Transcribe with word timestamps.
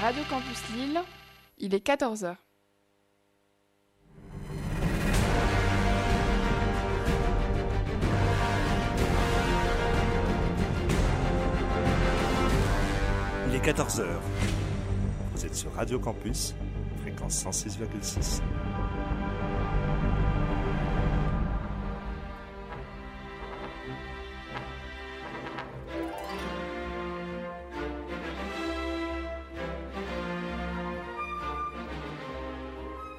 Radio 0.00 0.22
Campus 0.28 0.62
Lille, 0.74 1.00
il 1.58 1.74
est 1.74 1.86
14h. 1.86 2.36
Il 13.48 13.54
est 13.54 13.64
14h. 13.64 14.04
Vous 15.32 15.46
êtes 15.46 15.54
sur 15.54 15.72
Radio 15.72 15.98
Campus, 15.98 16.54
fréquence 17.00 17.44
106,6.– 17.44 18.42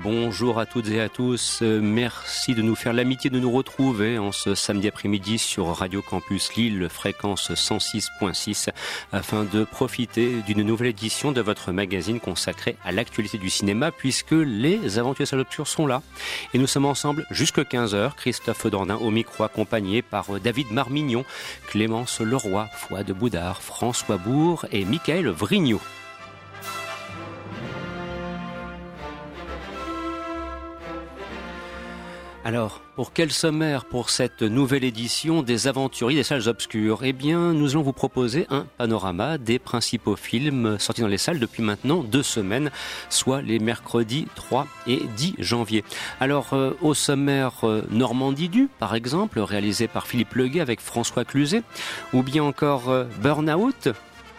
Bonjour 0.00 0.60
à 0.60 0.66
toutes 0.66 0.88
et 0.90 1.00
à 1.00 1.08
tous. 1.08 1.58
Euh, 1.60 1.80
Merci 1.82 2.54
de 2.54 2.62
nous 2.62 2.76
faire 2.76 2.92
l'amitié 2.92 3.30
de 3.30 3.40
nous 3.40 3.50
retrouver 3.50 4.16
en 4.16 4.30
ce 4.30 4.54
samedi 4.54 4.86
après-midi 4.86 5.38
sur 5.38 5.66
Radio 5.66 6.02
Campus 6.02 6.54
Lille, 6.54 6.88
fréquence 6.88 7.50
106.6, 7.50 8.68
afin 9.10 9.42
de 9.42 9.64
profiter 9.64 10.36
d'une 10.46 10.62
nouvelle 10.62 10.88
édition 10.88 11.32
de 11.32 11.40
votre 11.40 11.72
magazine 11.72 12.20
consacré 12.20 12.76
à 12.84 12.92
l'actualité 12.92 13.38
du 13.38 13.50
cinéma, 13.50 13.90
puisque 13.90 14.30
les 14.30 15.00
aventures 15.00 15.26
salles 15.26 15.40
obscures 15.40 15.66
sont 15.66 15.88
là. 15.88 16.00
Et 16.54 16.58
nous 16.58 16.68
sommes 16.68 16.86
ensemble 16.86 17.26
jusqu'à 17.32 17.62
15h. 17.62 18.14
Christophe 18.14 18.68
Dordain 18.68 18.96
au 18.96 19.10
micro, 19.10 19.42
accompagné 19.42 20.02
par 20.02 20.36
euh, 20.36 20.38
David 20.38 20.70
Marmignon, 20.70 21.24
Clémence 21.66 22.20
Leroy, 22.20 22.68
Fouad 22.72 23.10
Boudard, 23.10 23.62
François 23.62 24.16
Bourg 24.16 24.64
et 24.70 24.84
Michael 24.84 25.28
Vrignot. 25.28 25.80
Alors, 32.48 32.80
pour 32.96 33.12
quel 33.12 33.30
sommaire 33.30 33.84
pour 33.84 34.08
cette 34.08 34.40
nouvelle 34.40 34.82
édition 34.82 35.42
des 35.42 35.68
Aventuriers 35.68 36.16
des 36.16 36.22
salles 36.22 36.48
obscures? 36.48 37.00
Eh 37.02 37.12
bien, 37.12 37.52
nous 37.52 37.72
allons 37.72 37.82
vous 37.82 37.92
proposer 37.92 38.46
un 38.48 38.64
panorama 38.78 39.36
des 39.36 39.58
principaux 39.58 40.16
films 40.16 40.78
sortis 40.78 41.02
dans 41.02 41.08
les 41.08 41.18
salles 41.18 41.40
depuis 41.40 41.62
maintenant 41.62 42.02
deux 42.02 42.22
semaines, 42.22 42.70
soit 43.10 43.42
les 43.42 43.58
mercredis 43.58 44.28
3 44.34 44.66
et 44.86 45.02
10 45.14 45.34
janvier. 45.40 45.84
Alors, 46.20 46.54
euh, 46.54 46.72
au 46.80 46.94
sommaire 46.94 47.52
euh, 47.64 47.82
Normandie 47.90 48.48
du, 48.48 48.70
par 48.78 48.94
exemple, 48.94 49.40
réalisé 49.40 49.86
par 49.86 50.06
Philippe 50.06 50.32
Leguet 50.32 50.60
avec 50.60 50.80
François 50.80 51.26
Cluzet, 51.26 51.62
ou 52.14 52.22
bien 52.22 52.44
encore 52.44 52.88
euh, 52.88 53.04
Burnout, 53.20 53.90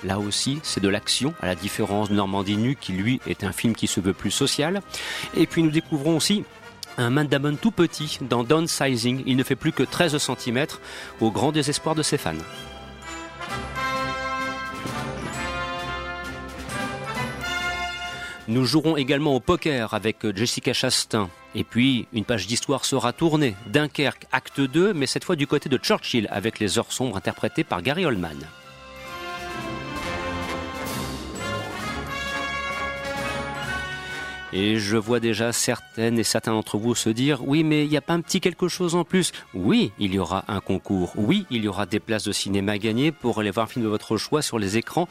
Là 0.03 0.17
aussi, 0.17 0.59
c'est 0.63 0.79
de 0.79 0.87
l'action, 0.87 1.33
à 1.41 1.45
la 1.45 1.55
différence 1.55 2.09
de 2.09 2.15
Normandie 2.15 2.55
Nu, 2.55 2.77
qui 2.77 2.93
lui 2.93 3.19
est 3.27 3.43
un 3.43 3.51
film 3.51 3.75
qui 3.75 3.85
se 3.85 3.99
veut 3.99 4.13
plus 4.13 4.31
social. 4.31 4.81
Et 5.35 5.45
puis 5.45 5.61
nous 5.61 5.71
découvrons 5.71 6.15
aussi 6.15 6.45
un 6.99 7.09
Matt 7.09 7.29
Damon 7.29 7.55
tout 7.55 7.71
petit 7.71 8.19
dans 8.21 8.43
Downsizing. 8.43 9.23
Il 9.25 9.37
ne 9.37 9.43
fait 9.43 9.55
plus 9.55 9.71
que 9.71 9.83
13 9.83 10.17
cm 10.17 10.65
au 11.21 11.31
grand 11.31 11.51
désespoir 11.51 11.95
de 11.95 12.03
ses 12.03 12.17
fans. 12.17 12.33
Nous 18.49 18.65
jouerons 18.65 18.97
également 18.97 19.35
au 19.35 19.39
poker 19.39 19.93
avec 19.93 20.35
Jessica 20.35 20.73
Chastain. 20.73 21.29
Et 21.55 21.63
puis, 21.63 22.07
une 22.13 22.25
page 22.25 22.47
d'histoire 22.47 22.83
sera 22.83 23.13
tournée. 23.13 23.55
Dunkerque, 23.67 24.27
acte 24.31 24.59
2, 24.59 24.93
mais 24.93 25.05
cette 25.05 25.23
fois 25.23 25.35
du 25.35 25.47
côté 25.47 25.69
de 25.69 25.77
Churchill, 25.77 26.27
avec 26.31 26.59
les 26.59 26.77
heures 26.77 26.91
sombres 26.91 27.15
interprétées 27.15 27.63
par 27.63 27.81
Gary 27.81 28.05
Oldman. 28.05 28.37
Et 34.51 34.77
je 34.77 34.97
vois 34.97 35.19
déjà 35.19 35.51
certaines 35.51 36.17
et 36.17 36.23
certains 36.23 36.51
d'entre 36.51 36.77
vous 36.77 36.95
se 36.95 37.09
dire 37.09 37.47
oui 37.47 37.63
mais 37.63 37.85
il 37.85 37.89
n'y 37.89 37.97
a 37.97 38.01
pas 38.01 38.13
un 38.13 38.21
petit 38.21 38.41
quelque 38.41 38.67
chose 38.67 38.95
en 38.95 39.03
plus. 39.03 39.31
Oui, 39.53 39.91
il 39.99 40.13
y 40.13 40.19
aura 40.19 40.43
un 40.47 40.59
concours. 40.59 41.13
Oui, 41.15 41.45
il 41.49 41.63
y 41.63 41.67
aura 41.67 41.85
des 41.85 41.99
places 41.99 42.23
de 42.23 42.31
cinéma 42.31 42.77
gagnées 42.77 43.11
pour 43.11 43.39
aller 43.39 43.51
voir 43.51 43.65
un 43.65 43.69
film 43.69 43.85
de 43.85 43.89
votre 43.89 44.17
choix 44.17 44.41
sur 44.41 44.57
les 44.59 44.77
écrans 44.77 45.07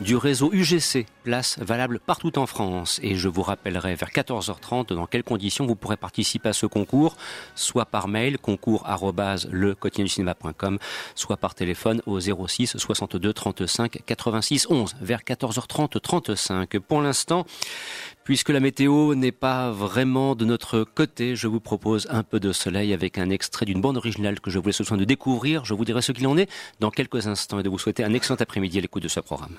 du 0.00 0.16
réseau 0.16 0.50
UGC. 0.52 1.06
Places 1.22 1.58
valables 1.58 2.00
partout 2.00 2.38
en 2.38 2.46
France. 2.46 3.00
Et 3.02 3.16
je 3.16 3.28
vous 3.28 3.42
rappellerai 3.42 3.94
vers 3.94 4.10
14h30 4.10 4.94
dans 4.94 5.06
quelles 5.06 5.22
conditions 5.22 5.66
vous 5.66 5.76
pourrez 5.76 5.96
participer 5.96 6.50
à 6.50 6.52
ce 6.52 6.66
concours, 6.66 7.16
soit 7.54 7.86
par 7.86 8.08
mail 8.08 8.38
concours 8.38 8.86
le 9.50 9.74
soit 11.14 11.36
par 11.36 11.54
téléphone 11.54 12.02
au 12.06 12.20
06 12.20 12.76
62 12.76 13.32
35 13.32 13.98
86 14.04 14.66
11 14.70 14.96
vers 15.00 15.20
14h30 15.20 16.00
35. 16.00 16.78
Pour 16.78 17.00
l'instant, 17.00 17.46
Puisque 18.24 18.50
la 18.50 18.60
météo 18.60 19.16
n'est 19.16 19.32
pas 19.32 19.72
vraiment 19.72 20.36
de 20.36 20.44
notre 20.44 20.84
côté, 20.84 21.34
je 21.34 21.48
vous 21.48 21.58
propose 21.58 22.06
un 22.08 22.22
peu 22.22 22.38
de 22.38 22.52
soleil 22.52 22.92
avec 22.92 23.18
un 23.18 23.30
extrait 23.30 23.66
d'une 23.66 23.80
bande 23.80 23.96
originale 23.96 24.38
que 24.38 24.48
je 24.48 24.60
vous 24.60 24.66
laisse 24.68 24.82
soin 24.82 24.96
de 24.96 25.04
découvrir. 25.04 25.64
Je 25.64 25.74
vous 25.74 25.84
dirai 25.84 26.02
ce 26.02 26.12
qu'il 26.12 26.28
en 26.28 26.38
est 26.38 26.48
dans 26.78 26.92
quelques 26.92 27.26
instants 27.26 27.58
et 27.58 27.64
de 27.64 27.68
vous 27.68 27.80
souhaiter 27.80 28.04
un 28.04 28.14
excellent 28.14 28.36
après-midi 28.38 28.78
à 28.78 28.80
l'écoute 28.80 29.02
de 29.02 29.08
ce 29.08 29.18
programme. 29.18 29.58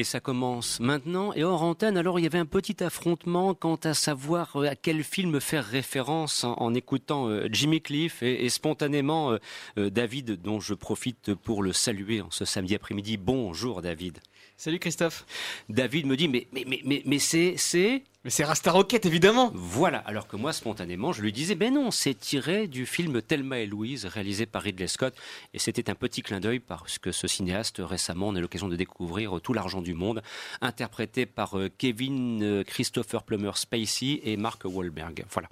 Et 0.00 0.04
ça 0.04 0.18
commence 0.18 0.80
maintenant. 0.80 1.34
Et 1.34 1.44
hors 1.44 1.62
antenne, 1.62 1.98
alors 1.98 2.18
il 2.18 2.22
y 2.22 2.26
avait 2.26 2.38
un 2.38 2.46
petit 2.46 2.82
affrontement 2.82 3.52
quant 3.52 3.76
à 3.84 3.92
savoir 3.92 4.56
euh, 4.56 4.70
à 4.70 4.74
quel 4.74 5.04
film 5.04 5.42
faire 5.42 5.62
référence 5.62 6.44
en, 6.44 6.72
écoutant 6.72 7.28
euh, 7.28 7.48
Jimmy 7.52 7.82
Cliff 7.82 8.22
et, 8.22 8.48
spontanément 8.48 9.36
euh, 9.76 9.90
David, 9.90 10.40
dont 10.40 10.58
je 10.58 10.72
profite 10.72 11.34
pour 11.34 11.62
le 11.62 11.74
saluer 11.74 12.22
en 12.22 12.30
ce 12.30 12.46
samedi 12.46 12.74
après-midi. 12.74 13.18
Bonjour 13.18 13.82
David. 13.82 14.20
Salut 14.60 14.78
Christophe. 14.78 15.24
David 15.70 16.04
me 16.04 16.18
dit 16.18 16.28
mais 16.28 16.46
mais 16.52 16.66
mais 16.66 16.82
mais, 16.84 17.02
mais 17.06 17.18
c'est 17.18 17.54
c'est 17.56 18.02
Mais 18.24 18.28
c'est 18.28 18.44
Rasta 18.44 18.70
Rocket 18.70 19.06
évidemment. 19.06 19.50
voilà. 19.54 20.00
Alors 20.00 20.28
que 20.28 20.36
moi 20.36 20.52
spontanément 20.52 21.12
je 21.12 21.22
lui 21.22 21.32
disais 21.32 21.54
ben 21.54 21.72
non 21.72 21.90
c'est 21.90 22.12
tiré 22.12 22.66
du 22.66 22.84
film 22.84 23.22
Thelma 23.22 23.60
et 23.60 23.66
Louise 23.66 24.04
réalisé 24.04 24.44
par 24.44 24.60
Ridley 24.60 24.86
Scott 24.86 25.14
et 25.54 25.58
c'était 25.58 25.88
un 25.88 25.94
petit 25.94 26.20
clin 26.20 26.40
d'œil 26.40 26.58
parce 26.58 26.98
que 26.98 27.10
ce 27.10 27.26
cinéaste 27.26 27.80
récemment 27.80 28.28
on 28.28 28.34
a 28.34 28.38
eu 28.38 28.42
l'occasion 28.42 28.68
de 28.68 28.76
découvrir 28.76 29.40
tout 29.40 29.54
l'argent 29.54 29.80
du 29.80 29.94
monde 29.94 30.20
interprété 30.60 31.24
par 31.24 31.58
euh, 31.58 31.70
Kevin 31.78 32.42
euh, 32.42 32.62
Christopher 32.62 33.22
Plummer 33.22 33.52
Spacey 33.56 34.20
et 34.24 34.36
Mark 34.36 34.60
Wahlberg. 34.66 35.24
Voilà 35.30 35.48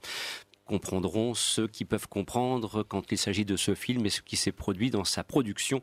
comprendront 0.68 1.32
ceux 1.34 1.66
qui 1.66 1.84
peuvent 1.86 2.08
comprendre 2.08 2.82
quand 2.82 3.10
il 3.10 3.18
s'agit 3.18 3.46
de 3.46 3.56
ce 3.56 3.74
film 3.74 4.04
et 4.06 4.10
ce 4.10 4.20
qui 4.20 4.36
s'est 4.36 4.52
produit 4.52 4.90
dans 4.90 5.04
sa 5.04 5.24
production, 5.24 5.82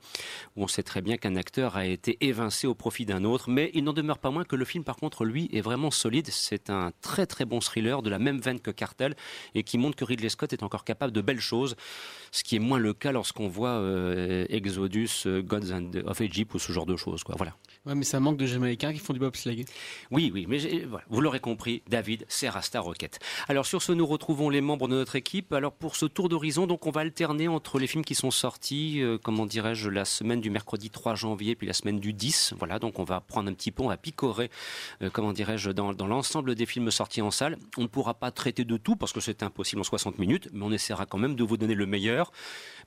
où 0.55 0.63
on 0.63 0.67
sait 0.67 0.83
très 0.83 1.01
bien 1.01 1.17
qu'un 1.17 1.35
acteur 1.35 1.75
a 1.75 1.85
été 1.85 2.17
évincé 2.21 2.67
au 2.67 2.75
profit 2.75 3.05
d'un 3.05 3.23
autre, 3.23 3.49
mais 3.49 3.71
il 3.73 3.83
n'en 3.83 3.93
demeure 3.93 4.19
pas 4.19 4.29
moins 4.29 4.45
que 4.45 4.55
le 4.55 4.63
film, 4.63 4.83
par 4.83 4.95
contre, 4.95 5.25
lui, 5.25 5.49
est 5.51 5.61
vraiment 5.61 5.89
solide. 5.91 6.27
C'est 6.29 6.69
un 6.69 6.91
très 7.01 7.25
très 7.25 7.45
bon 7.45 7.59
thriller 7.59 8.03
de 8.03 8.09
la 8.11 8.19
même 8.19 8.39
veine 8.39 8.59
que 8.59 8.71
Cartel 8.71 9.15
et 9.55 9.63
qui 9.63 9.79
montre 9.79 9.97
que 9.97 10.05
Ridley 10.05 10.29
Scott 10.29 10.53
est 10.53 10.63
encore 10.63 10.83
capable 10.83 11.11
de 11.11 11.21
belles 11.21 11.39
choses, 11.39 11.75
ce 12.31 12.43
qui 12.43 12.55
est 12.55 12.59
moins 12.59 12.79
le 12.79 12.93
cas 12.93 13.11
lorsqu'on 13.11 13.47
voit 13.47 13.69
euh, 13.69 14.45
Exodus, 14.49 15.23
euh, 15.25 15.41
Gods 15.41 15.71
of 16.05 16.21
Egypt 16.21 16.53
ou 16.53 16.59
ce 16.59 16.71
genre 16.71 16.85
de 16.85 16.95
choses. 16.95 17.23
Quoi. 17.23 17.35
Voilà. 17.37 17.55
Ouais, 17.85 17.93
mais 17.93 18.03
ça 18.03 18.19
manque 18.19 18.37
de 18.37 18.47
Jamaïcains 18.47 18.93
qui 18.93 18.99
font 18.99 19.13
du 19.13 19.19
bobsleigh. 19.19 19.65
Oui, 20.09 20.31
oui, 20.33 20.47
mais 20.49 20.57
voilà, 20.85 21.05
vous 21.09 21.21
l'aurez 21.21 21.39
compris, 21.39 21.83
David, 21.87 22.25
c'est 22.27 22.49
Rasta 22.49 22.79
Rocket. 22.79 23.19
Alors 23.47 23.67
sur 23.67 23.81
ce, 23.83 23.91
nous 23.91 24.07
retrouvons 24.07 24.49
les 24.49 24.61
membres 24.61 24.87
de 24.87 24.95
notre 24.95 25.15
équipe. 25.15 25.53
Alors 25.53 25.71
pour 25.71 25.95
ce 25.95 26.07
tour 26.07 26.27
d'horizon, 26.27 26.65
donc 26.65 26.87
on 26.87 26.91
va 26.91 27.01
alterner 27.01 27.47
entre 27.47 27.77
les 27.77 27.85
films 27.85 28.03
qui 28.03 28.15
sont 28.15 28.31
sortis, 28.31 29.01
euh, 29.01 29.19
comment 29.21 29.45
dirais-je, 29.45 29.89
la 29.91 30.03
semaine 30.03 30.41
du 30.41 30.49
mercredi 30.49 30.89
3 30.89 31.13
janvier, 31.13 31.55
puis 31.55 31.67
la 31.67 31.73
semaine 31.73 31.99
du 31.99 32.11
10. 32.11 32.55
Voilà, 32.57 32.79
donc 32.79 32.97
on 32.97 33.03
va 33.03 33.21
prendre 33.21 33.51
un 33.51 33.53
petit 33.53 33.71
peu, 33.71 33.83
on 33.83 33.89
va 33.89 33.97
picorer, 33.97 34.49
euh, 35.03 35.11
comment 35.11 35.31
dirais-je, 35.31 35.69
dans 35.69 35.91
l'ensemble 36.07 36.55
des 36.55 36.65
films 36.65 36.89
sortis 36.89 37.21
en 37.21 37.29
salle. 37.29 37.57
On 37.77 37.83
ne 37.83 37.87
pourra 37.87 38.15
pas 38.15 38.31
traiter 38.31 38.65
de 38.65 38.77
tout 38.77 38.95
parce 38.95 39.13
que 39.13 39.19
c'est 39.19 39.43
impossible 39.43 39.81
en 39.81 39.83
60 39.83 40.17
minutes, 40.17 40.49
mais 40.53 40.65
on 40.65 40.71
essaiera 40.71 41.05
quand 41.05 41.19
même 41.19 41.35
de 41.35 41.43
vous 41.43 41.57
donner 41.57 41.75
le 41.75 41.85
meilleur, 41.85 42.31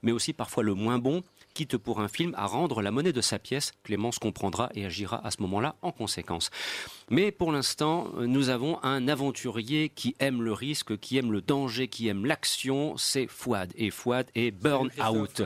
mais 0.02 0.12
aussi 0.12 0.32
parfois 0.32 0.62
le 0.62 0.74
moins 0.74 0.98
bon, 0.98 1.22
quitte 1.54 1.76
pour 1.76 2.00
un 2.00 2.08
film 2.08 2.34
à 2.36 2.46
rendre 2.46 2.82
la 2.82 2.90
monnaie 2.90 3.12
de 3.12 3.20
sa 3.20 3.38
pièce. 3.38 3.72
Clémence 3.82 4.18
comprendra 4.18 4.70
et 4.74 4.84
agira 4.84 5.20
à 5.26 5.30
ce 5.30 5.42
moment-là 5.42 5.76
en 5.82 5.92
conséquence. 5.92 6.50
Mais 7.10 7.32
pour 7.32 7.52
l'instant, 7.52 8.08
nous 8.18 8.48
avons 8.48 8.82
un 8.84 9.08
aventurier 9.08 9.88
qui 9.88 10.14
aime 10.20 10.42
le 10.42 10.52
risque, 10.52 10.98
qui 10.98 11.16
aime 11.18 11.32
le 11.32 11.40
danger, 11.40 11.88
qui 11.88 12.08
aime 12.08 12.26
l'action. 12.26 12.96
C'est 12.96 13.26
Fouad. 13.26 13.72
Et 13.76 13.90
Fouad 13.90 14.26
est 14.34 14.50
Burn 14.50 14.90
Out. 15.10 15.42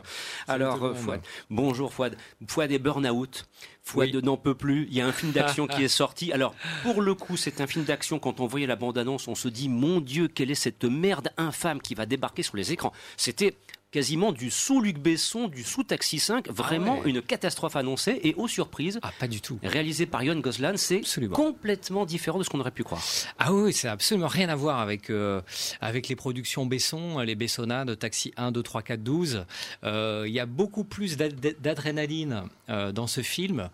Alors. 0.48 0.96
Fouad. 0.96 1.20
Bonjour 1.50 1.92
Fouad. 1.92 2.16
Fouad 2.46 2.70
est 2.72 2.78
Burn 2.78 3.06
Out. 3.08 3.46
Fouad 3.84 4.10
Oui. 4.14 4.22
n'en 4.22 4.36
peut 4.36 4.54
plus. 4.54 4.86
Il 4.90 4.94
y 4.96 5.00
a 5.00 5.06
un 5.06 5.12
film 5.12 5.32
d'action 5.32 5.66
qui 5.66 5.82
est 5.84 5.88
sorti. 5.88 6.32
Alors, 6.32 6.54
pour 6.82 7.00
le 7.02 7.14
coup, 7.14 7.36
c'est 7.36 7.60
un 7.60 7.66
film 7.66 7.84
d'action. 7.84 8.18
Quand 8.18 8.40
on 8.40 8.46
voyait 8.46 8.66
la 8.66 8.76
bande-annonce, 8.76 9.28
on 9.28 9.34
se 9.34 9.48
dit, 9.48 9.68
mon 9.68 10.00
Dieu, 10.00 10.28
quelle 10.28 10.50
est 10.50 10.56
cette 10.56 10.84
merde 10.84 11.30
infâme 11.36 11.80
qui 11.80 11.94
va 11.94 12.06
débarquer 12.06 12.42
sur 12.42 12.56
les 12.56 12.72
écrans. 12.72 12.92
C'était 13.16 13.56
quasiment 13.92 14.32
du 14.32 14.50
sous 14.50 14.80
Luc 14.80 14.98
Besson, 14.98 15.46
du 15.48 15.62
sous 15.62 15.84
Taxi 15.84 16.18
5, 16.18 16.48
vraiment 16.50 16.98
ouais. 17.00 17.10
une 17.10 17.22
catastrophe 17.22 17.76
annoncée 17.76 18.18
et 18.24 18.34
aux 18.34 18.48
surprises. 18.48 18.98
Ah, 19.02 19.12
pas 19.20 19.28
du 19.28 19.40
tout. 19.40 19.58
Réalisé 19.62 20.06
par 20.06 20.24
Yon 20.24 20.40
Goslan, 20.40 20.76
c'est 20.76 21.02
complètement 21.34 22.04
différent 22.06 22.38
de 22.38 22.42
ce 22.42 22.48
qu'on 22.50 22.58
aurait 22.60 22.70
pu 22.72 22.82
croire. 22.84 23.02
Ah 23.38 23.52
oui, 23.52 23.72
ça 23.72 23.88
n'a 23.88 23.92
absolument 23.92 24.26
rien 24.28 24.48
à 24.48 24.56
voir 24.56 24.80
avec, 24.80 25.10
euh, 25.10 25.40
avec 25.80 26.08
les 26.08 26.16
productions 26.16 26.64
Besson, 26.66 27.20
les 27.20 27.34
Bessonnades, 27.34 27.96
Taxi 27.98 28.32
1, 28.36 28.50
2, 28.50 28.62
3, 28.62 28.82
4, 28.82 29.02
12. 29.02 29.44
Euh, 29.84 30.24
Il 30.26 30.32
y 30.32 30.40
a 30.40 30.46
beaucoup 30.46 30.84
plus 30.84 31.16
d'ad- 31.18 31.38
d'adrénaline 31.60 32.44
euh, 32.70 32.92
dans 32.92 33.06
ce 33.06 33.20
film 33.20 33.68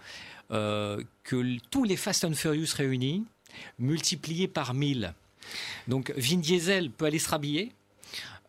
euh, 0.51 1.01
que 1.23 1.59
tous 1.71 1.85
les 1.85 1.97
Fast 1.97 2.25
and 2.25 2.33
Furious 2.35 2.75
réunis, 2.77 3.25
multipliés 3.79 4.49
par 4.49 4.75
1000. 4.75 5.15
Donc 5.87 6.13
Vin 6.17 6.39
Diesel 6.39 6.91
peut 6.91 7.05
aller 7.07 7.19
se 7.19 7.29
rhabiller. 7.31 7.73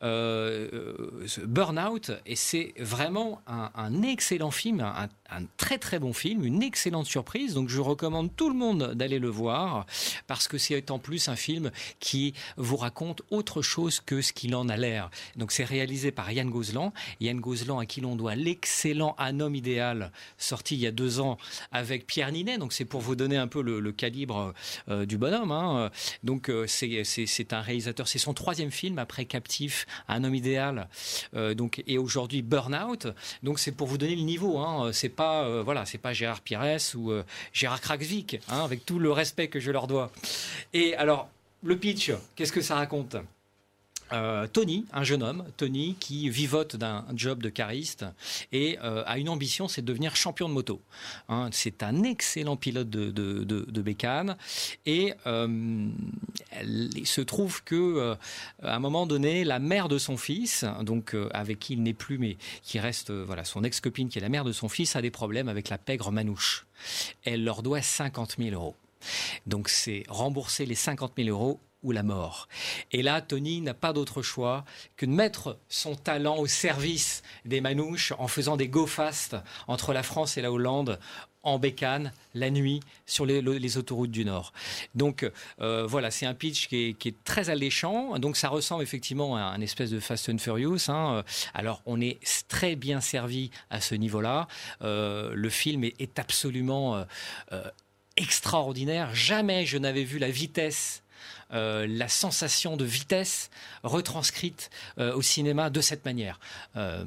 Euh, 0.02 0.70
euh, 0.72 1.46
Burnout 1.46 2.12
et 2.26 2.38
c'est 2.38 2.74
vraiment 2.80 3.42
un, 3.48 4.02
excellent 4.02 4.52
film, 4.52 4.80
un 5.32 5.44
très 5.58 5.78
très 5.78 6.00
bon 6.00 6.14
film, 6.14 6.44
une 6.46 6.64
excellente 6.64 7.06
surprise. 7.06 7.54
Donc 7.54 7.70
je 7.70 7.80
recommande 7.80 8.36
tout 8.36 8.50
le 8.50 8.56
monde 8.56 8.94
d'aller 8.94 9.20
le 9.20 9.30
voir 9.30 9.86
parce 10.28 10.48
que 10.48 10.58
c'est 10.58 10.92
en 10.92 11.00
plus 11.00 11.30
un 11.30 11.36
film 11.36 11.72
qui 12.00 12.34
vous 12.58 12.78
raconte 12.78 13.22
autre 13.30 13.62
chose 13.62 14.00
que 14.00 14.22
ce 14.22 14.34
qu'il 14.34 14.56
en 14.56 14.70
a 14.70 14.78
l'air. 14.78 15.10
Donc 15.36 15.52
c'est 15.52 15.64
réalisé 15.64 16.12
par 16.12 16.32
Yann 16.32 16.50
Gozlan, 16.50 16.94
Yann 17.20 17.40
Gozlan 17.40 17.80
à 17.80 17.86
qui 17.86 18.02
l'on 18.02 18.16
doit 18.16 18.36
l'excellent 18.36 19.16
Un 19.18 19.40
homme 19.40 19.56
idéal 19.56 20.12
sorti 20.38 20.76
il 20.76 20.82
y 20.82 20.88
a 20.88 20.92
deux 20.92 21.20
ans 21.20 21.38
avec 21.72 22.08
Pierre 22.08 22.32
Ninet. 22.32 22.58
Donc 22.58 22.74
c'est 22.74 22.86
pour 22.86 23.02
vous 23.02 23.16
donner 23.16 23.38
un 23.38 23.48
peu 23.48 23.62
le, 23.62 23.92
calibre 23.92 24.54
euh, 24.90 25.06
du 25.06 25.18
bonhomme. 25.18 25.52
hein. 25.52 25.90
Donc 26.24 26.50
euh, 26.50 26.66
c'est 26.68 27.54
un 27.54 27.62
réalisateur, 27.62 28.08
c'est 28.08 28.20
son 28.20 28.34
troisième 28.34 28.72
film 28.72 29.00
après 29.00 29.26
Captif, 29.26 29.86
Un 30.08 30.24
homme 30.24 30.36
idéal, 30.36 30.90
euh, 31.36 31.54
donc 31.54 31.84
et 31.88 31.98
aujourd'hui 31.98 32.42
Burnout. 32.42 33.08
Donc 33.44 33.60
c'est 33.60 33.72
pour 33.72 33.88
vous 33.88 33.98
donner 33.98 34.16
le 34.16 34.24
niveau. 34.24 34.60
Hein. 34.60 34.92
C'est 34.94 35.10
euh, 35.22 35.62
voilà, 35.64 35.86
c'est 35.86 35.98
pas 35.98 36.14
Gérard 36.14 36.42
Pires 36.42 36.78
ou 36.96 37.12
euh, 37.12 37.24
Gérard 37.54 37.82
Kraksvik, 37.82 38.40
hein, 38.50 38.64
avec 38.64 38.86
tout 38.86 39.00
le 39.00 39.12
respect 39.12 39.48
que 39.48 39.60
je 39.60 39.72
leur 39.72 39.88
dois. 39.88 40.12
Et 40.74 40.96
alors 40.96 41.30
le 41.64 41.78
pitch, 41.78 42.12
qu'est-ce 42.36 42.52
que 42.52 42.62
ça 42.62 42.76
raconte? 42.76 43.18
Euh, 44.12 44.48
Tony, 44.48 44.86
un 44.92 45.04
jeune 45.04 45.22
homme, 45.22 45.46
Tony, 45.58 45.96
qui 46.00 46.30
vivote 46.30 46.76
d'un 46.76 47.06
job 47.14 47.44
de 47.44 47.50
cariste 47.50 48.06
et 48.52 48.80
a 48.80 49.20
une 49.20 49.30
ambition, 49.30 49.68
c'est 49.68 49.82
de 49.82 49.86
devenir 49.86 50.16
champion 50.16 50.50
de 50.50 50.54
moto. 50.54 50.82
Hein, 51.28 51.50
c'est 51.52 51.84
un 51.84 52.02
excellent 52.02 52.56
pilote 52.56 52.90
de, 52.90 53.12
de, 53.12 53.44
de, 53.44 53.82
bécane 53.84 54.36
et 54.88 55.14
il 56.64 57.08
se 57.08 57.22
trouve 57.22 57.64
que 57.64 57.76
euh, 57.76 58.16
à 58.62 58.76
un 58.76 58.80
moment 58.80 59.06
donné, 59.06 59.44
la 59.44 59.60
mère 59.60 59.88
de 59.88 59.98
son 59.98 60.18
fils, 60.18 60.66
donc 60.82 61.14
euh, 61.14 61.30
avec 61.34 61.60
qui 61.60 61.74
il 61.74 61.84
n'est 61.84 61.94
plus, 61.94 62.18
mais 62.18 62.38
qui 62.64 62.80
reste 62.80 63.10
euh, 63.10 63.24
voilà 63.26 63.44
son 63.44 63.64
ex-copine, 63.64 64.10
qui 64.10 64.20
est 64.20 64.22
la 64.22 64.30
mère 64.30 64.44
de 64.44 64.52
son 64.52 64.70
fils, 64.70 64.96
a 64.96 65.02
des 65.02 65.12
problèmes 65.12 65.50
avec 65.50 65.70
la 65.70 65.78
pègre 65.78 66.12
Manouche. 66.12 66.66
Elle 67.24 67.44
leur 67.44 67.64
doit 67.64 67.82
50 67.82 68.36
000 68.38 68.52
euros. 68.52 68.76
Donc 69.46 69.70
c'est 69.70 70.04
rembourser 70.10 70.66
les 70.66 70.76
50 70.76 71.14
000 71.18 71.30
euros 71.30 71.60
ou 71.84 71.92
la 71.92 72.04
mort. 72.04 72.48
Et 72.92 73.02
là, 73.02 73.22
Tony 73.22 73.62
n'a 73.62 73.74
pas 73.74 73.94
d'autre 73.94 74.22
choix 74.22 74.66
que 74.98 75.06
de 75.06 75.12
mettre 75.12 75.58
son 75.70 75.96
talent 75.96 76.38
au 76.38 76.48
service 76.48 77.24
des 77.46 77.62
manouches 77.62 78.14
en 78.20 78.28
faisant 78.28 78.58
des 78.58 78.68
go-fast 78.68 79.38
entre 79.68 79.94
la 79.94 80.04
France 80.04 80.38
et 80.38 80.42
la 80.42 80.52
Hollande 80.52 81.00
en 81.44 81.58
bécane, 81.58 82.12
la 82.34 82.50
nuit, 82.50 82.82
sur 83.06 83.26
les, 83.26 83.42
le- 83.42 83.58
les 83.58 83.78
autoroutes 83.78 84.12
du 84.12 84.26
Nord. 84.26 84.52
Donc 84.96 85.30
euh, 85.62 85.86
voilà, 85.88 86.12
c'est 86.12 86.26
un 86.26 86.34
pitch 86.34 86.68
qui 86.68 86.96
est, 87.06 87.24
très 87.24 87.50
alléchant. 87.50 88.20
Donc 88.20 88.38
ça 88.38 88.50
ressemble 88.50 88.84
effectivement 88.84 89.36
à 89.38 89.42
un 89.42 89.62
espèce 89.62 89.90
de 89.90 90.00
Fast 90.00 90.30
and 90.30 90.38
Furious. 90.38 90.90
hein. 90.90 91.24
Alors 91.54 91.82
on 91.86 92.02
est 92.02 92.20
très 92.48 92.76
bien 92.76 93.02
servi 93.02 93.52
à 93.70 93.82
ce 93.82 93.96
niveau-là. 93.96 94.48
Euh, 94.82 95.32
le 95.34 95.50
film 95.50 95.84
est, 95.84 96.20
absolument 96.20 97.06
euh, 97.52 97.64
extraordinaire. 98.18 99.14
Jamais 99.16 99.66
je 99.66 99.78
n'avais 99.78 100.04
vu 100.04 100.20
la 100.20 100.30
vitesse. 100.30 101.04
Euh, 101.54 101.86
la 101.90 102.08
sensation 102.08 102.78
de 102.78 102.86
vitesse 102.86 103.50
retranscrite 103.84 104.70
euh, 104.98 105.14
au 105.16 105.22
cinéma 105.22 105.70
de 105.70 105.82
cette 105.82 106.06
manière. 106.06 106.40
Euh, 106.76 107.04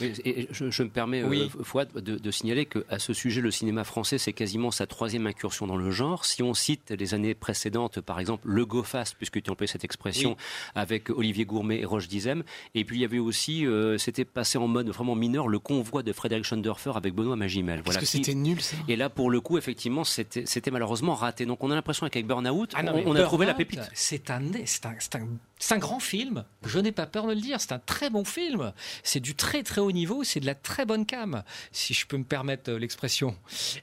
Oui, 0.00 0.12
Et 0.24 0.48
je, 0.50 0.70
je 0.70 0.82
me 0.82 0.88
permets, 0.88 1.22
Oui. 1.22 1.50
euh, 1.58 1.64
Fouad, 1.64 1.92
de, 1.94 2.16
de 2.18 2.30
signaler 2.30 2.66
qu'à 2.66 2.98
ce 2.98 3.12
sujet, 3.12 3.40
le 3.40 3.50
cinéma 3.50 3.84
français, 3.84 4.18
c'est 4.18 4.32
quasiment 4.32 4.70
sa 4.70 4.86
troisième 4.86 5.26
incursion 5.26 5.66
dans 5.66 5.76
le 5.76 5.90
genre. 5.90 6.24
Si 6.24 6.42
on 6.42 6.54
cite 6.54 6.90
les 6.90 7.14
années 7.14 7.34
précédentes, 7.34 8.00
par 8.00 8.20
exemple, 8.20 8.48
le 8.48 8.64
Go 8.66 8.82
Fast, 8.82 9.14
puisque 9.16 9.42
tu 9.42 9.50
emploies 9.50 9.66
cette 9.66 9.84
expression, 9.84 10.30
Oui. 10.30 10.36
avec 10.74 11.10
Olivier 11.10 11.44
Gourmet 11.44 11.80
et 11.80 11.84
Roche 11.84 12.08
Dizem. 12.08 12.42
Et 12.74 12.84
puis 12.84 12.96
il 12.98 13.02
y 13.02 13.04
avait 13.04 13.18
aussi, 13.18 13.66
euh, 13.66 13.98
c'était 13.98 14.24
passé 14.24 14.58
en 14.58 14.68
mode 14.68 14.88
vraiment 14.88 15.14
mineur, 15.14 15.48
le 15.48 15.58
convoi 15.58 16.02
de 16.02 16.12
Frédéric 16.12 16.44
Schoendorfer 16.44 16.92
avec 16.94 17.14
Benoît 17.14 17.36
Magimel. 17.36 17.82
Parce 17.82 17.96
que 17.96 18.06
c'était 18.06 18.34
nul 18.34 18.60
ça. 18.60 18.76
Et 18.88 18.96
là, 18.96 19.08
pour 19.08 19.30
le 19.30 19.40
coup, 19.40 19.58
effectivement, 19.58 20.04
c'était 20.04 20.70
malheureusement 20.70 21.14
raté. 21.14 21.46
Donc 21.46 21.62
on 21.62 21.70
a 21.70 21.74
l'impression 21.74 22.08
qu'avec 22.08 22.26
Burnout, 22.26 22.70
Ah 22.74 22.82
non, 22.82 22.92
on, 23.06 23.14
a 23.14 23.22
trouvé 23.22 23.46
la 23.46 23.52
Burnout, 23.52 23.67
pépite. 23.68 23.90
C'est 23.94 24.30
un, 24.30 24.42
un, 24.44 25.74
un 25.74 25.78
grand 25.78 26.00
film, 26.00 26.44
je 26.64 26.78
n'ai 26.78 26.92
pas 26.92 27.06
peur 27.06 27.26
de 27.26 27.32
le 27.34 27.40
dire, 27.40 27.60
c'est 27.60 27.72
un 27.72 27.78
très 27.78 28.10
bon 28.10 28.24
film. 28.24 28.72
C'est 29.02 29.20
du 29.20 29.34
très 29.34 29.62
très 29.62 29.80
haut 29.80 29.92
niveau, 29.92 30.24
c'est 30.24 30.40
de 30.40 30.46
la 30.46 30.54
très 30.54 30.84
bonne 30.86 31.06
cam, 31.06 31.42
si 31.72 31.94
je 31.94 32.06
peux 32.06 32.16
me 32.16 32.24
permettre 32.24 32.70
euh, 32.70 32.78
l'expression. 32.78 33.36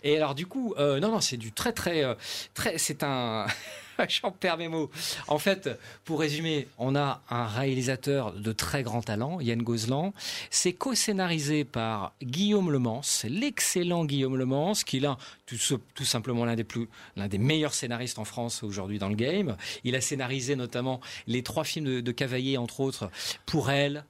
Et 0.03 0.17
alors 0.17 0.35
du 0.35 0.47
coup, 0.47 0.73
euh, 0.77 0.99
non, 0.99 1.11
non, 1.11 1.21
c'est 1.21 1.37
du 1.37 1.51
très 1.51 1.73
très... 1.73 2.03
euh, 2.03 2.15
très 2.53 2.77
c'est 2.77 3.03
un... 3.03 3.45
J'en 4.09 4.31
perds 4.31 4.57
mes 4.57 4.67
mots. 4.67 4.89
En 5.27 5.39
fait, 5.39 5.69
pour 6.03 6.19
résumer, 6.19 6.67
on 6.77 6.95
a 6.95 7.21
un 7.29 7.47
réalisateur 7.47 8.33
de 8.33 8.51
très 8.51 8.83
grand 8.83 9.01
talent, 9.01 9.39
Yann 9.39 9.61
Gozlan. 9.61 10.13
C'est 10.49 10.73
co-scénarisé 10.73 11.63
par 11.63 12.13
Guillaume 12.21 12.71
Lemans, 12.71 13.01
l'excellent 13.23 14.05
Guillaume 14.05 14.37
Lemans, 14.37 14.73
qui 14.85 14.97
est 14.97 15.07
tout, 15.45 16.05
simplement 16.05 16.45
l'un 16.45 16.55
des 16.55 16.63
plus, 16.63 16.89
l'un 17.15 17.27
des 17.27 17.37
meilleurs 17.37 17.73
scénaristes 17.73 18.19
en 18.19 18.25
France 18.25 18.63
aujourd'hui 18.63 18.99
dans 18.99 19.09
le 19.09 19.15
game. 19.15 19.55
Il 19.83 19.95
a 19.95 20.01
scénarisé 20.01 20.55
notamment 20.55 20.99
les 21.27 21.43
trois 21.43 21.63
films 21.63 21.85
de, 21.85 22.01
de 22.01 22.11
Cavaillé, 22.11 22.57
entre 22.57 22.79
autres, 22.79 23.09
Pour 23.45 23.69
elle, 23.69 24.05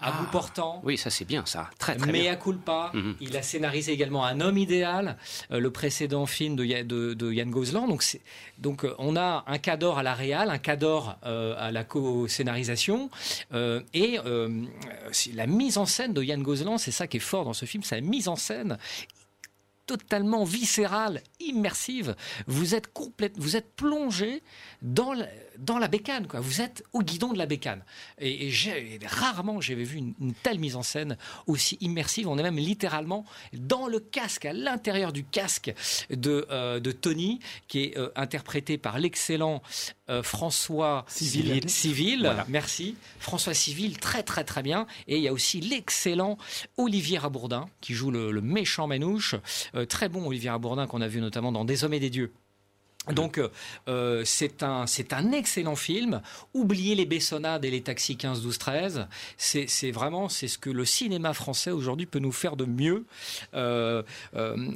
À 0.00 0.12
bout 0.12 0.30
portant. 0.30 0.80
Oui, 0.84 0.96
ça 0.96 1.10
c'est 1.10 1.24
bien, 1.24 1.44
ça. 1.44 1.70
Très 1.78 1.96
très 1.96 2.06
Mea 2.12 2.20
bien. 2.20 2.36
culpa. 2.36 2.92
Mhm. 2.94 3.16
Il 3.20 3.36
a 3.36 3.42
scénarisé 3.42 3.92
également 3.92 4.24
Un 4.24 4.40
homme 4.40 4.56
idéal, 4.56 5.16
euh, 5.50 5.58
le 5.58 5.70
précédent 5.72 6.24
film 6.24 6.54
de, 6.54 6.82
de, 6.82 7.14
de 7.14 7.32
Yann 7.32 7.50
Gozlan. 7.50 7.88
Donc, 7.88 8.04
donc 8.58 8.84
euh, 8.84 8.94
on 8.98 9.16
a 9.16 9.42
un 9.48 9.58
cador 9.58 9.98
à 9.98 10.04
la 10.04 10.14
réal, 10.14 10.50
un 10.50 10.58
cador 10.58 11.16
euh, 11.26 11.54
à 11.58 11.72
la 11.72 11.82
co-scénarisation. 11.82 13.10
et 13.92 14.18
la 15.34 15.46
mise 15.46 15.78
en 15.78 15.86
scène 15.86 16.12
de 16.12 16.22
Yann 16.22 16.42
Gozlan, 16.42 16.78
c'est 16.78 16.92
ça 16.92 17.08
qui 17.08 17.16
est 17.16 17.20
fort 17.20 17.44
dans 17.44 17.52
ce 17.52 17.64
film, 17.64 17.82
la 17.90 18.00
mise 18.00 18.28
en 18.28 18.36
scène 18.36 18.78
totalement 19.88 20.44
viscérale, 20.44 21.22
immersive. 21.40 22.14
Vous 22.46 22.74
êtes 22.76 22.92
complète, 22.92 23.32
vous 23.38 23.56
êtes 23.56 23.74
plongé 23.74 24.42
dans 24.82 25.14
la, 25.14 25.26
dans 25.58 25.78
la 25.78 25.88
bécane, 25.88 26.26
quoi. 26.26 26.40
Vous 26.40 26.60
êtes 26.60 26.84
au 26.92 27.02
guidon 27.02 27.32
de 27.32 27.38
la 27.38 27.46
bécane. 27.46 27.82
Et, 28.18 28.46
et 28.46 28.50
j'ai- 28.50 28.98
rarement 29.06 29.60
j'avais 29.60 29.84
vu 29.84 29.98
une, 29.98 30.14
une 30.20 30.32
telle 30.34 30.58
mise 30.58 30.76
en 30.76 30.82
scène 30.82 31.16
aussi 31.46 31.76
immersive. 31.80 32.28
On 32.28 32.38
est 32.38 32.42
même 32.42 32.56
littéralement 32.58 33.24
dans 33.52 33.86
le 33.88 33.98
casque, 34.00 34.44
à 34.44 34.52
l'intérieur 34.52 35.12
du 35.12 35.24
casque 35.24 35.72
de, 36.10 36.46
euh, 36.50 36.80
de 36.80 36.92
Tony, 36.92 37.40
qui 37.66 37.84
est 37.84 37.98
euh, 37.98 38.10
interprété 38.16 38.78
par 38.78 38.98
l'excellent 38.98 39.62
euh, 40.10 40.22
François 40.22 41.04
Civil. 41.08 41.68
Civil, 41.68 42.32
merci. 42.48 42.96
François 43.18 43.54
Civil, 43.54 43.98
très 43.98 44.22
très 44.22 44.44
très 44.44 44.62
bien. 44.62 44.86
Et 45.06 45.16
il 45.16 45.22
y 45.22 45.28
a 45.28 45.32
aussi 45.32 45.60
l'excellent 45.60 46.38
Olivier 46.76 47.18
Rabourdin, 47.18 47.68
qui 47.80 47.94
joue 47.94 48.10
le, 48.10 48.30
le 48.30 48.40
méchant 48.40 48.86
Manouche. 48.86 49.34
Très 49.88 50.08
bon 50.08 50.24
Olivier 50.26 50.50
Rabourdin 50.50 50.86
qu'on 50.86 51.00
a 51.00 51.08
vu 51.08 51.20
notamment 51.20 51.52
dans 51.52 51.64
Des 51.64 51.84
hommes 51.84 51.94
et 51.94 52.00
des 52.00 52.10
dieux. 52.10 52.32
Donc 53.12 53.38
euh, 53.38 53.48
euh, 53.88 54.22
c'est 54.24 54.62
un 54.62 55.32
excellent 55.32 55.76
film. 55.76 56.20
Oubliez 56.54 56.94
les 56.94 57.06
Bessonnades 57.06 57.64
et 57.64 57.70
les 57.70 57.82
taxis 57.82 58.16
15, 58.16 58.42
12, 58.42 58.58
13. 58.58 59.08
C'est 59.36 59.90
vraiment 59.90 60.28
c'est 60.28 60.48
ce 60.48 60.58
que 60.58 60.70
le 60.70 60.84
cinéma 60.84 61.32
français 61.34 61.70
aujourd'hui 61.70 62.06
peut 62.06 62.18
nous 62.18 62.32
faire 62.32 62.56
de 62.56 62.64
mieux. 62.64 63.06
Euh, 63.54 64.02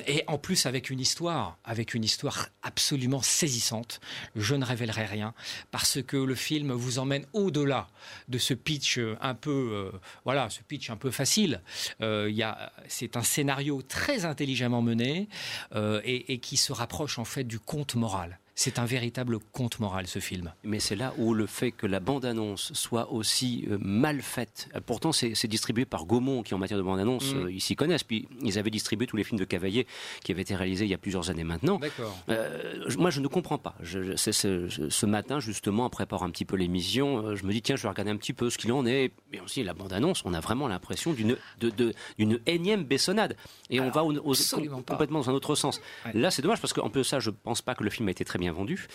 et 0.06 0.24
en 0.26 0.38
plus 0.38 0.66
avec 0.66 0.90
une 0.90 1.00
histoire 1.00 1.58
avec 1.64 1.94
une 1.94 2.04
histoire 2.04 2.48
absolument 2.62 3.22
saisissante. 3.22 4.00
Je 4.36 4.54
ne 4.54 4.64
révélerai 4.64 5.06
rien 5.06 5.34
parce 5.70 6.02
que 6.02 6.16
le 6.16 6.34
film 6.34 6.72
vous 6.72 6.98
emmène 6.98 7.26
au-delà 7.32 7.88
de 8.28 8.38
ce 8.38 8.54
pitch 8.54 8.98
un 9.20 9.34
peu 9.34 9.90
voilà 10.24 10.48
ce 10.50 10.60
pitch 10.62 10.90
un 10.90 10.96
peu 10.96 11.10
facile. 11.10 11.60
C'est 12.00 13.16
un 13.16 13.22
scénario 13.22 13.82
très 13.82 14.24
intelligemment 14.24 14.82
mené 14.82 15.28
et, 15.74 16.32
et 16.32 16.38
qui 16.38 16.56
se 16.56 16.72
rapproche 16.72 17.18
en 17.18 17.24
fait 17.24 17.44
du 17.44 17.58
conte 17.58 17.94
moral. 17.94 18.21
C'est 18.54 18.78
un 18.78 18.84
véritable 18.84 19.38
conte 19.52 19.80
moral 19.80 20.06
ce 20.06 20.18
film. 20.18 20.52
Mais 20.62 20.78
c'est 20.78 20.94
là 20.96 21.14
où 21.16 21.32
le 21.32 21.46
fait 21.46 21.72
que 21.72 21.86
la 21.86 22.00
bande-annonce 22.00 22.72
soit 22.74 23.10
aussi 23.10 23.66
euh, 23.70 23.78
mal 23.80 24.20
faite. 24.20 24.68
euh, 24.76 24.80
Pourtant, 24.84 25.10
c'est 25.12 25.46
distribué 25.46 25.84
par 25.86 26.04
Gaumont, 26.04 26.42
qui 26.42 26.52
en 26.54 26.58
matière 26.58 26.76
de 26.78 26.82
bande-annonce, 26.84 27.32
Mm. 27.34 27.38
euh, 27.44 27.52
ils 27.52 27.60
s'y 27.62 27.76
connaissent. 27.76 28.04
Puis 28.04 28.28
ils 28.42 28.58
avaient 28.58 28.70
distribué 28.70 29.06
tous 29.06 29.16
les 29.16 29.24
films 29.24 29.38
de 29.38 29.44
Cavaillé 29.44 29.86
qui 30.22 30.32
avaient 30.32 30.42
été 30.42 30.54
réalisés 30.54 30.84
il 30.84 30.90
y 30.90 30.94
a 30.94 30.98
plusieurs 30.98 31.30
années 31.30 31.44
maintenant. 31.44 31.78
D'accord. 31.78 32.14
Euh, 32.28 32.84
moi, 32.98 33.08
je 33.10 33.20
ne 33.20 33.26
comprends 33.26 33.56
pas. 33.58 33.74
Je, 33.80 34.02
je- 34.02 34.16
c'est 34.16 34.32
ce, 34.32 35.06
matin, 35.06 35.40
justement, 35.40 35.86
en 35.86 35.90
préparant 35.90 36.26
un 36.26 36.30
petit 36.30 36.44
peu 36.44 36.56
l'émission, 36.56 37.34
je 37.34 37.44
me 37.46 37.52
dis, 37.52 37.62
tiens, 37.62 37.76
je 37.76 37.82
vais 37.84 37.88
regarder 37.88 38.10
un 38.10 38.16
petit 38.16 38.34
peu 38.34 38.50
ce 38.50 38.58
qu'il 38.58 38.70
en 38.72 38.84
est. 38.84 39.12
Et 39.32 39.40
aussi, 39.40 39.62
la 39.62 39.72
bande-annonce, 39.72 40.22
on 40.26 40.34
a 40.34 40.40
vraiment 40.40 40.68
l'impression 40.68 41.12
d'une 41.14 41.36
de, 41.60 41.70
de- 41.70 41.94
énième 42.46 42.84
bessonnade. 42.84 43.36
Et 43.70 43.80
on 43.80 43.90
va 43.90 44.04
au- 44.04 44.12
au- 44.18 44.32
absolument 44.32 44.76
com- 44.76 44.84
pas. 44.84 44.94
complètement 44.94 45.20
dans 45.20 45.30
un 45.30 45.34
autre 45.34 45.54
sens. 45.54 45.80
Ouais. 46.04 46.12
Là, 46.20 46.30
c'est 46.30 46.42
dommage 46.42 46.60
parce 46.60 46.72
qu'en 46.74 46.90
plus 46.90 47.04
ça, 47.04 47.18
je 47.18 47.30
pense 47.30 47.62
pas 47.62 47.74
que 47.74 47.82
le 47.84 47.90
film 47.90 48.08
a 48.08 48.10
été 48.10 48.24
très 48.24 48.38
bien 48.42 48.52
vendu. 48.52 48.88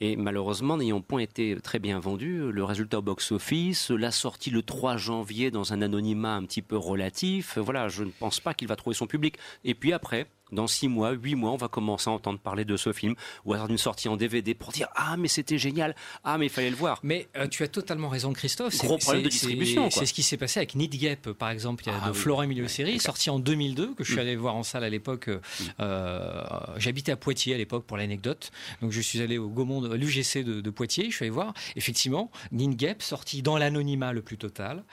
Et 0.00 0.14
malheureusement, 0.16 0.76
n'ayant 0.76 1.00
point 1.00 1.20
été 1.20 1.56
très 1.60 1.80
bien 1.80 1.98
vendu, 1.98 2.52
le 2.52 2.64
résultat 2.64 2.98
au 2.98 3.02
box-office, 3.02 3.90
la 3.90 4.12
sortie 4.12 4.50
le 4.50 4.62
3 4.62 4.96
janvier 4.96 5.50
dans 5.50 5.72
un 5.72 5.82
anonymat 5.82 6.36
un 6.36 6.44
petit 6.44 6.62
peu 6.62 6.76
relatif, 6.76 7.58
voilà, 7.58 7.88
je 7.88 8.04
ne 8.04 8.10
pense 8.10 8.38
pas 8.38 8.54
qu'il 8.54 8.68
va 8.68 8.76
trouver 8.76 8.94
son 8.94 9.08
public. 9.08 9.36
Et 9.64 9.74
puis 9.74 9.92
après, 9.92 10.26
dans 10.52 10.66
6 10.66 10.88
mois, 10.88 11.10
8 11.12 11.34
mois, 11.34 11.50
on 11.50 11.56
va 11.56 11.68
commencer 11.68 12.08
à 12.10 12.12
entendre 12.12 12.38
parler 12.38 12.64
de 12.64 12.76
ce 12.76 12.92
film, 12.92 13.14
ou 13.44 13.54
alors 13.54 13.68
d'une 13.68 13.78
sortie 13.78 14.08
en 14.08 14.16
DVD 14.16 14.54
pour 14.54 14.70
dire 14.72 14.88
Ah, 14.94 15.16
mais 15.16 15.28
c'était 15.28 15.58
génial, 15.58 15.94
ah, 16.24 16.38
mais 16.38 16.46
il 16.46 16.50
fallait 16.50 16.70
le 16.70 16.76
voir. 16.76 17.00
Mais 17.02 17.28
euh, 17.36 17.48
tu 17.48 17.62
as 17.62 17.68
totalement 17.68 18.08
raison, 18.08 18.32
Christophe. 18.32 18.74
C'est- 18.74 18.86
Gros 18.86 18.98
problème 18.98 19.22
de 19.24 19.28
distribution, 19.28 19.90
C'est 19.90 20.06
ce 20.06 20.12
qui 20.14 20.22
s'est 20.22 20.36
passé 20.36 20.60
avec 20.60 20.74
Need 20.74 20.94
Gap, 20.96 21.30
par 21.32 21.50
exemple, 21.50 21.84
il 21.86 21.88
y 21.88 21.92
a 21.92 21.98
Ah 22.02 22.06
de 22.08 22.12
oui. 22.12 22.18
Florent 22.18 22.42
Emilio 22.42 22.64
d'accord. 22.66 23.00
sorti 23.00 23.30
en 23.30 23.38
2002, 23.38 23.94
que 23.94 24.04
je 24.04 24.10
suis 24.10 24.16
Mm. 24.16 24.20
allé 24.20 24.36
voir 24.36 24.54
en 24.54 24.62
salle 24.62 24.84
à 24.84 24.88
l'époque. 24.90 25.28
euh, 25.28 25.40
euh, 25.80 26.42
J'habitais 26.76 27.12
à 27.12 27.16
Poitiers 27.16 27.54
à 27.54 27.58
l'époque, 27.58 27.84
pour 27.86 27.96
l'anecdote. 27.96 28.50
Donc 28.80 28.92
je 28.92 29.00
suis 29.00 29.20
allé 29.20 29.38
au 29.38 29.48
Gaumont, 29.48 29.84
à 29.90 29.96
l'UGC 29.96 30.44
de, 30.44 30.60
de 30.60 30.70
Poitiers. 30.70 31.10
Je 31.10 31.16
suis 31.16 31.24
allé 31.24 31.30
voir, 31.30 31.54
effectivement, 31.76 32.30
Need 32.52 32.76
Gap, 32.76 33.02
sorti 33.02 33.42
dans 33.42 33.56
l'anonymat 33.58 34.12
le 34.12 34.22
plus 34.22 34.36
total, 34.38 34.84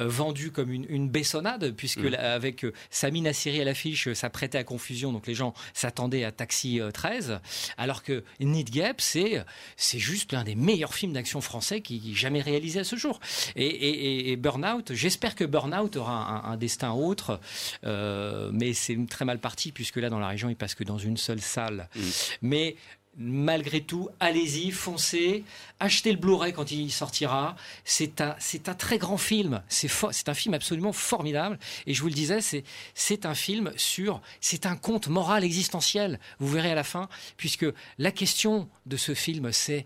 euh, 0.00 0.08
vendu 0.08 0.50
comme 0.50 0.70
une, 0.72 0.86
une 0.88 1.08
bessonnade, 1.08 1.72
puisque 1.76 1.98
Mm. 2.00 2.08
la- 2.08 2.34
avec 2.34 2.64
euh, 2.64 2.72
Sami 2.90 3.20
Nassiri 3.22 3.60
à 3.60 3.64
l'affiche, 3.64 4.12
ça 4.14 4.30
prêtait 4.30 4.58
à 4.58 4.64
confusion. 4.64 5.01
Donc 5.10 5.26
les 5.26 5.34
gens 5.34 5.54
s'attendaient 5.74 6.22
à 6.22 6.30
Taxi 6.30 6.80
euh, 6.80 6.92
13, 6.92 7.40
alors 7.78 8.04
que 8.04 8.22
Need 8.38 8.70
Gap, 8.70 9.00
c'est 9.00 9.42
c'est 9.76 9.98
juste 9.98 10.32
l'un 10.32 10.44
des 10.44 10.54
meilleurs 10.54 10.94
films 10.94 11.14
d'action 11.14 11.40
français 11.40 11.80
qui 11.80 12.14
jamais 12.14 12.42
réalisé 12.42 12.80
à 12.80 12.84
ce 12.84 12.94
jour. 12.96 13.18
Et, 13.56 13.66
et- 13.66 14.28
et- 14.28 14.32
et 14.32 14.36
Burnout, 14.36 14.92
j'espère 14.92 15.34
que 15.34 15.44
Burnout 15.44 15.96
aura 15.96 16.12
un, 16.46 16.52
un 16.52 16.56
destin 16.56 16.92
autre, 16.92 17.40
euh, 17.84 18.50
mais 18.52 18.74
c'est 18.74 18.96
très 19.08 19.24
mal 19.24 19.38
parti 19.40 19.72
puisque 19.72 19.96
là 19.96 20.10
dans 20.10 20.18
la 20.18 20.28
région 20.28 20.48
il 20.50 20.56
passe 20.56 20.74
que 20.74 20.84
dans 20.84 20.98
une 20.98 21.16
seule 21.16 21.40
salle. 21.40 21.88
Mm. 21.96 22.00
Mais 22.42 22.76
malgré 23.16 23.82
tout, 23.82 24.08
allez-y, 24.20 24.70
foncez, 24.70 25.44
achetez 25.80 26.12
le 26.12 26.18
Blu-ray 26.18 26.52
quand 26.52 26.70
il 26.70 26.90
sortira. 26.90 27.56
C'est 27.84 28.20
un, 28.20 28.34
c'est 28.38 28.68
un 28.68 28.74
très 28.74 28.98
grand 28.98 29.18
film. 29.18 29.62
C'est 29.68 30.28
un 30.28 30.34
film 30.34 30.54
absolument 30.54 30.92
formidable. 30.92 31.58
Et 31.86 31.94
je 31.94 32.00
vous 32.00 32.08
le 32.08 32.14
disais, 32.14 32.40
c'est, 32.40 32.64
c'est 32.94 33.26
un 33.26 33.34
film 33.34 33.72
sur, 33.76 34.20
c'est 34.40 34.66
un 34.66 34.76
conte 34.76 35.08
moral 35.08 35.44
existentiel. 35.44 36.18
Vous 36.38 36.48
verrez 36.48 36.72
à 36.72 36.74
la 36.74 36.84
fin, 36.84 37.08
puisque 37.36 37.66
la 37.98 38.12
question 38.12 38.68
de 38.86 38.96
ce 38.96 39.14
film, 39.14 39.52
c'est 39.52 39.84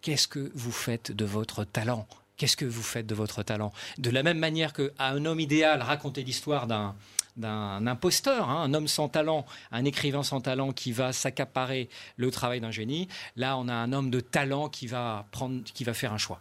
qu'est-ce 0.00 0.28
que 0.28 0.52
vous 0.54 0.72
faites 0.72 1.12
de 1.12 1.24
votre 1.24 1.64
talent? 1.64 2.06
Qu'est-ce 2.36 2.56
que 2.56 2.64
vous 2.64 2.82
faites 2.82 3.06
de 3.06 3.14
votre 3.14 3.42
talent? 3.42 3.72
De 3.98 4.10
la 4.10 4.22
même 4.22 4.38
manière 4.38 4.72
que 4.72 4.92
à 4.98 5.10
un 5.10 5.24
homme 5.24 5.40
idéal 5.40 5.82
raconter 5.82 6.24
l'histoire 6.24 6.66
d'un 6.66 6.96
d'un 7.36 7.86
imposteur, 7.86 8.48
hein, 8.48 8.62
un 8.62 8.74
homme 8.74 8.88
sans 8.88 9.08
talent, 9.08 9.44
un 9.72 9.84
écrivain 9.84 10.22
sans 10.22 10.40
talent 10.40 10.72
qui 10.72 10.92
va 10.92 11.12
s'accaparer 11.12 11.88
le 12.16 12.30
travail 12.30 12.60
d'un 12.60 12.70
génie. 12.70 13.08
Là, 13.36 13.56
on 13.56 13.68
a 13.68 13.74
un 13.74 13.92
homme 13.92 14.10
de 14.10 14.20
talent 14.20 14.68
qui 14.68 14.86
va 14.86 15.26
prendre, 15.30 15.62
qui 15.64 15.84
va 15.84 15.94
faire 15.94 16.12
un 16.12 16.18
choix. 16.18 16.40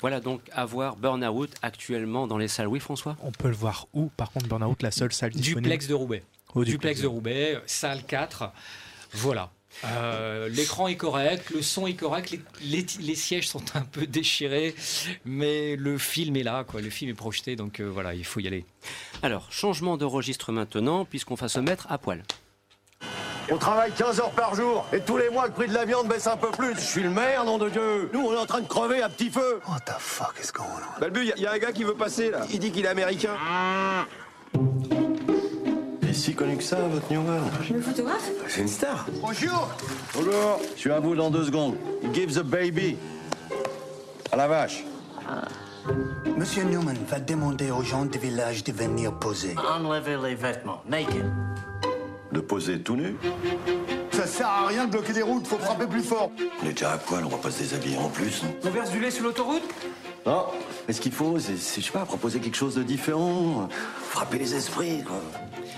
Voilà 0.00 0.20
donc 0.20 0.40
à 0.52 0.64
voir 0.64 0.96
Burnout 0.96 1.50
actuellement 1.62 2.26
dans 2.26 2.38
les 2.38 2.48
salles. 2.48 2.66
Oui, 2.66 2.80
François? 2.80 3.16
On 3.22 3.30
peut 3.30 3.48
le 3.48 3.54
voir 3.54 3.86
où? 3.92 4.10
Par 4.16 4.32
contre, 4.32 4.48
Burnout, 4.48 4.82
la 4.82 4.90
seule 4.90 5.12
salle 5.12 5.30
disponible. 5.30 5.62
Duplex 5.62 5.86
de 5.86 5.94
Roubaix. 5.94 6.22
Au 6.54 6.64
Duplex 6.64 7.00
de 7.00 7.06
Roubaix, 7.06 7.60
salle 7.66 8.04
4. 8.04 8.52
Voilà. 9.12 9.50
Euh, 9.84 10.48
L'écran 10.48 10.86
est 10.88 10.96
correct, 10.96 11.50
le 11.50 11.62
son 11.62 11.86
est 11.86 11.94
correct, 11.94 12.30
les, 12.30 12.40
les- 12.62 12.86
les 13.00 13.14
sièges 13.14 13.48
sont 13.48 13.62
un 13.74 13.80
peu 13.82 14.06
déchirés, 14.06 14.74
mais 15.24 15.76
le 15.76 15.98
film 15.98 16.36
est 16.36 16.42
là, 16.42 16.64
quoi. 16.64 16.80
Le 16.80 16.90
film 16.90 17.10
est 17.10 17.14
projeté, 17.14 17.56
donc 17.56 17.80
euh, 17.80 17.84
voilà, 17.90 18.14
il 18.14 18.24
faut 18.24 18.40
y 18.40 18.46
aller. 18.46 18.64
Alors, 19.22 19.50
changement 19.50 19.96
de 19.96 20.04
registre 20.04 20.52
maintenant, 20.52 21.04
puisqu'on 21.04 21.34
va 21.34 21.48
se 21.48 21.58
mettre 21.60 21.86
à 21.90 21.98
poil. 21.98 22.22
On 23.50 23.58
travaille 23.58 23.90
15 23.92 24.20
heures 24.20 24.30
par 24.30 24.54
jour 24.54 24.86
et 24.92 25.00
tous 25.00 25.16
les 25.16 25.28
mois 25.28 25.46
le 25.48 25.52
prix 25.52 25.66
de 25.66 25.74
la 25.74 25.84
viande 25.84 26.06
baisse 26.06 26.28
un 26.28 26.36
peu 26.36 26.50
plus. 26.52 26.74
Je 26.76 26.80
suis 26.80 27.02
le 27.02 27.10
maire, 27.10 27.44
nom 27.44 27.58
de 27.58 27.68
Dieu. 27.68 28.08
Nous, 28.14 28.20
on 28.20 28.32
est 28.32 28.36
en 28.38 28.46
train 28.46 28.60
de 28.60 28.68
crever 28.68 29.02
à 29.02 29.08
petit 29.08 29.30
feu. 29.30 29.60
What 29.68 29.80
the 29.80 29.98
fuck 29.98 30.34
is 30.42 30.52
going 30.52 30.64
on? 30.96 31.00
Balbu, 31.00 31.22
il 31.36 31.42
y, 31.42 31.46
a 31.46 31.50
un 31.52 31.58
gars 31.58 31.72
qui 31.72 31.82
veut 31.82 31.94
passer 31.96 32.30
là. 32.30 32.46
Il 32.52 32.60
dit 32.60 32.70
qu'il 32.70 32.84
est 32.84 32.88
américain. 32.88 33.34
Et 34.54 35.01
si 36.22 36.34
connu 36.34 36.56
que 36.56 36.62
ça, 36.62 36.76
votre 36.76 37.10
Newman 37.10 37.40
Le 37.68 37.80
photographe? 37.80 38.30
C'est 38.46 38.60
une 38.60 38.68
star. 38.68 39.06
Bonjour. 39.20 39.68
Bonjour. 40.14 40.60
Je 40.76 40.80
suis 40.80 40.90
à 40.92 41.00
vous 41.00 41.16
dans 41.16 41.30
deux 41.30 41.46
secondes. 41.46 41.74
Give 42.12 42.32
the 42.32 42.44
baby. 42.44 42.96
À 44.30 44.36
la 44.36 44.46
vache. 44.46 44.84
Monsieur 46.36 46.62
Newman 46.62 46.96
va 47.08 47.18
demander 47.18 47.72
aux 47.72 47.82
gens 47.82 48.04
du 48.04 48.18
village 48.20 48.62
de 48.62 48.70
venir 48.70 49.12
poser. 49.14 49.56
Enlevez 49.58 50.16
les 50.16 50.36
vêtements, 50.36 50.80
naked. 50.88 51.28
De 52.30 52.38
poser 52.38 52.80
tout 52.80 52.94
nu 52.94 53.16
Ça 54.12 54.24
sert 54.26 54.46
à 54.46 54.68
rien 54.68 54.86
de 54.86 54.92
bloquer 54.92 55.12
des 55.14 55.22
routes, 55.22 55.48
faut 55.48 55.58
frapper 55.58 55.86
plus 55.88 56.04
fort. 56.04 56.30
On 56.62 56.68
est 56.68 56.72
déjà 56.72 56.92
à 56.92 56.98
poil, 56.98 57.24
on 57.24 57.30
va 57.30 57.38
pas 57.38 57.50
se 57.50 57.64
déshabiller 57.64 57.98
en 57.98 58.08
plus. 58.08 58.42
On 58.64 58.70
verse 58.70 58.90
du 58.90 59.00
lait 59.00 59.10
sur 59.10 59.24
l'autoroute? 59.24 59.64
Non, 60.24 60.46
mais 60.86 60.94
ce 60.94 61.00
qu'il 61.00 61.10
faut, 61.12 61.40
c'est, 61.40 61.56
c'est, 61.56 61.80
je 61.80 61.86
sais 61.86 61.92
pas, 61.92 62.04
proposer 62.04 62.38
quelque 62.38 62.56
chose 62.56 62.76
de 62.76 62.84
différent, 62.84 63.68
frapper 64.08 64.38
les 64.38 64.54
esprits, 64.54 65.02
quoi. 65.02 65.20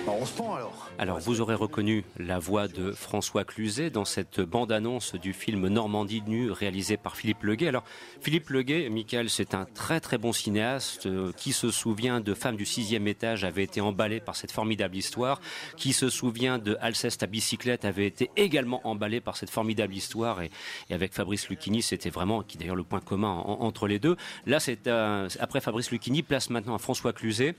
Bah, 0.06 0.12
on 0.20 0.26
se 0.26 0.32
pend 0.34 0.54
alors. 0.54 0.90
Alors, 0.98 1.18
vous 1.18 1.40
aurez 1.40 1.54
reconnu 1.54 2.04
la 2.18 2.38
voix 2.38 2.68
de 2.68 2.92
François 2.92 3.44
Cluzet 3.44 3.90
dans 3.90 4.04
cette 4.04 4.40
bande-annonce 4.40 5.14
du 5.14 5.32
film 5.32 5.68
Normandie 5.68 6.22
nue 6.26 6.50
réalisé 6.50 6.96
par 6.96 7.16
Philippe 7.16 7.42
Leguet. 7.42 7.68
Alors, 7.68 7.84
Philippe 8.20 8.50
Leguet, 8.50 8.88
Michael, 8.90 9.30
c'est 9.30 9.54
un 9.54 9.64
très 9.64 10.00
très 10.00 10.18
bon 10.18 10.32
cinéaste 10.32 11.06
euh, 11.06 11.32
qui 11.36 11.52
se 11.52 11.70
souvient 11.70 12.20
de 12.20 12.34
Femmes 12.34 12.56
du 12.56 12.66
sixième 12.66 13.06
étage, 13.08 13.44
avait 13.44 13.62
été 13.62 13.80
emballé 13.80 14.20
par 14.20 14.36
cette 14.36 14.50
formidable 14.52 14.96
histoire, 14.96 15.40
qui 15.76 15.92
se 15.92 16.10
souvient 16.10 16.58
de 16.58 16.76
Alceste 16.80 17.22
à 17.22 17.26
bicyclette, 17.26 17.84
avait 17.84 18.06
été 18.06 18.30
également 18.36 18.80
emballé 18.86 19.20
par 19.20 19.36
cette 19.36 19.50
formidable 19.50 19.94
histoire. 19.94 20.42
Et, 20.42 20.50
avec 20.90 21.12
Fabrice 21.14 21.48
Lucchini, 21.48 21.82
c'était 21.82 22.10
vraiment, 22.10 22.42
qui 22.42 22.58
d'ailleurs 22.58 22.76
le 22.76 22.84
point 22.84 23.00
commun 23.00 23.28
en- 23.30 23.60
entre 23.62 23.86
les 23.86 23.98
deux. 23.98 24.16
Là, 24.46 24.60
c'est 24.60 24.86
un- 24.88 25.28
après 25.40 25.60
Fabrice 25.60 25.90
Lucchini, 25.90 26.22
place 26.22 26.50
maintenant 26.50 26.74
à 26.74 26.78
François 26.78 27.12
Cluzet, 27.12 27.54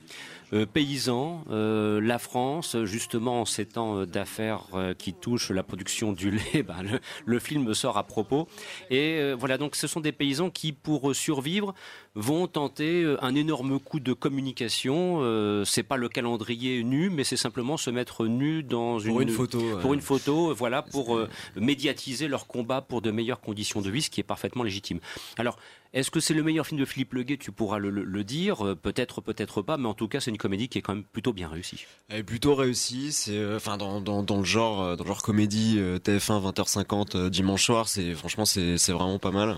euh, 0.53 0.65
paysan, 0.65 1.43
euh, 1.49 1.99
la 1.99 2.19
France, 2.19 2.77
justement 2.83 3.41
en 3.41 3.45
ces 3.45 3.65
temps 3.65 3.97
euh, 3.97 4.05
d'affaires 4.05 4.63
qui 4.97 5.13
touchent 5.13 5.51
la 5.51 5.63
production 5.63 6.13
du 6.13 6.31
lait, 6.31 6.63
ben, 6.67 6.83
le, 6.83 6.99
le 7.25 7.39
film 7.39 7.73
sort 7.73 7.97
à 7.97 8.03
propos. 8.03 8.47
Et 8.89 9.33
voilà, 9.33 9.57
donc 9.57 9.75
ce 9.75 9.87
sont 9.87 9.99
des 9.99 10.11
paysans 10.11 10.49
qui, 10.49 10.71
pour 10.71 11.15
survivre, 11.15 11.73
vont 12.15 12.47
tenter 12.47 13.03
euh, 13.03 13.23
un 13.23 13.35
énorme 13.35 13.79
coup 13.79 13.99
de 13.99 14.13
communication. 14.13 15.19
Euh, 15.21 15.65
c'est 15.65 15.83
pas 15.83 15.97
le 15.97 16.09
calendrier 16.09 16.83
nu, 16.83 17.09
mais 17.09 17.23
c'est 17.23 17.37
simplement 17.37 17.77
se 17.77 17.89
mettre 17.89 18.25
nu 18.27 18.63
dans 18.63 18.99
une, 18.99 19.11
Pour 19.11 19.21
une 19.21 19.29
photo, 19.29 19.59
ouais. 19.59 19.81
pour 19.81 19.93
une 19.93 20.01
photo, 20.01 20.49
euh, 20.49 20.53
voilà, 20.53 20.81
pour 20.81 21.15
euh, 21.15 21.27
médiatiser 21.55 22.27
leur 22.27 22.47
combat 22.47 22.81
pour 22.81 23.01
de 23.01 23.11
meilleures 23.11 23.41
conditions 23.41 23.81
de 23.81 23.89
vie, 23.89 24.01
ce 24.01 24.09
qui 24.09 24.19
est 24.21 24.23
parfaitement 24.23 24.63
légitime. 24.63 24.99
Alors, 25.37 25.57
est-ce 25.93 26.11
que 26.11 26.19
c'est 26.19 26.33
le 26.33 26.43
meilleur 26.43 26.67
film 26.67 26.77
de 26.81 26.85
Philippe 26.85 27.13
Leguet? 27.13 27.37
Tu 27.37 27.53
pourras 27.53 27.77
le, 27.79 27.89
le- 27.89 28.03
le 28.03 28.23
dire, 28.25 28.65
Euh, 28.65 28.75
peut-être, 28.75 29.21
peut-être 29.21 29.61
pas, 29.61 29.77
mais 29.77 29.87
en 29.87 29.93
tout 29.93 30.09
cas, 30.09 30.19
c'est 30.19 30.29
une 30.31 30.37
comédie 30.37 30.67
qui 30.67 30.77
est 30.77 30.81
quand 30.81 30.93
même 30.95 31.05
plutôt 31.05 31.31
bien 31.31 31.47
réussie. 31.47 31.85
Elle 32.09 32.19
est 32.19 32.23
plutôt 32.23 32.53
réussie, 32.55 33.11
c'est 33.13 33.37
euh, 33.37 33.55
enfin 33.57 33.77
dans, 33.77 34.01
dans, 34.01 34.21
dans 34.23 34.37
le 34.39 34.43
genre 34.43 34.81
euh, 34.81 34.95
dans 34.97 35.03
le 35.05 35.07
genre 35.07 35.21
comédie 35.21 35.75
euh, 35.77 35.97
TF1 35.99 36.51
20h50 36.51 37.15
euh, 37.15 37.29
dimanche 37.29 37.63
soir, 37.65 37.87
c'est 37.87 38.13
franchement 38.13 38.43
c'est 38.45 38.77
c'est 38.77 38.91
vraiment 38.91 39.19
pas 39.19 39.31
mal. 39.31 39.57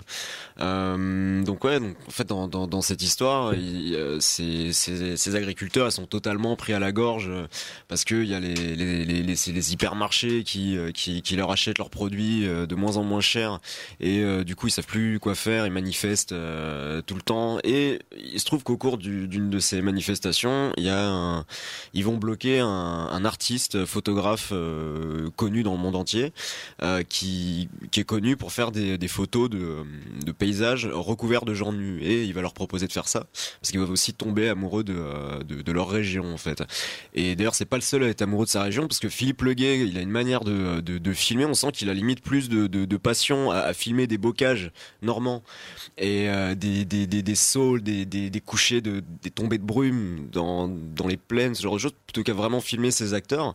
Euh, 0.59 1.43
donc 1.43 1.63
ouais, 1.63 1.79
donc 1.79 1.95
en 2.07 2.11
fait 2.11 2.25
dans 2.27 2.46
dans, 2.47 2.81
cette 2.81 3.01
histoire, 3.01 3.53
euh, 3.55 4.19
ces, 4.19 5.35
agriculteurs 5.35 5.91
sont 5.91 6.05
totalement 6.05 6.55
pris 6.55 6.73
à 6.73 6.79
la 6.79 6.91
gorge 6.91 7.27
euh, 7.29 7.47
parce 7.87 8.03
que 8.03 8.15
il 8.15 8.29
y 8.29 8.33
a 8.33 8.39
les 8.39 9.73
hypermarchés 9.73 10.43
qui 10.43 10.77
euh, 10.77 10.91
qui 10.91 11.35
leur 11.35 11.51
achètent 11.51 11.77
leurs 11.77 11.89
produits 11.89 12.45
de 12.47 12.75
moins 12.75 12.97
en 12.97 13.03
moins 13.03 13.21
chers. 13.21 13.59
Et 13.99 14.23
du 14.43 14.55
coup 14.55 14.67
ils 14.67 14.71
savent 14.71 14.85
plus 14.85 15.19
quoi 15.19 15.35
faire, 15.35 15.65
ils 15.65 15.71
manifestent 15.71 16.29
tout 17.05 17.15
le 17.15 17.21
temps. 17.23 17.59
Et 17.63 17.99
il 18.17 18.39
se 18.39 18.45
trouve 18.45 18.63
qu'au 18.63 18.77
cours 18.77 18.97
du- 18.97 19.27
d'une 19.27 19.49
de 19.49 19.59
ces 19.59 19.81
manifestations, 19.81 20.71
ils 20.77 22.03
vont 22.03 22.17
bloquer 22.17 22.59
un, 22.59 23.25
artiste 23.25 23.85
photographe 23.85 24.53
connu 25.35 25.63
dans 25.63 25.73
le 25.73 25.79
monde 25.79 25.95
entier 25.95 26.31
qui 27.09 27.69
est 27.95 28.03
connu 28.03 28.37
pour 28.37 28.51
faire 28.51 28.71
des, 28.71 29.07
photos 29.07 29.49
de, 29.49 29.83
de 30.25 30.31
paysages 30.31 30.85
recouverts 30.85 31.45
de 31.45 31.53
gens 31.53 31.73
nus. 31.73 31.99
Et 32.01 32.23
il 32.23 32.33
va 32.37 32.41
leur 32.41 32.53
proposer 32.53 32.87
de 32.87 32.93
faire 32.93 33.07
ça 33.07 33.27
parce 33.61 33.71
qu'ils 33.71 33.79
doivent 33.79 33.91
aussi 33.91 34.13
tomber 34.13 34.49
amoureux 34.49 34.83
de, 34.83 34.95
euh, 34.97 35.43
de, 35.43 35.61
de 35.61 35.71
leur 35.71 35.89
région 35.89 36.33
en 36.33 36.37
fait 36.37 36.63
et 37.13 37.35
d'ailleurs 37.35 37.55
c'est 37.55 37.65
pas 37.65 37.77
le 37.77 37.81
seul 37.81 38.03
à 38.03 38.07
être 38.07 38.21
amoureux 38.21 38.45
de 38.45 38.49
sa 38.49 38.63
région 38.63 38.87
parce 38.87 38.99
que 38.99 39.09
Philippe 39.09 39.41
Leguet 39.41 39.79
il 39.79 39.97
a 39.97 40.01
une 40.01 40.09
manière 40.09 40.43
de, 40.43 40.79
de, 40.81 41.13
filmer 41.13 41.45
on 41.45 41.53
sent 41.53 41.71
qu'il 41.73 41.89
a 41.89 41.93
limite 41.93 42.21
plus 42.21 42.49
de, 42.49 42.67
de, 42.67 42.97
passion 42.97 43.51
à, 43.51 43.73
filmer 43.73 44.07
des 44.07 44.17
bocages 44.17 44.71
normands 45.01 45.43
et 45.97 46.29
euh, 46.29 46.55
des, 46.55 46.85
des, 46.85 47.07
des, 47.07 47.35
saules, 47.35 47.81
des, 47.81 48.05
des, 48.05 48.29
des 48.29 48.41
couchers, 48.41 48.81
de, 48.81 49.03
des 49.21 49.31
tombées 49.31 49.57
de 49.57 49.63
brume 49.63 50.27
dans, 50.31 50.67
dans 50.67 51.07
les 51.07 51.17
plaines, 51.17 51.55
ce 51.55 51.63
genre 51.63 51.73
de 51.75 51.79
choses, 51.79 51.93
plutôt 52.05 52.23
qu'à 52.23 52.33
vraiment 52.33 52.61
filmer 52.61 52.91
ces 52.91 53.13
acteurs. 53.13 53.53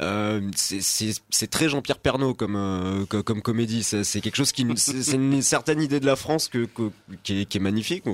Euh, 0.00 0.40
c'est- 0.54 1.12
très 1.50 1.68
Jean-Pierre 1.68 1.98
Pernaut 1.98 2.34
comme, 2.34 2.56
euh, 2.56 3.04
co- 3.06 3.22
comme 3.22 3.42
comédie. 3.42 3.82
C'est 3.82 4.20
quelque 4.20 4.36
chose 4.36 4.52
qui. 4.52 4.66
C'est 4.76 5.12
une 5.12 5.42
certaine 5.42 5.82
idée 5.82 6.00
de 6.00 6.06
la 6.06 6.16
France 6.16 6.48
que, 6.48 6.64
que- 6.66 6.90
qui, 7.22 7.40
est, 7.40 7.44
qui 7.44 7.58
est 7.58 7.60
magnifique. 7.60 8.04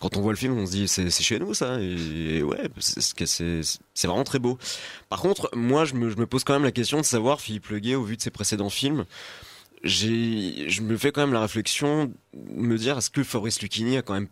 Quand 0.00 0.16
on 0.16 0.20
voit 0.20 0.32
le 0.32 0.38
film, 0.38 0.56
on 0.56 0.66
se 0.66 0.70
dit 0.72 0.88
c'est 0.88 1.10
chez 1.10 1.38
nous 1.38 1.54
ça. 1.54 1.80
Et, 1.80 2.42
ouais, 2.42 2.68
c'est 2.78 4.06
vraiment 4.06 4.24
très 4.24 4.38
beau. 4.38 4.58
Par 5.08 5.20
contre, 5.20 5.50
moi, 5.54 5.84
je 5.84 5.94
me, 5.94 6.26
pose 6.26 6.44
quand 6.44 6.52
même 6.52 6.64
la 6.64 6.72
question 6.72 6.98
de 6.98 7.04
savoir, 7.04 7.40
Philippe 7.40 7.68
Leguet, 7.68 7.94
au 7.94 8.04
vu 8.04 8.16
de 8.16 8.22
ses 8.22 8.30
précédents 8.30 8.70
films, 8.70 9.04
je 9.82 10.80
me 10.82 10.96
fais 10.96 11.12
quand 11.12 11.20
même 11.20 11.32
la 11.32 11.40
réflexion 11.40 12.12
de 12.34 12.60
me 12.60 12.76
dire 12.78 12.98
est-ce 12.98 13.10
que 13.10 13.22
Fabrice 13.22 13.60
Lucchini 13.62 13.96
a 13.96 14.02
quand 14.02 14.14
même 14.14 14.28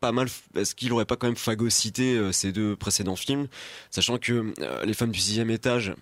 pas 0.00 0.12
mal, 0.12 0.28
est-ce 0.54 0.74
qu'il 0.74 0.92
aurait 0.92 1.04
pas 1.04 1.16
quand 1.16 1.26
même 1.26 1.36
phagocyté 1.36 2.16
euh, 2.16 2.32
ces 2.32 2.52
deux 2.52 2.76
précédents 2.76 3.16
films, 3.16 3.48
sachant 3.90 4.18
que 4.18 4.54
euh, 4.60 4.84
les 4.84 4.94
femmes 4.94 5.10
du 5.10 5.18
sixième 5.18 5.50
étage, 5.50 5.92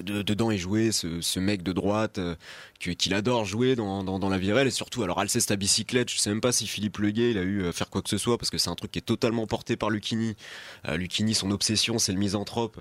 dedans 0.00 0.50
est 0.50 0.58
joué 0.58 0.92
ce, 0.92 1.20
ce 1.20 1.40
mec 1.40 1.62
de 1.62 1.72
droite 1.72 2.18
euh, 2.18 2.34
qu'il 2.78 3.14
adore 3.14 3.44
jouer 3.44 3.76
dans, 3.76 4.02
dans, 4.02 4.18
dans 4.18 4.28
la 4.28 4.38
vie 4.38 4.52
réelle 4.52 4.66
et 4.66 4.72
surtout 4.72 5.02
alors 5.02 5.20
Alceste 5.20 5.50
à 5.50 5.56
bicyclette 5.56 6.10
je 6.10 6.18
sais 6.18 6.30
même 6.30 6.40
pas 6.40 6.52
si 6.52 6.66
Philippe 6.66 6.98
Leguet 6.98 7.30
il 7.30 7.38
a 7.38 7.42
eu 7.42 7.66
à 7.66 7.72
faire 7.72 7.88
quoi 7.88 8.02
que 8.02 8.08
ce 8.08 8.18
soit 8.18 8.38
parce 8.38 8.50
que 8.50 8.58
c'est 8.58 8.70
un 8.70 8.74
truc 8.74 8.90
qui 8.90 8.98
est 8.98 9.02
totalement 9.02 9.46
porté 9.46 9.76
par 9.76 9.90
Lucchini. 9.90 10.36
Euh, 10.88 10.96
Lucchini 10.96 11.34
son 11.34 11.50
obsession 11.50 11.98
c'est 11.98 12.12
le 12.12 12.18
misanthrope. 12.18 12.80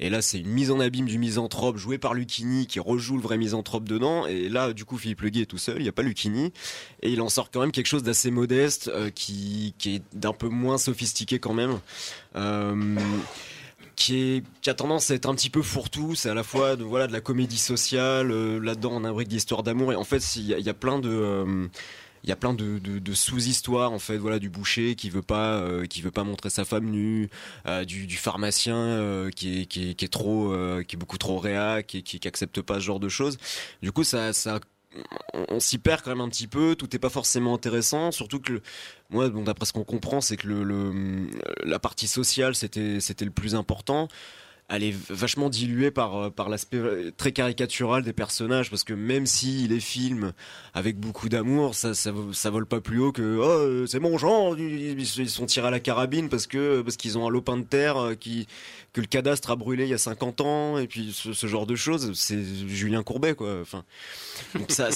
Et 0.00 0.10
là 0.10 0.22
c'est 0.22 0.38
une 0.38 0.48
mise 0.48 0.70
en 0.70 0.80
abîme 0.80 1.06
du 1.06 1.18
misanthrope 1.18 1.76
joué 1.76 1.98
par 1.98 2.14
Lucchini 2.14 2.66
qui 2.66 2.80
rejoue 2.80 3.16
le 3.16 3.22
vrai 3.22 3.36
misanthrope 3.36 3.84
dedans. 3.84 4.26
Et 4.26 4.48
là 4.48 4.72
du 4.72 4.84
coup 4.84 4.96
Philippe 4.96 5.20
Leguet 5.22 5.42
est 5.42 5.46
tout 5.46 5.58
seul 5.58 5.76
il 5.78 5.82
n'y 5.82 5.88
a 5.88 5.92
pas 5.92 6.02
Lucchini. 6.02 6.52
Et 7.02 7.10
il 7.10 7.20
en 7.20 7.28
sort 7.28 7.50
quand 7.50 7.60
même 7.60 7.72
quelque 7.72 7.86
chose 7.86 8.02
d'assez 8.02 8.30
modeste 8.30 8.88
euh, 8.88 9.10
qui, 9.10 9.74
qui 9.78 9.96
est 9.96 10.02
d'un 10.14 10.32
peu 10.32 10.48
moins 10.48 10.78
sophistiqué 10.78 11.38
quand 11.38 11.54
même. 11.54 11.78
Euh, 12.36 12.96
qui, 13.98 14.44
a 14.66 14.74
tendance 14.74 15.10
à 15.10 15.14
être 15.14 15.26
un 15.26 15.34
petit 15.34 15.50
peu 15.50 15.60
fourre-tout. 15.60 16.14
C'est 16.14 16.30
à 16.30 16.34
la 16.34 16.44
fois 16.44 16.76
de, 16.76 16.84
voilà, 16.84 17.06
de 17.08 17.12
la 17.12 17.20
comédie 17.20 17.58
sociale, 17.58 18.30
euh, 18.30 18.58
là-dedans 18.60 18.92
on 18.92 19.04
imbrique 19.04 19.28
des 19.28 19.36
histoires 19.36 19.62
d'amour. 19.62 19.92
Et 19.92 19.96
en 19.96 20.04
fait, 20.04 20.36
il 20.36 20.44
y, 20.46 20.68
a- 20.68 20.74
plein 20.74 20.98
de... 21.00 21.10
euh, 21.10 21.66
il 22.24 22.28
y 22.28 22.32
a 22.32 22.36
plein 22.36 22.54
de, 22.54 23.14
sous-histoires 23.14 23.92
en 23.92 23.98
fait 23.98 24.16
voilà 24.16 24.38
du 24.38 24.50
boucher 24.50 24.96
qui 24.96 25.08
veut 25.08 25.22
pas 25.22 25.60
euh, 25.60 25.86
qui 25.86 26.02
veut 26.02 26.10
pas 26.10 26.24
montrer 26.24 26.50
sa 26.50 26.64
femme 26.64 26.86
nue 26.90 27.30
du, 27.86 28.16
pharmacien 28.16 29.30
qui 29.34 29.60
est 29.62 29.66
qui 29.66 29.90
est, 29.90 30.12
trop 30.12 30.52
qui 30.86 30.96
est 30.96 30.98
beaucoup 30.98 31.16
trop 31.16 31.38
réac 31.38 31.86
qui, 31.86 32.02
qui 32.02 32.28
accepte 32.28 32.60
pas 32.60 32.74
ce 32.74 32.80
genre 32.80 32.98
de 33.00 33.08
choses 33.08 33.38
du 33.82 33.92
coup 33.92 34.02
ça 34.02 34.32
ça 34.32 34.58
on, 35.34 35.60
s'y 35.60 35.78
perd 35.78 36.02
quand 36.02 36.10
même 36.10 36.20
un 36.20 36.28
petit 36.28 36.46
peu 36.46 36.74
tout 36.76 36.94
est 36.94 36.98
pas 36.98 37.10
forcément 37.10 37.54
intéressant 37.54 38.10
surtout 38.10 38.40
que 38.40 38.60
moi 39.10 39.28
bon, 39.28 39.42
d'après 39.42 39.66
ce 39.66 39.72
qu'on 39.72 39.84
comprend 39.84 40.20
c'est 40.20 40.36
que 40.36 40.48
la 41.64 41.78
partie 41.78 42.08
sociale 42.08 42.54
c'était 42.54 43.00
c'était 43.00 43.24
le 43.24 43.30
plus 43.30 43.54
important 43.54 44.08
elle 44.68 44.84
est 44.84 44.94
vachement 45.10 45.48
diluée 45.48 45.90
par 45.90 46.16
euh, 46.16 46.30
par 46.30 46.50
l'aspect 46.50 46.76
euh, 46.76 47.10
très 47.16 47.32
caricatural 47.32 48.02
des 48.02 48.12
personnages 48.12 48.68
parce 48.68 48.84
que 48.84 48.92
même 48.92 49.24
si 49.24 49.66
les 49.66 49.80
films 49.80 50.32
avec 50.74 50.98
beaucoup 50.98 51.30
d'amour 51.30 51.74
ça, 51.74 51.94
ça 51.94 52.12
ça 52.32 52.50
vole 52.50 52.66
pas 52.66 52.80
plus 52.80 52.98
haut 53.00 53.12
que 53.12 53.38
oh 53.38 53.44
euh, 53.48 53.86
c'est 53.86 53.98
mon 53.98 54.18
genre 54.18 54.58
ils, 54.58 55.06
sont 55.06 55.46
tirés 55.46 55.68
à 55.68 55.70
la 55.70 55.80
carabine 55.80 56.28
parce 56.28 56.46
que 56.46 56.82
parce 56.82 56.96
qu'ils 56.96 57.16
ont 57.16 57.26
un 57.26 57.30
lopin 57.30 57.56
de 57.56 57.62
terre 57.62 58.12
qui 58.20 58.46
que 58.92 59.00
le 59.00 59.06
cadastre 59.06 59.50
a 59.50 59.56
brûlé 59.56 59.84
il 59.84 59.90
y 59.90 59.94
a 59.94 59.98
50 59.98 60.40
ans 60.42 60.78
et 60.78 60.86
puis 60.86 61.12
ce, 61.14 61.46
genre 61.46 61.66
de 61.66 61.74
choses 61.74 62.12
c'est 62.14 62.42
Julien 62.68 63.02
Courbet 63.02 63.34
quoi 63.34 63.60
enfin. 63.62 63.84
Ça, 64.68 64.88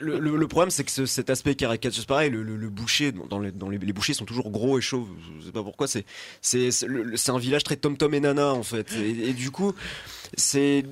le, 0.00 0.46
problème 0.46 0.70
c'est 0.70 0.84
que 0.84 0.90
ce- 0.90 1.06
cet 1.06 1.28
aspect 1.28 1.54
caricature 1.54 2.00
c'est 2.00 2.08
pareil 2.08 2.30
le, 2.30 2.42
le- 2.42 2.68
boucher 2.68 3.12
dans 3.12 3.40
les 3.40 3.50
dans 3.52 3.68
les, 3.68 3.78
bouchers 3.78 4.14
sont 4.14 4.24
toujours 4.24 4.50
gros 4.50 4.78
et 4.78 4.82
chauves 4.82 5.08
je 5.40 5.46
sais 5.46 5.52
pas 5.52 5.62
pourquoi 5.62 5.86
c'est 5.86 6.04
c'est 6.40 7.30
un 7.30 7.38
village 7.38 7.64
très 7.64 7.76
tom 7.76 7.96
tom 7.96 8.14
et 8.14 8.20
nana 8.20 8.52
en 8.52 8.62
fait 8.62 8.90
et 9.18 9.32
du 9.32 9.50
coup 9.50 9.72
c'est 10.36 10.84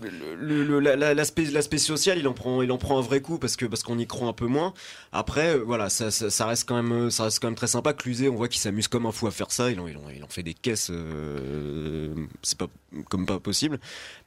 l'aspect 0.65 1.79
social 1.79 2.19
il 2.19 2.27
en 2.27 2.33
prend 2.33 2.99
un 2.99 3.03
vrai 3.03 3.21
coup 3.21 3.39
parce 3.39 3.57
qu'on 3.57 3.99
y 3.99 4.07
croit 4.07 4.29
un 4.29 4.33
peu 4.33 4.47
moins. 4.47 4.75
Après 5.13 5.57
euh, 5.57 5.63
voilà 5.65 5.89
ça, 5.89 6.11
ça, 6.11 6.47
reste 6.47 6.69
quand 6.69 6.83
même 6.83 7.11
très 7.55 7.67
sympa. 7.67 7.93
Cluzet 7.93 8.29
on 8.29 8.37
voit 8.37 8.49
qu'il 8.49 8.61
s'amuse 8.61 8.89
comme 8.89 9.07
un 9.07 9.13
fou 9.13 9.27
à 9.27 9.31
faire 9.31 9.51
ça. 9.53 9.71
Il 9.71 9.81
en, 9.81 10.29
fait 10.29 10.43
des 10.43 10.55
caisses 10.55 10.91
euh, 10.91 12.15
c'est 12.43 12.59
pas 12.59 12.69
comme 13.09 13.27
pas 13.27 13.39
possible. 13.39 13.79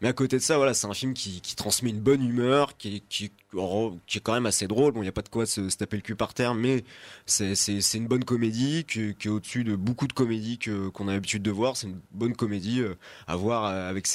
Mais 0.01 0.07
à 0.07 0.13
côté 0.13 0.37
de 0.37 0.43
ça 0.43 0.57
voilà 0.57 0.73
c'est 0.73 0.87
un 0.87 0.93
film 0.93 1.13
qui, 1.13 1.41
transmet 1.55 1.89
une 1.89 1.99
bonne 1.99 2.23
humeur 2.23 2.77
qui 2.77 3.03
qui 3.09 3.25
est 3.25 4.19
quand 4.21 4.33
même 4.33 4.45
assez 4.45 4.67
drôle. 4.67 4.93
Bon 4.93 5.01
il 5.01 5.05
y 5.05 5.09
a 5.09 5.13
pas 5.13 5.21
de 5.21 5.29
quoi 5.29 5.45
se, 5.45 5.69
se 5.69 5.77
taper 5.77 5.97
le 5.97 6.01
cul 6.03 6.15
par 6.15 6.33
terre 6.33 6.53
mais 6.55 6.83
c'est 7.25 7.93
une 7.93 8.07
bonne 8.07 8.23
comédie 8.23 8.85
qui, 8.85 9.09
est 9.09 9.27
au-dessus 9.27 9.63
de 9.63 9.75
beaucoup 9.75 10.07
de 10.07 10.13
comédies 10.13 10.59
qu'on 10.93 11.07
a 11.07 11.13
l'habitude 11.13 11.43
de 11.43 11.51
voir. 11.51 11.77
C'est 11.77 11.87
une 11.87 11.99
bonne 12.11 12.35
comédie 12.35 12.81
euh, 12.81 12.95
à 13.27 13.35
voir 13.35 13.65
euh, 13.65 13.89
avec 13.89 14.07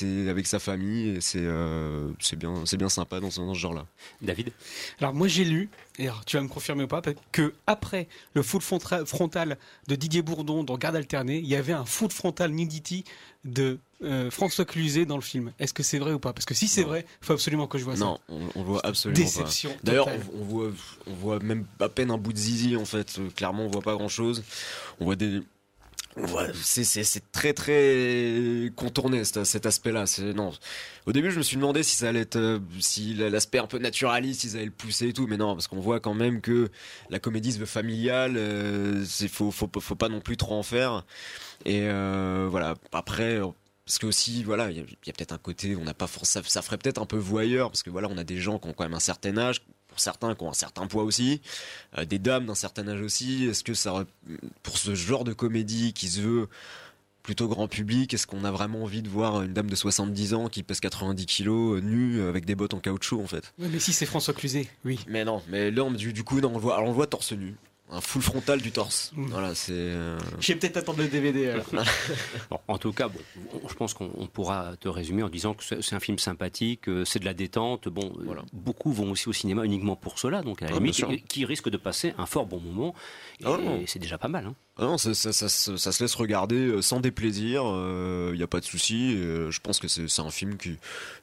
sa 0.46 0.58
famille 0.58 0.83
et 0.92 1.20
c'est 1.20 1.38
euh, 1.40 2.10
c'est 2.20 2.36
bien 2.36 2.64
c'est 2.66 2.76
bien 2.76 2.88
sympa 2.88 3.20
dans 3.20 3.30
ce, 3.30 3.40
dans 3.40 3.54
ce 3.54 3.58
genre 3.58 3.74
là 3.74 3.86
David? 4.22 4.52
Alors 5.00 5.14
moi 5.14 5.28
j'ai 5.28 5.44
lu, 5.44 5.68
et 5.98 6.04
alors, 6.08 6.24
tu 6.24 6.36
vas 6.36 6.42
me 6.42 6.48
confirmer 6.48 6.84
ou 6.84 6.88
pas, 6.88 7.02
que 7.32 7.54
après 7.66 8.08
le 8.34 8.42
foot 8.42 8.62
frontal 8.62 9.58
de 9.88 9.94
Didier 9.96 10.22
Bourdon 10.22 10.64
dans 10.64 10.76
Garde 10.78 10.96
alternée, 10.96 11.38
il 11.38 11.46
y 11.46 11.56
avait 11.56 11.72
un 11.72 11.84
foot 11.84 12.12
frontal 12.12 12.50
nudity 12.50 13.04
de 13.44 13.78
euh, 14.02 14.30
François 14.30 14.64
Cluzet 14.64 15.04
dans 15.06 15.16
le 15.16 15.22
film. 15.22 15.52
Est-ce 15.58 15.72
que 15.74 15.82
c'est 15.82 15.98
vrai 15.98 16.12
ou 16.12 16.18
pas? 16.18 16.32
Parce 16.32 16.46
que 16.46 16.54
si 16.54 16.66
c'est 16.66 16.82
vrai, 16.82 17.06
faut 17.20 17.32
absolument 17.34 17.66
que 17.66 17.78
je 17.78 17.84
vois 17.84 17.94
Non, 17.96 18.16
ça. 18.16 18.20
on, 18.28 18.40
on 18.54 18.62
voit 18.62 18.80
absolument 18.84 19.22
Déception 19.22 19.70
pas. 19.70 19.76
D'ailleurs, 19.84 20.08
on, 20.08 20.40
on 20.40 20.44
voit, 20.44 20.70
on 21.06 21.12
voit 21.14 21.38
même 21.40 21.64
à 21.80 21.88
peine 21.88 22.10
un 22.10 22.18
bout 22.18 22.32
de 22.32 22.38
zizi 22.38 22.76
en 22.76 22.84
fait. 22.84 23.18
Euh, 23.18 23.28
Clairement, 23.36 23.64
on 23.64 23.68
voit 23.68 23.82
pas 23.82 23.94
grand 23.94 24.08
chose. 24.08 24.42
On 25.00 25.04
voit 25.04 25.16
des. 25.16 25.40
C'est 26.62 27.32
très 27.32 27.52
très 27.52 28.70
contourné 28.76 29.24
cet, 29.24 29.44
cet 29.44 29.66
aspect-là. 29.66 30.04
Non. 30.34 30.52
Au 31.06 31.12
début, 31.12 31.30
je 31.30 31.38
me 31.38 31.42
suis 31.42 31.56
demandé 31.56 31.82
si 31.82 31.96
ça 31.96 32.08
allait 32.08 32.20
être, 32.20 32.36
euh, 32.36 32.58
si 32.80 33.14
l'aspect 33.14 33.58
un 33.58 33.66
peu 33.66 33.78
naturaliste, 33.78 34.44
ils 34.44 34.56
allaient 34.56 34.66
le 34.66 34.70
pousser 34.70 35.08
et 35.08 35.12
tout, 35.12 35.26
mais 35.26 35.36
non, 35.36 35.54
parce 35.54 35.68
qu'on 35.68 35.80
voit 35.80 36.00
quand 36.00 36.14
même 36.14 36.40
que 36.40 36.68
la 37.10 37.18
comédie 37.18 37.52
se 37.52 37.58
veut 37.58 37.66
familiale. 37.66 38.36
euh, 38.36 39.04
C'est 39.06 39.28
faut, 39.28 39.50
faut 39.50 39.68
faut 39.80 39.96
pas 39.96 40.08
non 40.08 40.20
plus 40.20 40.36
trop 40.36 40.54
en 40.54 40.62
faire. 40.62 41.04
Et 41.64 41.82
euh, 41.82 42.46
voilà. 42.50 42.74
Après. 42.92 43.40
Parce 43.86 43.98
que 43.98 44.06
aussi, 44.06 44.42
voilà, 44.44 44.70
il 44.70 44.78
y 44.78 44.80
a, 44.80 44.82
il 44.82 45.06
y 45.06 45.10
a 45.10 45.12
peut-être 45.12 45.32
un 45.32 45.38
côté, 45.38 45.76
on 45.76 45.84
n'a 45.84 45.92
pas 45.92 46.06
forcément, 46.06 46.42
ça, 46.42 46.50
ça 46.50 46.62
ferait 46.62 46.78
peut-être 46.78 47.02
un 47.02 47.04
peu 47.04 47.18
voyeur, 47.18 47.70
parce 47.70 47.82
que 47.82 47.90
voilà, 47.90 48.08
on 48.10 48.16
a 48.16 48.24
des 48.24 48.38
gens 48.38 48.58
qui 48.58 48.66
ont 48.66 48.72
quand 48.72 48.84
même 48.84 48.94
un 48.94 48.98
certain 48.98 49.36
âge, 49.36 49.60
pour 49.94 50.00
certains 50.00 50.34
qui 50.34 50.42
ont 50.42 50.50
un 50.50 50.54
certain 50.54 50.88
poids 50.88 51.04
aussi, 51.04 51.40
euh, 51.98 52.04
des 52.04 52.18
dames 52.18 52.46
d'un 52.46 52.56
certain 52.56 52.88
âge 52.88 53.00
aussi. 53.00 53.44
Est-ce 53.44 53.62
que 53.62 53.74
ça, 53.74 54.04
pour 54.64 54.76
ce 54.76 54.96
genre 54.96 55.22
de 55.22 55.32
comédie 55.32 55.92
qui 55.92 56.08
se 56.08 56.20
veut 56.20 56.48
plutôt 57.22 57.46
grand 57.46 57.68
public, 57.68 58.12
est-ce 58.12 58.26
qu'on 58.26 58.44
a 58.44 58.50
vraiment 58.50 58.82
envie 58.82 59.02
de 59.02 59.08
voir 59.08 59.42
une 59.42 59.52
dame 59.52 59.70
de 59.70 59.76
70 59.76 60.34
ans 60.34 60.48
qui 60.48 60.64
pèse 60.64 60.80
90 60.80 61.26
kilos, 61.26 61.78
euh, 61.78 61.80
nue, 61.80 62.18
euh, 62.20 62.28
avec 62.28 62.44
des 62.44 62.56
bottes 62.56 62.74
en 62.74 62.80
caoutchouc 62.80 63.22
en 63.22 63.26
fait? 63.28 63.54
Ouais, 63.60 63.68
mais 63.70 63.78
si 63.78 63.92
c'est 63.92 64.04
François 64.04 64.34
Cluzet, 64.34 64.66
oui. 64.84 64.98
Mais 65.06 65.24
non, 65.24 65.42
mais 65.48 65.70
là, 65.70 65.84
on- 65.84 65.92
du, 65.92 66.12
du 66.12 66.24
coup, 66.24 66.40
non, 66.40 66.50
on 66.50 66.54
le 66.54 66.58
voit, 66.60 66.74
alors 66.74 66.86
on 66.86 66.90
le 66.90 66.94
voit 66.96 67.06
torse 67.06 67.30
nu. 67.32 67.54
Un 67.90 68.00
full 68.00 68.22
frontal 68.22 68.62
du 68.62 68.72
torse. 68.72 69.12
Voilà, 69.14 69.54
c'est. 69.54 69.72
euh, 69.74 70.18
Je 70.40 70.52
vais 70.52 70.58
peut-être 70.58 70.78
attendre 70.78 70.98
le 71.02 71.06
DVD 71.08 71.50
alors. 71.50 71.66
Bon, 72.50 72.58
en 72.66 72.78
tout 72.78 72.92
cas, 72.92 73.08
bon, 73.08 73.20
on- 73.62 73.68
je 73.68 73.74
pense 73.74 73.92
qu'on 73.92 74.10
on 74.16 74.26
pourra 74.26 74.72
te 74.80 74.88
résumer 74.88 75.22
en 75.22 75.28
disant 75.28 75.52
que 75.54 75.62
c'est 75.82 75.94
un 75.94 76.00
film 76.00 76.18
sympathique, 76.18 76.88
euh, 76.88 77.04
c'est 77.04 77.18
de 77.18 77.26
la 77.26 77.34
détente. 77.34 77.88
Bon, 77.88 78.10
euh, 78.26 78.34
beaucoup 78.54 78.90
vont 78.90 79.10
aussi 79.10 79.28
au 79.28 79.34
cinéma 79.34 79.64
uniquement 79.64 79.96
pour 79.96 80.18
cela, 80.18 80.40
donc 80.42 80.62
à 80.62 80.66
la 80.66 80.72
Ah, 80.76 80.78
limite, 80.80 81.26
qui, 81.28 81.44
risque 81.44 81.68
de 81.68 81.76
passer 81.76 82.14
un 82.16 82.24
fort 82.26 82.46
bon 82.46 82.58
moment. 82.58 82.94
Et, 83.40 83.44
Ah 83.46 83.58
c'est 83.86 83.98
déjà 83.98 84.16
pas 84.16 84.28
mal. 84.28 84.46
Hein. 84.46 84.54
Ah 84.78 84.84
non, 84.84 84.98
ça, 84.98 85.12
ça, 85.14 85.32
ça, 85.34 85.48
se- 85.50 85.76
ça 85.76 85.92
se 85.92 86.02
laisse 86.02 86.14
regarder 86.14 86.56
euh, 86.56 86.80
sans 86.82 87.00
déplaisir, 87.00 87.62
il 88.32 88.36
n'y 88.36 88.42
a 88.42 88.46
pas 88.48 88.60
de 88.60 88.64
souci. 88.64 89.14
euh, 89.14 89.50
je 89.50 89.60
pense 89.60 89.78
que 89.78 89.88
c'est 89.88 90.20
un 90.22 90.30
film 90.30 90.56
qui, 90.56 90.76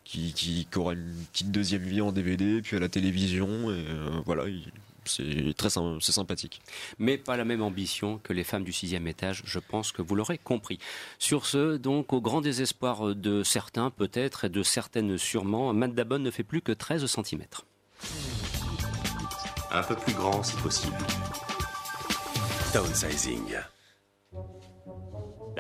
qui, 0.04 0.32
qui, 0.34 0.68
qui 0.72 0.78
aura 0.78 0.94
une 0.94 1.12
petite 1.34 1.52
deuxième 1.52 1.82
vie 1.84 2.02
en 2.02 2.12
DVD, 2.12 2.62
puis 2.62 2.78
à 2.78 2.80
la 2.80 2.88
télévision, 2.88 3.72
et 3.72 3.74
euh, 3.90 4.10
voilà, 4.26 4.48
il- 4.48 4.72
c'est 5.06 5.54
très 5.56 5.70
c'est 5.70 6.12
sympathique. 6.12 6.62
mais 7.00 7.18
pas 7.18 7.38
la 7.38 7.46
même 7.46 7.62
ambition 7.62 8.20
que 8.24 8.34
les 8.34 8.44
femmes 8.44 8.64
du 8.64 8.74
sixième 8.74 9.08
étage. 9.08 9.44
Je 9.46 9.60
pense 9.60 9.92
que 9.92 10.02
vous 10.02 10.16
l'aurez 10.16 10.38
compris. 10.38 10.80
Sur 11.20 11.46
ce, 11.46 11.78
donc, 11.78 12.14
au 12.14 12.22
grand 12.22 12.42
désespoir 12.42 13.16
de 13.16 13.44
certains 13.44 13.90
peut-être 13.90 14.46
et 14.46 14.50
de 14.50 14.64
certaines 14.64 15.18
sûrement, 15.18 15.74
Matt 15.74 15.94
Damon 15.94 16.20
ne 16.20 16.32
fait 16.32 16.44
plus 16.44 16.62
que 16.62 16.72
13 16.72 17.06
cm. 17.06 17.44
Un 19.72 19.84
peu 19.84 19.96
plus 19.96 20.14
grand 20.14 20.44
si 20.44 20.56
possible. 20.58 20.98
Downsizing. 22.74 23.56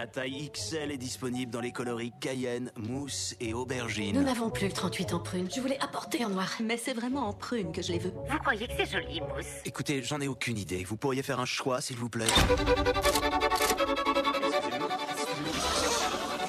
La 0.01 0.07
taille 0.07 0.49
XL 0.51 0.89
est 0.89 0.97
disponible 0.97 1.51
dans 1.51 1.61
les 1.61 1.71
coloris 1.71 2.11
Cayenne, 2.19 2.71
Mousse 2.75 3.35
et 3.39 3.53
Aubergine. 3.53 4.15
Nous 4.15 4.23
n'avons 4.23 4.49
plus 4.49 4.65
le 4.65 4.73
38 4.73 5.13
en 5.13 5.19
prune. 5.19 5.47
Je 5.55 5.61
voulais 5.61 5.77
apporter 5.79 6.25
en 6.25 6.29
noir. 6.29 6.49
Mais 6.59 6.75
c'est 6.75 6.93
vraiment 6.93 7.27
en 7.27 7.33
prune 7.33 7.71
que 7.71 7.83
je 7.83 7.91
les 7.91 7.99
veux. 7.99 8.11
Vous 8.27 8.37
croyez 8.39 8.65
que 8.65 8.73
c'est 8.75 8.89
joli, 8.89 9.21
Mousse? 9.21 9.45
Écoutez, 9.63 10.01
j'en 10.01 10.19
ai 10.19 10.27
aucune 10.27 10.57
idée. 10.57 10.83
Vous 10.85 10.97
pourriez 10.97 11.21
faire 11.21 11.39
un 11.39 11.45
choix, 11.45 11.81
s'il 11.81 11.97
vous 11.97 12.09
plaît. 12.09 12.25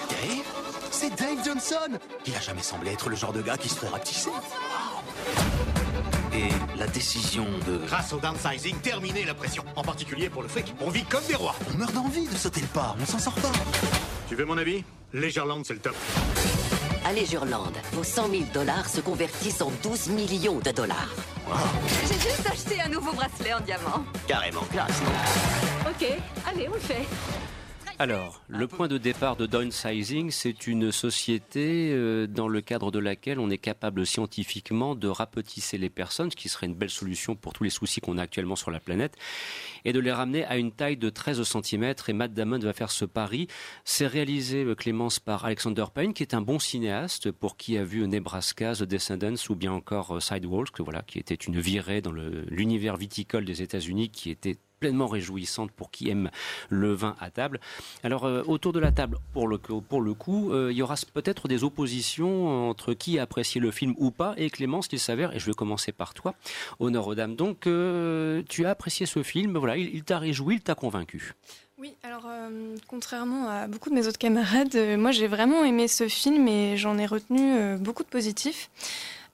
Dave? 0.08 0.46
C'est 0.90 1.14
Dave 1.14 1.44
Johnson 1.44 1.98
Il 2.24 2.34
a 2.34 2.40
jamais 2.40 2.62
semblé 2.62 2.92
être 2.92 3.10
le 3.10 3.16
genre 3.16 3.34
de 3.34 3.42
gars 3.42 3.58
qui 3.58 3.68
se 3.68 3.74
ferait 3.74 3.88
rapetisser. 3.88 4.30
Et 6.34 6.48
la 6.78 6.86
décision 6.86 7.44
de... 7.66 7.78
Grâce 7.86 8.12
au 8.12 8.18
downsizing, 8.18 8.76
terminez 8.80 9.24
la 9.24 9.34
pression. 9.34 9.64
En 9.76 9.82
particulier 9.82 10.30
pour 10.30 10.42
le 10.42 10.48
fric. 10.48 10.74
On 10.80 10.88
vit 10.88 11.04
comme 11.04 11.24
des 11.26 11.34
rois. 11.34 11.54
On 11.72 11.76
meurt 11.76 11.92
d'envie 11.92 12.26
de 12.26 12.36
sauter 12.36 12.60
le 12.62 12.66
pas, 12.68 12.96
on 13.00 13.04
s'en 13.04 13.18
sort 13.18 13.34
pas. 13.34 13.52
Tu 14.28 14.34
veux 14.34 14.44
mon 14.44 14.56
avis? 14.56 14.82
Leisureland, 15.12 15.62
c'est 15.64 15.74
le 15.74 15.80
top. 15.80 15.94
À 17.04 17.12
Leisureland, 17.12 17.72
vos 17.92 18.04
100 18.04 18.30
000 18.30 18.42
dollars 18.54 18.88
se 18.88 19.00
convertissent 19.00 19.60
en 19.60 19.70
12 19.82 20.08
millions 20.08 20.58
de 20.60 20.70
dollars. 20.70 21.10
J'ai 22.08 22.14
juste 22.14 22.46
acheté 22.50 22.80
un 22.80 22.88
nouveau 22.88 23.12
bracelet 23.12 23.52
en 23.52 23.60
diamant. 23.60 24.04
Carrément 24.26 24.62
classe. 24.70 25.02
Ok, 25.86 26.06
allez, 26.46 26.68
on 26.68 26.74
le 26.74 26.80
fait. 26.80 27.06
Alors, 28.02 28.42
le 28.48 28.66
point 28.66 28.88
de 28.88 28.98
départ 28.98 29.36
de 29.36 29.46
Downsizing, 29.46 30.32
c'est 30.32 30.66
une 30.66 30.90
société 30.90 31.92
euh, 31.92 32.26
dans 32.26 32.48
le 32.48 32.60
cadre 32.60 32.90
de 32.90 32.98
laquelle 32.98 33.38
on 33.38 33.48
est 33.48 33.58
capable 33.58 34.04
scientifiquement 34.04 34.96
de 34.96 35.06
rapetisser 35.06 35.78
les 35.78 35.88
personnes, 35.88 36.28
ce 36.28 36.34
qui 36.34 36.48
serait 36.48 36.66
une 36.66 36.74
belle 36.74 36.90
solution 36.90 37.36
pour 37.36 37.52
tous 37.52 37.62
les 37.62 37.70
soucis 37.70 38.00
qu'on 38.00 38.18
a 38.18 38.22
actuellement 38.22 38.56
sur 38.56 38.72
la 38.72 38.80
planète, 38.80 39.16
et 39.84 39.92
de 39.92 40.00
les 40.00 40.10
ramener 40.10 40.44
à 40.46 40.56
une 40.56 40.72
taille 40.72 40.96
de 40.96 41.10
13 41.10 41.44
cm. 41.44 41.94
Et 42.08 42.12
Matt 42.12 42.34
Damon 42.34 42.58
va 42.58 42.72
faire 42.72 42.90
ce 42.90 43.04
pari. 43.04 43.46
C'est 43.84 44.08
réalisé, 44.08 44.64
euh, 44.64 44.74
Clémence, 44.74 45.20
par 45.20 45.44
Alexander 45.44 45.84
Payne, 45.94 46.12
qui 46.12 46.24
est 46.24 46.34
un 46.34 46.42
bon 46.42 46.58
cinéaste, 46.58 47.30
pour 47.30 47.56
qui 47.56 47.78
a 47.78 47.84
vu 47.84 48.08
Nebraska, 48.08 48.72
The 48.74 48.82
Descendants 48.82 49.36
ou 49.48 49.54
bien 49.54 49.70
encore 49.70 50.16
euh, 50.16 50.18
Sidewalks, 50.18 50.80
voilà, 50.80 51.02
qui 51.02 51.20
était 51.20 51.36
une 51.36 51.60
virée 51.60 52.00
dans 52.00 52.10
l'univers 52.10 52.96
viticole 52.96 53.44
des 53.44 53.62
États-Unis, 53.62 54.10
qui 54.10 54.30
était 54.30 54.58
pleinement 54.82 55.06
réjouissante 55.06 55.70
pour 55.70 55.92
qui 55.92 56.10
aime 56.10 56.28
le 56.68 56.92
vin 56.92 57.14
à 57.20 57.30
table. 57.30 57.60
Alors 58.02 58.24
euh, 58.24 58.42
autour 58.48 58.72
de 58.72 58.80
la 58.80 58.90
table, 58.90 59.18
pour 59.32 59.46
le, 59.46 59.58
coup- 59.58 60.50
euh, 60.50 60.72
il 60.72 60.76
y 60.76 60.82
aura 60.82 60.96
peut-être 61.14 61.46
des 61.46 61.62
oppositions 61.62 62.68
entre 62.68 62.92
qui 62.94 63.16
a 63.20 63.22
apprécié 63.22 63.60
le 63.60 63.70
film 63.70 63.94
ou 63.96 64.10
pas. 64.10 64.34
Et 64.36 64.50
Clémence, 64.50 64.88
il 64.90 64.98
s'avère, 64.98 65.36
et 65.36 65.38
je 65.38 65.46
vais 65.46 65.54
commencer 65.54 65.92
par 65.92 66.14
toi, 66.14 66.34
honneur 66.80 67.06
aux 67.06 67.14
dames. 67.14 67.36
Donc 67.36 67.68
euh, 67.68 68.42
tu 68.48 68.66
as 68.66 68.70
apprécié 68.70 69.06
ce 69.06 69.22
film, 69.22 69.56
voilà, 69.56 69.76
il, 69.76 70.02
t'a 70.02 70.18
réjoui, 70.18 70.56
il 70.56 70.62
t'a 70.62 70.74
convaincu. 70.74 71.34
Oui, 71.78 71.94
alors 72.02 72.26
contrairement 72.88 73.48
à 73.48 73.68
beaucoup 73.68 73.88
de 73.90 73.94
mes 73.94 74.06
autres 74.08 74.18
camarades, 74.18 74.76
moi 74.98 75.12
j'ai 75.12 75.28
vraiment 75.28 75.64
aimé 75.64 75.86
ce 75.86 76.08
film 76.08 76.48
et 76.48 76.76
j'en 76.76 76.98
ai 76.98 77.06
retenu 77.06 77.76
beaucoup 77.78 78.02
de 78.02 78.08
positifs. 78.08 78.68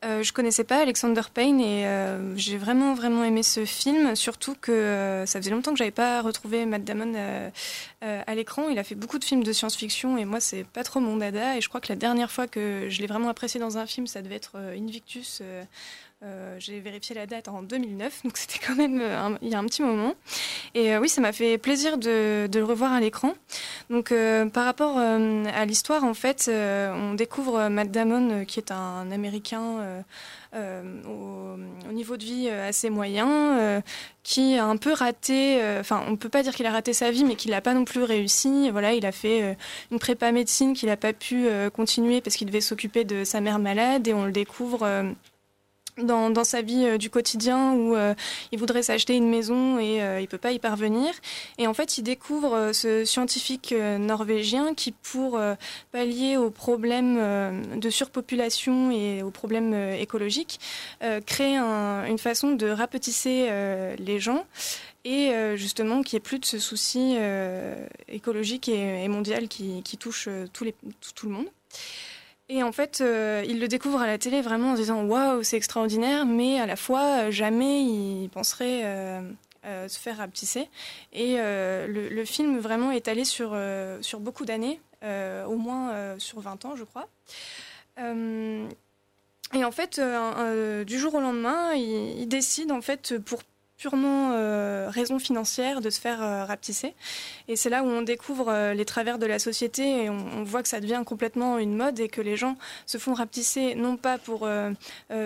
Euh, 0.05 0.23
je 0.23 0.33
connaissais 0.33 0.63
pas 0.63 0.81
Alexander 0.81 1.23
Payne 1.35 1.61
et 1.61 1.85
euh, 1.85 2.37
j'ai 2.37 2.57
vraiment 2.57 2.95
vraiment 2.95 3.25
aimé 3.25 3.43
ce 3.43 3.65
film, 3.65 4.15
surtout 4.15 4.55
que 4.55 4.71
euh, 4.71 5.27
ça 5.27 5.41
faisait 5.41 5.51
longtemps 5.51 5.73
que 5.73 5.79
j'avais 5.79 5.91
pas 5.91 6.23
retrouvé 6.23 6.67
Matt 6.67 6.85
Damon 6.85 7.15
à 8.01 8.35
l'écran. 8.37 8.69
Il 8.69 8.79
a 8.79 8.85
fait 8.85 8.95
beaucoup 8.95 9.19
de 9.19 9.25
films 9.25 9.43
de 9.43 9.53
science-fiction 9.53 10.17
et 10.17 10.25
moi 10.25 10.39
c'est 10.39 10.65
pas 10.65 10.85
trop 10.85 11.01
mon 11.01 11.17
dada. 11.17 11.57
Et 11.57 11.61
je 11.61 11.69
crois 11.69 11.81
que 11.81 11.89
la 11.89 11.97
dernière 11.97 12.31
fois 12.31 12.47
que 12.47 12.87
je 12.89 13.01
l'ai 13.01 13.09
vraiment 13.09 13.29
apprécié 13.29 13.59
dans 13.59 13.77
un 13.77 13.87
film, 13.87 14.07
ça 14.07 14.23
devait 14.23 14.37
être 14.37 14.57
Invictus. 14.57 15.43
Euh, 16.25 16.57
j'ai 16.59 16.81
vérifié 16.81 17.15
la 17.15 17.27
date 17.27 17.47
en 17.47 17.63
2009, 17.63 18.25
donc 18.25 18.37
c'était 18.39 18.59
quand 18.59 18.75
même 18.75 19.01
euh, 19.01 19.37
il 19.41 19.51
y 19.51 19.55
a 19.55 19.59
un 19.61 19.65
petit 19.67 19.83
moment. 19.83 20.17
Et 20.75 20.93
euh, 20.93 20.99
oui, 20.99 21.09
ça 21.09 21.21
m'a 21.21 21.33
fait 21.33 21.59
plaisir 21.59 21.97
de, 21.97 22.49
le 22.53 22.65
revoir 22.65 22.93
à 22.93 22.99
l'écran. 22.99 23.35
Donc 23.89 24.13
par 24.53 24.65
rapport 24.65 24.99
à 24.99 25.65
l'histoire, 25.65 26.05
en 26.05 26.13
fait, 26.15 26.51
on 26.53 27.15
découvre 27.15 27.69
Matt 27.69 27.91
Damon, 27.91 28.45
qui 28.45 28.59
est 28.59 28.71
un 28.71 29.11
Américain 29.11 30.05
au, 30.55 31.57
au 31.89 31.93
niveau 31.93 32.17
de 32.19 32.25
vie 32.25 32.51
assez 32.51 32.91
moyen, 32.91 33.83
qui 34.25 34.57
a 34.57 34.67
un 34.67 34.77
peu 34.77 34.93
raté, 34.93 35.59
enfin 35.81 36.05
on 36.07 36.17
peut 36.17 36.29
pas 36.29 36.43
dire 36.43 36.55
qu'il 36.55 36.67
a 36.67 36.73
raté 36.73 36.93
sa 36.93 37.11
vie, 37.11 37.25
mais 37.25 37.35
qu'il 37.35 37.53
n'a 37.53 37.63
pas 37.63 37.73
non 37.73 37.87
plus 37.87 38.03
réussi. 38.03 38.71
Voilà, 38.71 38.93
il 38.93 39.07
a 39.07 39.13
fait 39.13 39.57
une 39.91 39.99
prépa 39.99 40.33
médecine 40.33 40.75
qu'il 40.75 40.91
n'a 40.91 40.99
pas 40.99 41.15
pu 41.15 41.47
continuer 41.73 42.21
parce 42.21 42.37
qu'il 42.37 42.49
devait 42.49 42.61
s'occuper 42.61 43.05
de 43.05 43.25
sa 43.25 43.41
mère 43.41 43.59
malade, 43.59 44.07
et 44.07 44.13
on 44.13 44.27
le 44.27 44.33
découvre. 44.33 45.15
Dans, 46.03 46.31
dans 46.31 46.45
sa 46.45 46.63
vie 46.63 46.85
euh, 46.85 46.99
du 46.99 47.11
quotidien 47.11 47.73
où 47.75 47.95
euh, 47.97 48.15
il 48.53 48.59
voudrait 48.59 48.83
s'acheter 48.83 49.15
une 49.17 49.29
maison 49.29 49.79
et 49.79 50.03
euh, 50.03 50.21
il 50.21 50.29
peut 50.29 50.39
pas 50.39 50.53
y 50.53 50.59
parvenir. 50.59 51.13
Et 51.59 51.67
en 51.67 51.75
fait, 51.75 51.99
il 51.99 52.03
découvre 52.03 52.55
euh, 52.55 52.73
ce 52.73 53.05
scientifique 53.05 53.73
euh, 53.73 53.99
norvégien 53.99 54.75
qui, 54.75 54.93
pour 54.93 55.41
pallier 55.93 56.37
aux 56.37 56.51
problèmes 56.51 57.79
de 57.79 57.91
surpopulation 57.91 58.91
et 58.91 59.23
aux 59.23 59.31
problèmes 59.31 59.75
écologiques, 59.99 60.61
crée 61.27 61.57
un- 61.57 62.05
une 62.07 62.19
façon 62.19 62.53
de 62.53 62.69
rapetisser 62.69 63.49
les 63.99 64.19
gens 64.21 64.45
et 65.05 65.31
justement 65.57 66.03
qu'il 66.03 66.17
n'y 66.17 66.19
ait 66.19 66.29
plus 66.29 66.39
de 66.39 66.45
ce 66.45 66.59
souci 66.59 67.17
écologique 68.09 68.69
et, 68.69 69.05
et 69.05 69.09
mondial 69.09 69.49
qui, 69.49 69.83
qui 69.83 69.97
touche 69.97 70.29
tous 70.53 70.65
les, 70.65 70.75
tout 71.15 71.27
le 71.27 71.33
monde. 71.33 71.47
Et 72.51 72.63
en 72.63 72.73
fait, 72.73 73.01
euh, 73.01 73.45
il 73.47 73.61
le 73.61 73.69
découvre 73.69 74.01
à 74.01 74.07
la 74.07 74.17
télé 74.17 74.41
vraiment 74.41 74.71
en 74.71 74.75
disant 74.75 75.05
waouh, 75.05 75.43
c'est 75.43 75.57
extraordinaire, 75.57 76.25
mais 76.25 76.59
à 76.59 76.67
la 76.67 76.77
fois, 76.77 77.25
euh, 77.25 77.31
jamais 77.31 77.83
il 77.83 78.31
penserait 78.31 78.83
euh, 78.85 79.21
euh, 79.67 79.87
se 79.87 79.99
faire 79.99 80.17
rapetisser. 80.17 80.69
Et 81.13 81.37
le, 81.37 82.25
film 82.25 82.59
vraiment 82.59 82.91
est 82.91 83.09
allé 83.09 83.25
sur, 83.25 83.57
sur 84.01 84.21
beaucoup 84.21 84.47
d'années, 84.47 84.81
au 85.03 85.57
moins 85.57 86.19
sur 86.19 86.41
20 86.41 86.65
ans, 86.65 86.77
je 86.77 86.85
crois. 86.85 87.09
Et 89.55 89.65
en 89.65 89.71
fait, 89.71 90.01
du 90.87 90.99
jour 90.99 91.15
au 91.15 91.21
lendemain, 91.21 91.75
il, 91.75 92.21
il 92.21 92.29
décide, 92.29 92.73
en 92.73 92.81
fait, 92.81 93.19
pour 93.19 93.43
purement 93.79 94.33
euh, 94.33 94.89
raison 94.91 95.19
financière 95.19 95.81
de 95.81 95.89
se 95.89 96.01
faire 96.01 96.21
euh. 96.21 96.95
Et 97.47 97.57
c'est 97.57 97.71
là 97.71 97.83
où 97.83 97.87
on 97.87 98.03
découvre 98.03 98.49
euh, 98.49 98.75
les 98.75 98.85
travers 98.85 99.19
de 99.19 99.27
la 99.27 99.39
société 99.39 100.05
et 100.05 100.11
on, 100.11 100.43
voit 100.43 100.63
que 100.63 100.69
ça 100.69 100.81
devient 100.81 101.03
complètement 101.07 101.59
une 101.59 101.77
mode 101.77 102.01
et 102.01 102.09
que 102.09 102.21
les 102.21 102.37
gens 102.37 102.57
se 102.87 102.99
font 102.99 103.15
rapetisser 103.15 103.75
non 103.75 103.97
pas 103.97 104.19
pour 104.19 104.47
euh, 104.47 104.73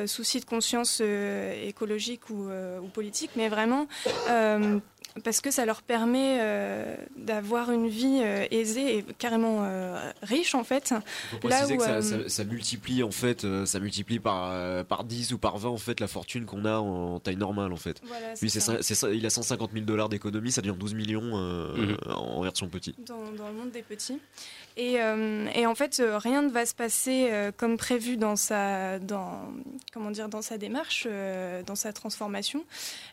souci 0.06 0.40
de 0.40 0.44
conscience 0.44 1.00
écologique 1.00 2.28
ou, 2.30 2.48
ou 2.50 2.88
politique, 2.88 3.30
mais 3.36 3.48
vraiment 3.48 3.86
parce 5.24 5.40
que 5.40 5.50
ça 5.50 5.66
leur 5.66 5.82
permet 5.82 6.38
euh, 6.40 6.96
d'avoir 7.16 7.70
une 7.70 7.88
vie 7.88 8.20
euh, 8.22 8.46
aisée 8.50 8.98
et 8.98 9.02
carrément 9.18 9.58
euh, 9.62 10.10
riche 10.22 10.54
en 10.54 10.64
fait. 10.64 10.94
Faut 11.30 11.38
préciser 11.38 11.76
que 11.76 11.82
ça, 11.84 12.00
ça- 12.02 12.28
ça 12.28 12.44
multiplie 12.44 13.02
en 13.02 13.10
fait, 13.10 13.44
euh, 13.44 13.66
ça 13.66 13.78
multiplie 13.78 14.18
par 14.20 14.50
euh, 14.52 14.84
par 14.84 15.04
10 15.04 15.32
ou 15.32 15.38
par 15.38 15.58
20 15.58 15.68
en 15.68 15.76
fait 15.76 16.00
la 16.00 16.08
fortune 16.08 16.46
qu'on 16.46 16.64
a 16.64 16.78
en, 16.78 17.18
taille 17.20 17.36
normale 17.36 17.72
en 17.72 17.76
fait. 17.76 18.00
Voilà, 18.06 18.34
c'est 18.34 18.42
Lui 18.42 18.50
ça. 18.50 19.10
il 19.12 19.26
a 19.26 19.30
150 19.30 19.70
000 19.72 19.84
dollars 19.84 20.08
d'économie, 20.08 20.50
ça 20.50 20.62
devient 20.62 20.76
12 20.78 20.94
millions 20.94 21.32
euh, 21.34 21.76
Mhm. 21.76 21.96
en 22.14 22.40
version 22.42 22.68
petit. 22.68 22.94
dans, 23.06 23.30
dans 23.32 23.48
le 23.48 23.54
monde 23.54 23.70
des 23.70 23.82
petits. 23.82 24.18
Et, 24.78 25.02
euh, 25.02 25.46
et 25.54 25.66
en 25.66 25.74
fait, 25.74 26.00
euh, 26.00 26.16
rien 26.16 26.40
ne 26.40 26.48
va 26.48 26.64
se 26.64 26.74
passer 26.74 27.28
euh, 27.30 27.52
comme 27.54 27.76
prévu 27.76 28.16
dans 28.16 28.36
sa, 28.36 28.98
dans, 28.98 29.42
comment 29.92 30.10
dire, 30.10 30.30
dans 30.30 30.40
sa 30.40 30.56
démarche, 30.56 31.06
euh, 31.10 31.62
dans 31.62 31.74
sa 31.74 31.92
transformation. 31.92 32.64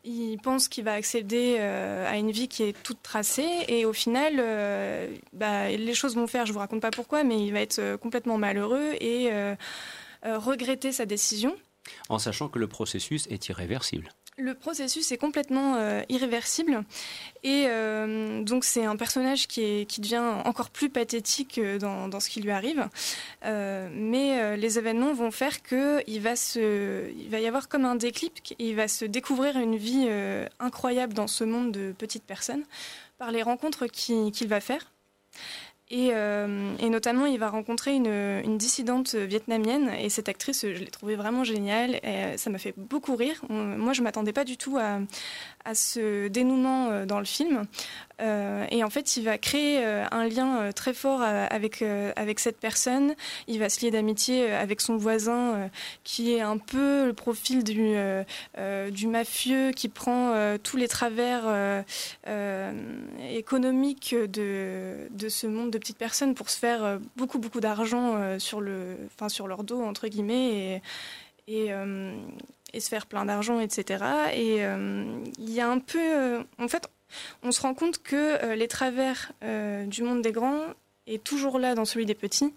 Il 0.06 0.38
pense 0.42 0.70
qu'il 0.70 0.86
va 0.86 0.94
accéder 0.94 1.58
euh, 1.60 1.89
à 2.08 2.18
une 2.18 2.32
vie 2.32 2.48
qui 2.48 2.64
est 2.64 2.84
toute 2.84 3.02
tracée, 3.02 3.50
et 3.68 3.86
au 3.86 3.94
final, 3.94 4.36
euh, 4.40 5.08
bah, 5.34 5.70
les 5.70 5.94
choses 5.94 6.16
vont 6.16 6.28
faire. 6.28 6.46
Je 6.46 6.54
vous 6.54 6.60
raconte 6.60 6.82
pas 6.82 6.92
pourquoi, 6.92 7.24
mais 7.24 7.44
il 7.46 7.52
va 7.52 7.62
être 7.62 7.80
euh, 7.80 7.98
complètement 7.98 8.38
malheureux 8.38 8.94
et 9.00 9.32
euh, 9.32 9.56
euh, 10.26 10.38
regretter 10.38 10.92
sa 10.92 11.06
décision. 11.06 11.56
En 12.10 12.20
sachant 12.20 12.50
que 12.50 12.60
le 12.60 12.68
processus 12.68 13.28
est 13.28 13.50
irréversible. 13.50 14.10
Le 14.40 14.54
processus 14.54 15.12
est 15.12 15.18
complètement 15.18 15.76
euh, 15.76 16.02
irréversible 16.08 16.84
et 17.44 17.66
euh, 17.68 18.42
donc 18.42 18.64
c'est 18.64 18.86
un 18.86 18.96
personnage 18.96 19.50
qui, 19.50 19.86
devient 19.98 20.24
encore 20.46 20.70
plus 20.70 20.90
pathétique 20.90 21.58
euh, 21.58 21.78
dans, 21.78 22.20
ce 22.22 22.30
qui 22.30 22.40
lui 22.40 22.52
arrive. 22.52 22.88
Mais 23.44 24.58
les 24.58 24.78
événements 24.78 25.14
vont 25.14 25.32
faire 25.32 25.62
qu'il 25.62 26.22
va, 26.22 26.34
va 26.36 27.40
y 27.40 27.48
avoir 27.48 27.68
comme 27.68 27.84
un 27.84 27.96
déclic 27.96 28.56
et 28.60 28.70
il 28.70 28.76
va 28.76 28.88
se 28.88 29.04
découvrir 29.04 29.58
une 29.58 29.76
vie 29.76 30.08
incroyable 30.60 31.14
dans 31.14 31.28
ce 31.28 31.44
monde 31.44 31.72
de 31.72 31.92
petites 31.98 32.24
personnes 32.24 32.64
par 33.18 33.32
les 33.32 33.44
rencontres 33.44 33.88
qui- 33.88 34.32
qu'il 34.32 34.48
va 34.48 34.62
faire. 34.62 34.92
Et, 35.92 36.10
euh, 36.14 36.76
et 36.80 36.90
notamment, 36.90 37.26
il 37.26 37.40
va 37.40 37.50
rencontrer 37.50 37.96
une, 37.96 38.08
une 38.08 38.58
dissidente 38.58 39.16
vietnamienne. 39.16 39.90
Et 40.00 40.10
cette 40.10 40.30
actrice, 40.30 40.62
je 40.62 40.80
l'ai 40.80 40.92
trouvée 40.92 41.16
vraiment 41.16 41.44
géniale. 41.44 42.00
Euh, 42.04 42.38
ça 42.38 42.52
m'a 42.52 42.60
fait 42.60 42.76
beaucoup 42.78 43.16
rire. 43.16 43.42
Moi, 43.50 43.94
je 43.94 44.04
m'attendais 44.04 44.34
pas 44.34 44.44
du 44.44 44.56
tout 44.56 44.78
à, 44.78 45.00
à 45.66 45.76
ce 45.76 46.28
dénouement 46.28 46.90
euh, 46.90 47.06
dans 47.06 47.20
le 47.20 47.26
film. 47.26 47.66
Euh, 48.22 48.66
et 48.70 48.84
en 48.84 48.90
fait, 48.90 49.16
il 49.18 49.24
va 49.24 49.38
créer 49.38 49.80
euh, 49.84 50.06
un 50.12 50.28
lien 50.28 50.72
très 50.74 50.94
fort 50.94 51.22
avec, 51.22 51.82
avec 52.16 52.40
cette 52.40 52.60
personne. 52.60 53.16
Il 53.48 53.60
va 53.60 53.70
se 53.70 53.82
lier 53.82 53.92
d'amitié 53.92 54.52
avec 54.52 54.82
son 54.82 54.98
voisin, 54.98 55.70
qui 56.04 56.34
est 56.34 56.42
un 56.42 56.58
peu 56.58 57.06
le 57.06 57.14
profil 57.14 57.64
du, 57.64 57.96
du 58.92 59.08
mafieux 59.08 59.72
qui 59.72 59.88
prend 59.88 60.34
tous 60.62 60.76
les 60.76 60.88
travers 60.88 61.84
économiques 63.30 64.16
de, 64.16 65.08
de 65.10 65.30
ce 65.30 65.48
monde 65.48 65.72
de 65.72 65.78
petites 65.78 65.98
personnes 65.98 66.36
pour 66.36 66.50
se 66.50 66.60
faire 66.60 67.00
beaucoup, 67.16 67.40
beaucoup 67.40 67.62
d'argent 67.62 68.38
sur, 68.38 68.60
le, 68.60 68.98
sur 69.30 69.48
leur 69.48 69.64
dos, 69.64 69.82
entre 69.82 70.08
guillemets. 70.08 70.82
Et, 71.48 71.72
et 72.74 72.80
se 72.80 72.90
faire 72.90 73.06
plein 73.06 73.26
d'argent, 73.26 73.60
etc. 73.60 74.04
Et 74.34 74.66
euh, 74.66 75.24
il 75.38 75.50
y 75.50 75.62
a 75.62 75.70
un 75.70 75.80
peu... 75.80 76.00
euh, 76.00 76.44
en 76.60 76.68
fait, 76.68 76.90
on 77.44 77.52
se 77.52 77.62
rend 77.62 77.74
compte 77.74 78.02
que 78.02 78.44
euh, 78.44 78.56
les 78.56 78.68
travers 78.68 79.32
du 79.88 80.04
monde 80.04 80.22
des 80.22 80.32
grands 80.32 80.62
est 81.08 81.24
toujours 81.24 81.60
là 81.60 81.76
dans 81.76 81.86
celui 81.86 82.06
des 82.06 82.16
petits. 82.16 82.54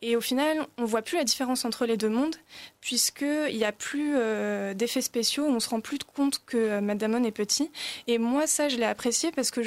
Et 0.00 0.14
au 0.14 0.20
final, 0.20 0.66
on 0.76 0.84
voit 0.84 1.02
plus 1.02 1.16
la 1.16 1.24
différence 1.24 1.64
entre 1.64 1.84
les 1.84 1.96
deux 1.96 2.08
mondes, 2.08 2.36
puisqu'il 2.80 3.56
n'y 3.56 3.64
a 3.64 3.72
plus 3.72 4.12
euh, 4.14 4.72
d'effets 4.72 5.00
spéciaux, 5.00 5.44
on 5.44 5.58
se 5.58 5.68
rend 5.68 5.80
plus 5.80 5.98
compte 5.98 6.40
que 6.46 6.56
euh, 6.56 6.80
Matt 6.80 6.98
Damon 6.98 7.24
est 7.24 7.32
petit. 7.32 7.70
Et 8.06 8.18
moi, 8.18 8.46
ça, 8.46 8.68
je 8.68 8.76
l'ai 8.76 8.84
apprécié 8.84 9.32
parce 9.32 9.50
que 9.50 9.62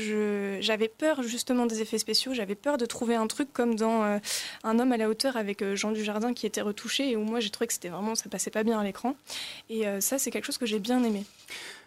j'avais 0.61 0.87
peur 0.87 1.21
justement 1.21 1.65
des 1.65 1.81
effets 1.81 1.97
spéciaux, 1.97 2.33
j'avais 2.33 2.55
peur 2.55 2.77
de 2.77 2.85
trouver 2.85 3.15
un 3.15 3.27
truc 3.27 3.51
comme 3.51 3.75
dans 3.75 4.03
euh, 4.03 4.19
Un 4.63 4.79
homme 4.79 4.93
à 4.93 4.97
la 4.97 5.09
hauteur 5.09 5.35
avec 5.35 5.61
euh, 5.61 5.75
Jean 5.75 5.91
Dujardin 5.91 6.33
qui 6.33 6.45
était 6.45 6.61
retouché, 6.61 7.11
et 7.11 7.15
où 7.17 7.23
moi 7.23 7.41
j'ai 7.41 7.49
trouvé 7.49 7.67
que 7.67 7.73
c'était 7.73 7.89
vraiment, 7.89 8.15
ça 8.15 8.29
passait 8.29 8.51
pas 8.51 8.63
bien 8.63 8.79
à 8.79 8.83
l'écran. 8.83 9.15
Et 9.69 9.83
ça, 9.99 10.17
c'est 10.17 10.31
quelque 10.31 10.45
chose 10.45 10.57
que 10.57 10.65
j'ai 10.65 10.79
bien 10.79 11.03
aimé. 11.03 11.25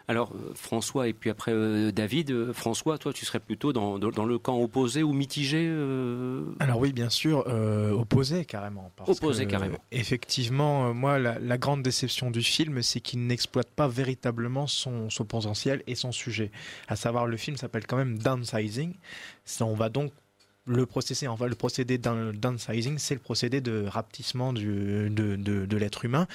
Alors, 0.07 0.33
euh, 0.35 0.53
François, 0.55 1.09
et 1.09 1.15
puis 1.15 1.31
après 1.31 1.53
euh, 1.53 1.91
David, 1.91 2.31
euh, 2.31 2.53
François, 2.53 2.99
toi, 2.99 3.13
tu 3.15 3.25
serais 3.25 3.41
plutôt 3.41 3.73
dans, 3.73 3.99
dans- 3.99 4.11
dans 4.11 4.27
le 4.27 4.39
camp 4.39 4.61
opposé 4.61 5.03
ou 5.03 5.13
mitigé 5.15 5.67
euh, 5.67 6.45
Alors 6.61 6.79
oui, 6.79 6.93
bien 6.93 7.09
sûr, 7.09 7.45
euh, 7.47 7.91
opposé 7.93 8.45
carrément. 8.45 8.93
parce 8.97 9.09
Opposé 9.11 9.47
que, 9.47 9.51
carrément. 9.53 9.79
Effectivement, 9.93 10.93
moi, 10.93 11.19
la, 11.19 11.39
la 11.39 11.57
grande 11.59 11.83
déception 11.83 12.31
du 12.31 12.43
film, 12.43 12.83
c'est 12.83 13.01
qu'il 13.01 13.27
n'exploite 13.27 13.69
pas 13.75 13.89
véritablement 13.89 14.67
son, 14.67 15.09
son 15.09 15.25
potentiel 15.25 15.83
et 15.87 15.95
son 15.95 16.13
sujet. 16.13 16.51
À 16.89 16.97
savoir, 16.97 17.27
le 17.27 17.37
film 17.39 17.57
s'appelle 17.57 17.87
quand 17.87 17.97
même 17.97 18.19
Downsizing. 18.19 18.95
Ça, 19.47 19.65
On 19.65 19.75
va 19.75 19.89
donc 19.89 20.13
le 20.67 20.87
procédé, 20.87 21.27
va 21.37 21.47
le 21.47 21.55
procédé 21.55 21.99
d'un 21.99 22.33
downsizing, 22.33 22.97
c'est 22.99 23.13
le 23.15 23.21
procédé 23.21 23.61
de 23.61 23.85
rapetissement 23.87 24.55
du, 24.55 25.11
de, 25.11 25.37
de, 25.37 25.67
de 25.67 25.77
l'être 25.77 26.07
humain. 26.07 26.27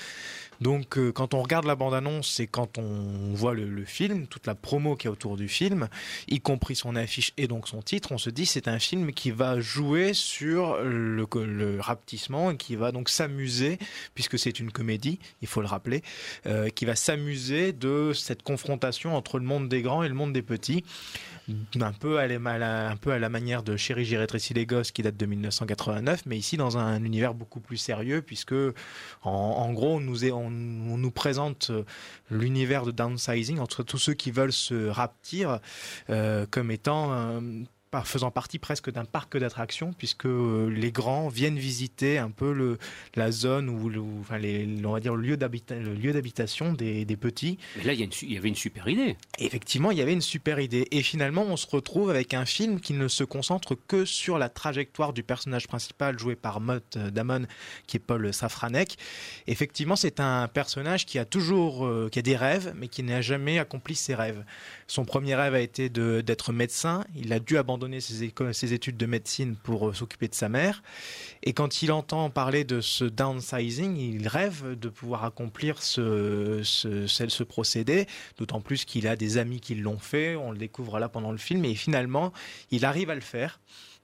Donc, 0.62 0.98
euh, 0.98 1.12
quand 1.12 1.34
on 1.34 1.41
regarde 1.41 1.65
la 1.65 1.76
bande-annonce 1.76 2.39
et 2.39 2.48
quand 2.48 2.78
on 2.78 3.34
voit 3.34 3.54
le, 3.54 3.86
film, 3.86 4.28
toute 4.28 4.45
la 4.45 4.56
promo 4.56 4.95
qui 4.95 5.08
est 5.08 5.10
autour 5.10 5.38
du 5.38 5.48
film, 5.48 5.88
y 6.28 6.39
compris 6.41 6.76
son 6.76 6.95
affiche 6.95 7.34
et 7.38 7.48
donc 7.48 7.67
son 7.67 7.82
titre, 7.82 8.12
on 8.12 8.17
se 8.17 8.30
dit 8.30 8.45
c'est 8.45 8.67
un 8.67 8.80
film 8.80 9.13
qui 9.13 9.32
va 9.32 9.60
jouer 9.60 10.13
sur 10.13 10.78
le, 10.82 11.26
le 11.36 11.80
rapetissement 11.80 12.52
et 12.52 12.58
qui 12.58 12.76
va 12.76 12.91
donc 12.91 13.10
s'amuser, 13.10 13.80
puisque 14.15 14.38
c'est 14.38 14.60
une 14.60 14.72
comédie, 14.72 15.19
il 15.41 15.48
faut 15.48 15.62
le 15.62 15.67
rappeler, 15.67 16.04
euh, 16.45 16.69
qui 16.69 16.86
va 16.86 16.95
s'amuser 16.95 17.72
de 17.72 18.12
cette 18.13 18.43
confrontation 18.43 19.15
entre 19.15 19.39
le 19.39 19.45
monde 19.45 19.69
des 19.69 19.82
grands 19.82 20.04
et 20.04 20.10
le 20.10 20.15
monde 20.15 20.34
des 20.34 20.41
petits 20.41 20.84
un 21.81 21.91
peu 21.93 22.19
à 22.19 22.27
la, 22.27 23.29
manière 23.29 23.63
de 23.63 23.77
Chérie, 23.77 24.05
j'ai 24.05 24.17
rétréci 24.17 24.53
qui 24.93 25.01
date 25.01 25.17
de 25.17 25.25
1989, 25.25 26.23
mais 26.25 26.38
ici 26.38 26.57
dans 26.57 26.77
un 26.77 27.03
univers 27.03 27.33
beaucoup 27.33 27.59
plus 27.59 27.77
sérieux, 27.77 28.21
puisque 28.21 28.55
en, 29.23 29.73
gros 29.73 29.97
on 29.97 29.99
nous, 29.99 30.25
on 30.31 30.49
nous 30.49 31.12
présente 31.12 31.69
euh, 31.69 31.83
l'univers 32.29 32.85
de 32.85 32.91
downsizing 32.91 33.59
entre 33.59 33.83
tous 33.83 33.97
ceux 33.97 34.13
qui 34.13 34.31
veulent 34.31 34.53
se 34.53 34.88
raptir 34.88 35.59
euh, 36.09 36.45
comme 36.49 36.71
étant 36.71 37.12
euh, 37.13 37.41
par- 37.91 38.08
faisant 38.08 38.32
partie 38.32 38.60
presque 38.60 38.91
d'un 38.91 39.06
parc 39.06 39.38
d'attractions 39.38 39.93
puisque 39.93 40.25
euh, 40.25 40.69
les 40.69 40.91
grands 40.91 41.28
viennent 41.28 41.58
visiter 41.58 42.17
un 42.17 42.30
peu 42.32 42.54
le, 42.54 42.78
la 43.15 43.32
zone 43.32 43.69
ou 43.69 43.89
le, 43.89 44.02
enfin 44.21 44.38
les, 44.38 44.67
on 44.86 44.91
va 44.91 44.99
dire 44.99 45.15
le 45.15 45.21
lieu 45.21 45.38
d'habitation 46.13 46.73
des, 46.73 47.06
des 47.06 47.17
petits 47.17 47.58
Mais 47.78 47.84
là, 47.86 47.93
il 47.93 47.99
y, 47.99 48.02
a 48.02 48.06
une 48.06 48.12
su- 48.12 48.25
il 48.25 48.34
y 48.34 48.38
avait 48.38 48.49
une 48.49 48.56
super 48.56 48.88
idée. 48.88 49.15
Effectivement, 49.39 49.91
il 49.91 49.97
y 49.97 50.02
avait 50.02 50.13
une 50.13 50.21
super 50.21 50.60
idée. 50.60 50.88
Et 50.91 51.02
finalement, 51.02 51.43
on 51.43 51.58
se 51.58 51.67
retrouve 51.67 52.10
avec 52.10 52.34
un 52.34 52.45
film 52.45 52.80
qui 52.80 52.93
ne 52.93 53.08
se 53.08 53.23
concentre 53.23 53.75
que 53.88 54.06
sur 54.06 54.38
la 54.38 54.49
trajectoire 54.49 55.13
du 55.13 55.23
personnage 55.23 55.67
principal 55.67 56.17
joué 56.19 56.36
par 56.36 56.60
Mott 56.62 56.97
euh, 56.97 57.10
Damon, 57.12 57.45
qui 57.88 57.97
est 57.97 57.99
Paul 57.99 58.34
Safranek. 58.34 58.97
Effectivement, 59.47 59.95
c'est 59.95 60.19
un 60.19 60.47
personnage 60.47 61.06
qui 61.06 61.17
a 61.19 61.25
toujours, 61.25 61.86
euh, 61.86 62.10
qui 62.12 62.19
a 62.19 62.21
des 62.21 62.36
rêves, 62.36 62.73
mais 62.75 62.88
qui 62.88 63.04
n'a 63.04 63.21
jamais 63.21 63.60
accompli 63.60 63.95
ses 63.95 64.15
rêves. 64.15 64.43
Son 64.88 65.06
premier 65.06 65.36
rêve 65.36 65.54
a 65.56 65.62
été 65.62 65.89
d'être 65.89 66.52
médecin. 66.54 67.04
Il 67.15 67.34
a 67.34 67.39
dû 67.39 67.58
abandonner 67.58 67.79
ses, 68.00 68.24
éco- 68.24 68.52
ses 68.54 68.74
études 68.74 68.98
de 68.98 69.06
médecine 69.06 69.56
pour 69.56 69.89
euh, 69.89 69.94
s'occuper 69.94 70.28
de 70.28 70.36
sa 70.36 70.50
mère. 70.50 70.84
Et 71.44 71.54
quand 71.54 71.82
il 71.82 71.92
entend 71.92 72.30
parler 72.30 72.63
de 72.63 72.82
ce 72.82 73.06
downsizing, 73.06 73.98
il 73.98 74.28
rêve 74.28 74.78
de 74.78 74.89
pouvoir 74.89 75.24
accomplir 75.26 75.82
ce- 75.82 76.62
ce 76.63 77.44
procédé, 77.44 78.08
d'autant 78.38 78.62
plus 78.62 78.86
qu'il 78.86 79.08
a 79.08 79.15
des 79.15 79.38
amis 79.38 79.60
qui 79.60 79.76
l'ont 79.76 80.00
fait, 80.00 80.36
on 80.36 80.52
le 80.52 80.58
découvre 80.58 81.00
là 81.00 81.10
pendant 81.10 81.32
le 81.32 81.38
film, 81.38 81.65
et 81.65 81.76
finalement, 81.76 82.34
il 82.72 82.86
arrive 82.86 83.10
à 83.10 83.15
le 83.15 83.22
faire, 83.22 83.60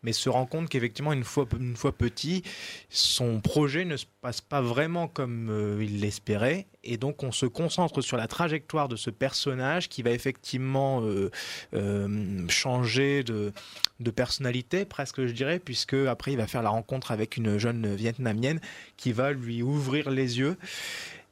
mais 0.05 0.13
se 0.13 0.29
rend 0.29 0.45
compte 0.45 0.69
qu'effectivement, 0.69 1.13
une 1.13 1.23
fois, 1.23 1.47
une 1.59 1.75
fois 1.75 1.91
petit, 1.91 2.43
son 2.89 3.41
projet 3.41 3.85
ne 3.85 3.97
se 3.97 4.05
passe 4.21 4.39
pas 4.39 4.61
vraiment 4.61 5.07
comme 5.07 5.49
euh, 5.49 5.83
il 5.83 5.99
l'espérait, 5.99 6.67
et 6.83 6.97
donc 6.97 7.23
on 7.23 7.31
se 7.31 7.47
concentre 7.47 8.01
sur 8.01 8.15
la 8.15 8.27
trajectoire 8.27 8.87
de 8.87 8.95
ce 8.95 9.09
personnage 9.09 9.89
qui 9.89 10.03
va 10.03 10.11
effectivement 10.11 11.01
euh, 11.01 11.31
euh, 11.73 12.47
changer 12.49 13.23
de, 13.23 13.51
de 13.99 14.11
personnalité, 14.11 14.85
presque 14.85 15.25
je 15.25 15.31
dirais, 15.31 15.57
puisque 15.57 15.95
après 15.95 16.33
il 16.33 16.37
va 16.37 16.45
faire 16.45 16.61
la 16.61 16.69
rencontre 16.69 17.11
avec 17.11 17.35
une 17.35 17.57
jeune 17.57 17.95
vietnamienne 17.95 18.61
qui 18.97 19.11
va 19.11 19.31
lui 19.31 19.63
ouvrir 19.63 20.11
les 20.11 20.37
yeux. 20.37 20.55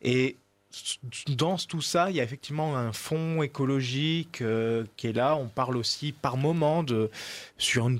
Et 0.01 0.37
dans 1.37 1.57
tout 1.57 1.81
ça, 1.81 2.09
il 2.09 2.15
y 2.15 2.19
a 2.19 2.23
effectivement 2.23 2.75
un 2.75 2.93
fond 2.93 3.43
écologique 3.43 4.41
euh, 4.41 4.85
qui 4.97 5.07
est 5.07 5.13
là. 5.13 5.35
On 5.35 5.47
parle 5.47 5.77
aussi 5.77 6.11
par 6.11 6.35
moment 6.35 6.83
de 6.83 7.11
sur 7.57 7.87
une, 7.87 7.99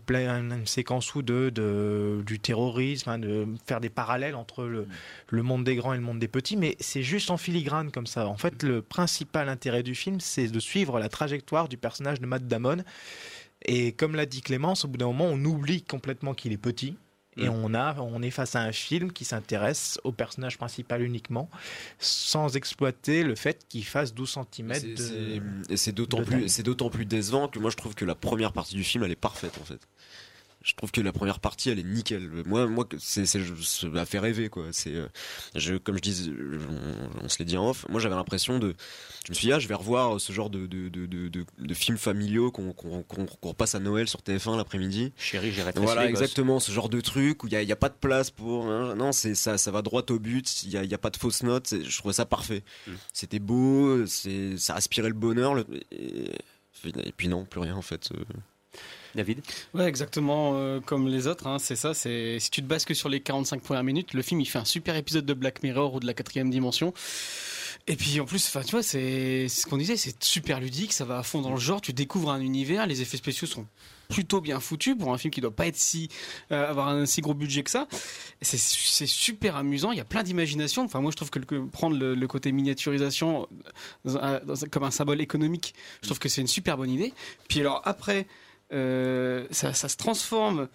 séquence 0.65 1.13
ou 1.13 1.21
deux 1.21 1.51
de, 1.51 2.23
du 2.25 2.39
terrorisme, 2.39 3.09
hein, 3.09 3.19
de 3.19 3.45
faire 3.65 3.79
des 3.79 3.89
parallèles 3.89 4.35
entre 4.35 4.63
le, 4.63 4.87
le 5.29 5.43
monde 5.43 5.63
des 5.63 5.75
grands 5.75 5.93
et 5.93 5.97
le 5.97 6.03
monde 6.03 6.19
des 6.19 6.27
petits, 6.27 6.57
mais 6.57 6.75
c'est 6.79 7.03
juste 7.03 7.29
en 7.29 7.37
filigrane 7.37 7.91
comme 7.91 8.07
ça. 8.07 8.27
En 8.27 8.37
fait, 8.37 8.63
le 8.63 8.81
principal 8.81 9.49
intérêt 9.49 9.83
du 9.83 9.93
film, 9.93 10.19
c'est 10.19 10.47
de 10.47 10.59
suivre 10.59 10.99
la 10.99 11.09
trajectoire 11.09 11.69
du 11.69 11.77
personnage 11.77 12.19
de 12.19 12.25
Matt 12.25 12.47
Damon. 12.47 12.83
Et 13.65 13.93
comme 13.93 14.15
l'a 14.15 14.25
dit 14.25 14.41
Clémence, 14.41 14.83
au 14.83 14.87
bout 14.87 14.97
d'un 14.97 15.07
moment, 15.07 15.25
on 15.25 15.45
oublie 15.45 15.83
complètement 15.83 16.33
qu'il 16.33 16.51
est 16.51 16.57
petit. 16.57 16.95
Et 17.37 17.49
Mm. 17.49 17.53
on, 17.63 17.73
a, 17.73 17.95
on 17.99 18.21
est 18.21 18.29
face 18.31 18.55
à 18.55 18.61
un 18.61 18.71
film 18.71 19.11
qui 19.11 19.25
s'intéresse 19.25 19.99
au 20.03 20.11
personnage 20.11 20.57
principal 20.57 21.01
uniquement, 21.01 21.49
sans 21.99 22.55
exploiter 22.55 23.23
le 23.23 23.35
fait 23.35 23.65
qu'il 23.69 23.85
fasse 23.85 24.13
12 24.13 24.29
cm 24.51 24.73
C'est- 24.73 24.87
de. 24.87 24.95
c'est- 24.95 25.73
Et 25.73 25.77
c'est 25.77 25.91
d'autant 25.91 26.23
plus, 26.23 26.47
c'est 26.49 26.63
d'autant 26.63 26.89
plus 26.89 27.05
décevant 27.05 27.47
que 27.47 27.59
moi 27.59 27.69
je 27.71 27.75
trouve 27.77 27.95
que 27.95 28.05
la 28.05 28.15
première 28.15 28.51
partie 28.53 28.75
du 28.75 28.83
film 28.83 29.03
elle 29.03 29.11
est 29.11 29.15
parfaite 29.15 29.57
en 29.61 29.65
fait. 29.65 29.79
Je 30.63 30.73
trouve 30.75 30.91
que 30.91 31.01
la 31.01 31.11
première 31.11 31.39
partie 31.39 31.69
elle 31.69 31.79
est 31.79 31.83
nickel. 31.83 32.29
Moi, 32.45 32.67
moi, 32.67 32.87
c'est, 32.97 33.25
ça 33.25 33.37
m'a 33.89 34.05
fait 34.05 34.19
rêver 34.19 34.47
quoi. 34.49 34.67
C'est, 34.71 34.95
euh, 34.95 35.07
je, 35.55 35.75
comme 35.75 35.97
je 35.97 36.01
dis, 36.01 36.33
on, 36.69 37.25
on 37.25 37.27
se 37.29 37.37
l'est 37.39 37.45
dit 37.45 37.57
en 37.57 37.69
off. 37.69 37.85
Moi 37.89 37.99
j'avais 37.99 38.15
l'impression 38.15 38.59
de, 38.59 38.73
je 39.25 39.31
me 39.31 39.35
suis 39.35 39.47
dit 39.47 39.53
ah 39.53 39.59
je 39.59 39.67
vais 39.67 39.75
revoir 39.75 40.21
ce 40.21 40.31
genre 40.31 40.49
de 40.49 40.65
de 40.65 40.87
de 40.87 41.05
de, 41.05 41.45
de, 41.59 41.73
films 41.73 41.97
familiaux 41.97 42.49
qu'on 42.49 42.71
qu'on 42.71 43.25
repasse 43.41 43.75
à 43.75 43.79
Noël 43.79 44.07
sur 44.07 44.21
TF1 44.21 44.55
l'après-midi. 44.55 45.11
Chérie, 45.17 45.51
j'ai 45.51 45.63
Voilà 45.75 46.03
gosses. 46.03 46.09
exactement 46.21 46.59
ce 46.61 46.71
genre 46.71 46.87
de 46.89 47.01
truc 47.01 47.43
où 47.43 47.47
il 47.47 47.53
y 47.53 47.55
a, 47.57 47.61
il 47.61 47.67
y 47.67 47.73
a 47.73 47.75
pas 47.77 47.89
de 47.89 47.95
place 47.99 48.31
pour 48.31 48.67
hein, 48.67 48.95
non 48.95 49.11
c'est 49.11 49.35
ça 49.35 49.57
ça 49.57 49.69
va 49.71 49.81
droit 49.81 50.03
au 50.09 50.19
but. 50.19 50.63
Il 50.63 50.69
y 50.71 50.77
a, 50.77 50.83
il 50.85 50.89
y 50.89 50.93
a 50.93 50.97
pas 50.97 51.09
de 51.09 51.17
fausses 51.17 51.43
notes. 51.43 51.73
Je 51.83 51.97
trouvais 51.97 52.13
ça 52.13 52.25
parfait. 52.25 52.63
C'était 53.11 53.39
beau, 53.39 54.05
c'est 54.05 54.57
ça 54.57 54.75
aspirait 54.75 55.09
le 55.09 55.13
bonheur. 55.15 55.55
le- 55.55 55.65
et, 55.91 56.31
et 56.85 57.11
puis 57.15 57.27
non 57.27 57.43
plus 57.45 57.59
rien 57.59 57.75
en 57.75 57.81
fait. 57.81 58.09
Euh. 59.13 59.17
David 59.17 59.41
Ouais, 59.73 59.85
exactement 59.85 60.53
euh, 60.55 60.79
comme 60.79 61.07
les 61.07 61.27
autres. 61.27 61.47
hein, 61.47 61.57
c'est 61.59 61.75
ça. 61.75 61.93
Si 61.93 62.39
tu 62.51 62.61
te 62.61 62.67
bases 62.67 62.85
que 62.85 62.93
sur 62.93 63.09
les 63.09 63.21
45 63.21 63.61
premières 63.61 63.83
minutes, 63.83 64.13
le 64.13 64.21
film 64.21 64.41
il 64.41 64.45
fait 64.45 64.59
un 64.59 64.65
super 64.65 64.95
épisode 64.95 65.25
de 65.25 65.33
Black 65.33 65.63
Mirror 65.63 65.95
ou 65.95 65.99
de 65.99 66.05
la 66.05 66.13
quatrième 66.13 66.49
dimension. 66.49 66.93
Et 67.87 67.97
puis 67.97 68.19
en 68.21 68.25
plus, 68.25 68.49
tu 68.65 68.71
vois, 68.71 68.81
c'est 68.83 69.49
ce 69.49 69.65
qu'on 69.65 69.75
disait, 69.75 69.97
c'est 69.97 70.23
super 70.23 70.61
ludique, 70.61 70.93
ça 70.93 71.03
va 71.03 71.17
à 71.17 71.23
fond 71.23 71.41
dans 71.41 71.51
le 71.51 71.59
genre. 71.59 71.81
Tu 71.81 71.91
découvres 71.91 72.31
un 72.31 72.39
univers, 72.39 72.87
les 72.87 73.01
effets 73.01 73.17
spéciaux 73.17 73.45
sont 73.45 73.65
plutôt 74.09 74.39
bien 74.41 74.59
foutus 74.59 74.95
pour 74.97 75.11
un 75.13 75.17
film 75.17 75.31
qui 75.33 75.41
doit 75.41 75.53
pas 75.55 75.67
être 75.67 75.75
si 75.75 76.07
euh, 76.51 76.69
avoir 76.69 76.87
un 76.89 77.05
si 77.05 77.19
gros 77.19 77.33
budget 77.33 77.63
que 77.63 77.71
ça. 77.71 77.87
C'est 78.41 79.05
super 79.07 79.57
amusant. 79.57 79.91
Il 79.91 79.97
y 79.97 80.01
a 80.01 80.05
plein 80.05 80.23
d'imagination. 80.23 80.83
Enfin 80.85 81.01
moi 81.01 81.11
je 81.11 81.17
trouve 81.17 81.29
que, 81.29 81.39
prendre 81.67 81.97
le, 81.97 82.27
côté 82.27 82.51
miniaturisation 82.53 83.47
un- 84.05 84.39
comme 84.71 84.83
un 84.83 84.91
symbole 84.91 85.19
économique, 85.19 85.73
je 86.01 86.07
trouve 86.07 86.19
que 86.19 86.29
c'est 86.29 86.41
une 86.41 86.47
super 86.47 86.77
bonne 86.77 86.91
idée. 86.91 87.13
Puis 87.49 87.59
alors 87.59 87.81
après 87.83 88.19
euh, 88.19 88.23
ça, 89.51 89.73
ça 89.73 89.89
se 89.89 89.97
transforme 89.97 90.67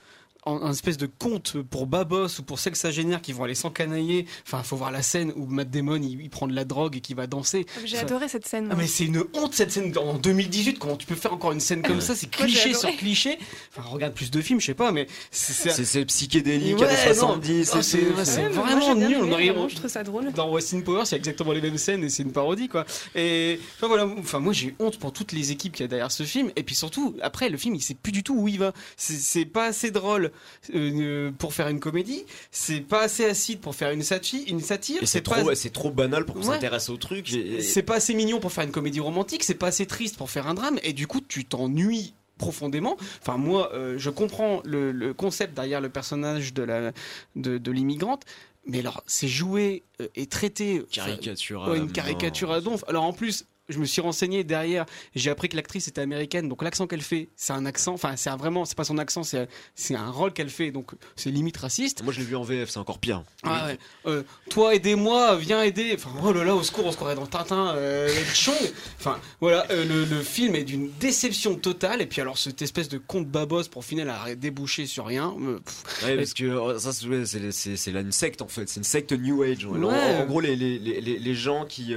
en 0.48 0.62
un 0.62 0.70
espèce 0.72 0.96
de 0.96 1.06
conte 1.06 1.56
pour 1.62 1.86
Babos 1.86 2.38
ou 2.38 2.42
pour 2.42 2.58
sexagénaires 2.58 3.20
qui 3.22 3.32
vont 3.32 3.44
aller 3.44 3.54
s'encanailler. 3.54 4.26
Enfin, 4.46 4.62
faut 4.62 4.76
voir 4.76 4.90
la 4.90 5.02
scène 5.02 5.32
où 5.36 5.46
Matt 5.46 5.70
Damon 5.70 5.96
il, 6.02 6.20
il 6.20 6.30
prend 6.30 6.46
de 6.46 6.54
la 6.54 6.64
drogue 6.64 6.96
et 6.96 7.00
qui 7.00 7.14
va 7.14 7.26
danser. 7.26 7.66
J'ai 7.84 7.96
Enfin, 7.96 8.06
adoré 8.06 8.28
cette 8.28 8.46
scène. 8.46 8.68
ah, 8.70 8.74
mais 8.76 8.86
c'est 8.86 9.04
une 9.04 9.24
honte 9.34 9.54
cette 9.54 9.70
scène 9.72 9.92
en 9.98 10.14
2018. 10.14 10.78
Comment 10.78 10.96
tu 10.96 11.06
peux 11.06 11.14
faire 11.14 11.32
encore 11.32 11.52
une 11.52 11.60
scène 11.60 11.82
comme 11.82 12.00
ça? 12.00 12.14
C'est 12.14 12.26
j'ai 12.34 12.44
cliché 12.46 12.74
sur 12.74 12.90
cliché. 12.96 13.38
Enfin, 13.76 13.88
regarde 13.88 14.14
plus 14.14 14.30
de 14.30 14.40
films, 14.40 14.60
je 14.60 14.66
sais 14.66 14.74
pas, 14.74 14.92
mais 14.92 15.06
c'est 15.30 15.70
C'est- 15.70 15.84
c'est 15.84 16.04
psychédélique, 16.06 16.78
Ouais, 16.78 16.86
années 16.88 16.96
non. 17.08 17.14
70, 17.14 17.70
Ah, 17.74 17.78
et 17.78 17.82
c'est 17.82 17.98
ouais, 17.98 18.24
c'est 18.24 18.48
vraiment 18.48 18.80
j'ai 18.80 18.94
nul. 18.94 19.04
aimé, 19.12 19.16
On 19.22 19.32
arrive- 19.32 19.52
vraiment, 19.52 19.68
je 19.68 19.76
trouve 19.76 19.90
ça 19.90 20.02
drôle. 20.02 20.32
dans 20.32 20.50
Westin 20.52 20.80
Powers, 20.80 21.02
il 21.06 21.10
y 21.12 21.14
a 21.14 21.18
exactement 21.18 21.52
les 21.52 21.60
mêmes 21.60 21.78
scènes 21.78 22.04
et 22.04 22.08
c'est 22.08 22.22
une 22.22 22.32
parodie 22.32 22.68
quoi. 22.68 22.84
Et 23.14 23.60
enfin 23.76 23.86
voilà, 23.88 24.06
enfin 24.18 24.38
moi 24.38 24.52
j'ai 24.52 24.74
honte 24.78 24.98
pour 24.98 25.12
toutes 25.12 25.32
les 25.32 25.50
équipes 25.52 25.72
qu'il 25.74 25.82
y 25.82 25.84
a 25.84 25.88
derrière 25.88 26.10
ce 26.12 26.22
film 26.22 26.50
et 26.56 26.62
puis 26.62 26.74
surtout 26.74 27.16
après 27.22 27.48
le 27.48 27.56
film 27.56 27.74
il 27.74 27.82
sait 27.82 27.94
plus 27.94 28.12
du 28.12 28.22
tout 28.22 28.34
où 28.34 28.48
il 28.48 28.58
va. 28.58 28.72
C'est- 28.96 29.18
C'est 29.18 29.44
pas 29.44 29.66
assez 29.66 29.90
drôle 29.90 30.30
euh, 30.74 31.30
pour 31.38 31.54
faire 31.54 31.68
une 31.68 31.80
comédie, 31.80 32.24
c'est 32.50 32.80
pas 32.80 33.02
assez 33.02 33.24
acide 33.24 33.60
pour 33.60 33.74
faire 33.74 33.90
une 33.90 34.02
satire, 34.02 34.42
une 34.48 34.60
satire. 34.60 35.02
Et 35.02 35.06
c'est 35.06 35.20
pas- 35.22 35.40
trop, 35.40 35.54
c'est 35.54 35.70
trop 35.72 35.90
banal 35.90 36.24
pour 36.24 36.34
qu'on 36.36 36.40
Ouais. 36.42 36.54
s'intéresse 36.54 36.88
au 36.88 36.96
truc. 36.96 37.34
c'est 37.60 37.82
pas 37.82 37.96
assez 37.96 38.14
mignon 38.14 38.40
pour 38.40 38.52
faire 38.52 38.64
une 38.64 38.70
comédie 38.72 39.00
romantique, 39.00 39.44
c'est 39.44 39.54
pas 39.54 39.68
assez 39.68 39.86
triste 39.86 40.16
pour 40.16 40.30
faire 40.30 40.46
un 40.46 40.54
drame, 40.54 40.78
et 40.82 40.92
du 40.92 41.06
coup 41.06 41.20
tu 41.26 41.44
t'ennuies 41.44 42.14
profondément. 42.38 42.96
Enfin 43.20 43.36
moi, 43.36 43.70
euh, 43.74 43.96
je 43.98 44.10
comprends 44.10 44.62
le, 44.64 44.92
le 44.92 45.12
concept 45.12 45.54
derrière 45.54 45.80
le 45.80 45.88
personnage 45.88 46.54
de 46.54 46.62
la 46.62 46.92
de, 47.36 47.58
de 47.58 47.70
l'immigrante. 47.72 48.22
Mais 48.70 48.80
alors, 48.80 49.02
c'est 49.06 49.28
joué 49.28 49.82
euh, 50.02 50.08
et 50.14 50.26
traité. 50.26 50.82
Caricature 50.92 51.66
ouais, 51.68 51.78
une 51.78 51.90
caricature 51.90 52.52
à 52.52 52.60
donf. 52.60 52.84
Alors 52.86 53.04
en 53.04 53.12
plus, 53.14 53.46
je 53.68 53.78
me 53.78 53.84
suis 53.84 54.00
renseigné 54.00 54.44
derrière. 54.44 54.86
J'ai 55.14 55.30
appris 55.30 55.48
que 55.48 55.56
l'actrice 55.56 55.88
était 55.88 56.00
américaine, 56.00 56.48
donc 56.48 56.62
l'accent 56.62 56.86
qu'elle 56.86 57.02
fait, 57.02 57.28
c'est 57.36 57.52
un 57.52 57.66
accent. 57.66 57.92
Enfin, 57.94 58.16
c'est 58.16 58.30
vraiment, 58.30 58.64
c'est 58.64 58.76
pas 58.76 58.84
son 58.84 58.98
accent, 58.98 59.22
c'est 59.22 59.48
c'est 59.74 59.94
un 59.94 60.10
rôle 60.10 60.32
qu'elle 60.32 60.50
fait, 60.50 60.70
donc 60.70 60.92
c'est 61.16 61.30
limite 61.30 61.56
raciste. 61.56 62.02
Moi 62.02 62.12
je 62.12 62.20
l'ai 62.20 62.24
vu 62.26 62.36
en 62.36 62.42
VF, 62.42 62.70
c'est 62.70 62.78
encore 62.78 62.98
pire. 62.98 63.22
Ah 63.42 63.66
ouais. 63.66 63.78
Euh, 64.06 64.22
toi 64.50 64.74
aidez-moi, 64.74 65.36
viens 65.36 65.62
aider. 65.62 65.92
Enfin 65.94 66.10
oh 66.22 66.32
là 66.32 66.44
là, 66.44 66.54
au 66.54 66.62
secours, 66.62 66.86
on 66.86 66.92
se 66.92 66.96
croirait 66.96 67.14
dans 67.14 67.26
Tintin, 67.26 67.74
euh, 67.76 68.08
Chong. 68.34 68.54
Enfin 68.98 69.18
voilà, 69.40 69.66
euh, 69.70 69.84
le, 69.84 70.04
le 70.04 70.22
film 70.22 70.54
est 70.54 70.64
d'une 70.64 70.90
déception 70.98 71.54
totale. 71.56 72.00
Et 72.02 72.06
puis 72.06 72.20
alors 72.20 72.38
cette 72.38 72.62
espèce 72.62 72.88
de 72.88 72.98
conte 72.98 73.26
babos 73.28 73.64
pour 73.70 73.84
final 73.84 74.08
a 74.10 74.34
débouché 74.34 74.86
sur 74.86 75.06
rien. 75.06 75.34
euh, 75.40 75.58
pff. 75.60 76.04
Ouais, 76.04 76.16
parce 76.16 76.34
que 76.34 76.44
euh, 76.44 76.78
ça, 76.78 76.92
c'est 76.92 77.06
ouais, 77.06 77.24
c'est 77.26 77.50
c'est- 77.52 77.76
c'est 77.76 77.92
là 77.92 78.00
une 78.00 78.12
secte 78.12 78.42
en 78.42 78.48
fait, 78.48 78.68
c'est 78.68 78.78
une 78.80 78.84
secte 78.84 79.12
New 79.12 79.42
Age. 79.42 79.66
En, 79.66 79.70
Ouais. 79.82 80.16
en 80.22 80.26
gros, 80.26 80.40
les, 80.40 80.56
les, 80.56 80.78
les, 80.78 81.00
les- 81.00 81.34
gens 81.34 81.64
qui. 81.66 81.94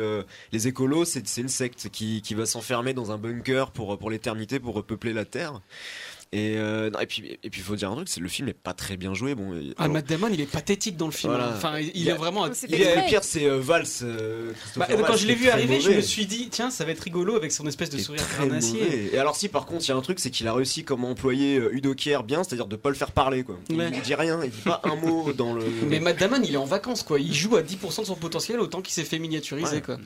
les 0.52 0.68
écolos, 0.68 1.06
c'est 1.06 1.26
c'est 1.28 1.42
une 1.42 1.48
secte 1.50 1.61
qui, 1.69 2.34
va 2.34 2.45
s'enfermer 2.45 2.93
dans 2.93 3.12
un 3.12 3.17
bunker 3.17 3.71
pour 3.71 4.10
l'éternité, 4.10 4.60
pour 4.60 4.76
repeupler 4.76 5.13
la 5.13 5.26
Terre. 5.26 5.62
Et, 6.34 6.56
euh, 6.56 6.89
non, 6.89 7.00
et 7.02 7.08
puis 7.08 7.38
et 7.44 7.50
puis 7.50 7.60
il 7.60 7.63
faut 7.63 7.76
dire 7.76 7.91
un 7.91 7.96
truc, 7.96 8.08
c'est 8.08 8.22
le 8.22 8.30
film 8.30 8.48
est 8.48 8.54
pas 8.54 8.74
très 8.74 8.96
bien 8.96 9.13
joué. 9.13 9.36
Bon, 9.36 9.54
et- 9.54 9.74
Ah, 9.76 9.84
alors- 9.84 9.96
Matt 9.96 10.08
Damon, 10.08 10.30
il 10.32 10.39
est 10.39 10.46
pathétique 10.50 10.96
dans 10.96 11.08
le 11.08 11.12
film. 11.12 11.34
Voilà. 11.34 11.50
hein. 11.50 11.54
Enfin, 11.58 11.78
il, 11.80 11.91
Il 11.94 12.04
y 12.04 12.10
a- 12.10 12.13
est 12.13 12.17
vraiment. 12.17 12.46
il 12.46 12.76
a- 12.88 13.02
le 13.04 13.08
pire, 13.10 13.22
c'est 13.26 13.46
euh, 13.46 13.60
Valls. 13.60 13.84
euh, 14.04 14.54
Bah, 14.78 14.88
quand 14.89 14.96
Valls, 15.02 15.17
je 15.17 15.28
l'ai 15.28 15.36
vu 15.36 15.48
est 15.48 15.52
arriver, 15.52 15.82
je 15.82 15.91
me 15.91 16.00
suis 16.00 16.26
dit, 16.26 16.48
tiens, 16.50 16.72
ça 16.72 16.86
va 16.86 16.91
être 16.91 17.02
rigolo 17.02 17.36
avec 17.36 17.52
son 17.52 17.67
espèce 17.67 17.89
de 17.89 17.98
sourire 17.98 18.24
carnassier. 18.38 19.13
Et 19.13 19.17
alors 19.17 19.36
si 19.36 19.50
par 19.50 19.65
contre 19.65 19.84
il 19.84 19.89
y 19.89 19.91
a 19.91 19.96
un 19.98 20.02
truc 20.02 20.20
c'est 20.22 20.30
qu'il 20.32 20.48
a 20.48 20.54
réussi 20.54 20.86
comme 20.86 21.04
employer 21.04 21.58
euh, 21.58 21.74
Udo 21.76 21.94
Kier 21.96 22.20
bien, 22.26 22.46
c'est-à-dire 22.46 22.67
de 22.67 22.78
pas 22.78 22.88
le 22.89 22.96
faire 22.96 23.12
parler 23.12 23.44
quoi. 23.44 23.60
Il, 23.70 23.76
Ouais. 23.78 23.91
il 23.94 24.02
dit 24.02 24.15
rien, 24.15 24.39
il 24.41 24.52
dit 24.52 24.62
pas 24.62 24.80
un 24.86 24.96
mot 24.96 25.34
dans 25.34 25.54
le. 25.54 25.65
Mais 25.89 26.00
Matt 26.00 26.17
Damon, 26.17 26.41
il 26.46 26.54
est 26.54 26.58
en 26.58 26.63
vacances, 26.63 27.04
quoi. 27.04 27.20
Il 27.20 27.34
joue 27.34 27.58
à 27.58 27.62
10% 27.62 28.04
de 28.04 28.08
son 28.08 28.15
potentiel 28.15 28.62
autant 28.62 28.82
qu'il 28.82 28.94
s'est 28.94 29.04
fait 29.04 29.20
miniaturiser, 29.20 29.76
Ouais. 29.76 29.82
quoi. 29.82 29.98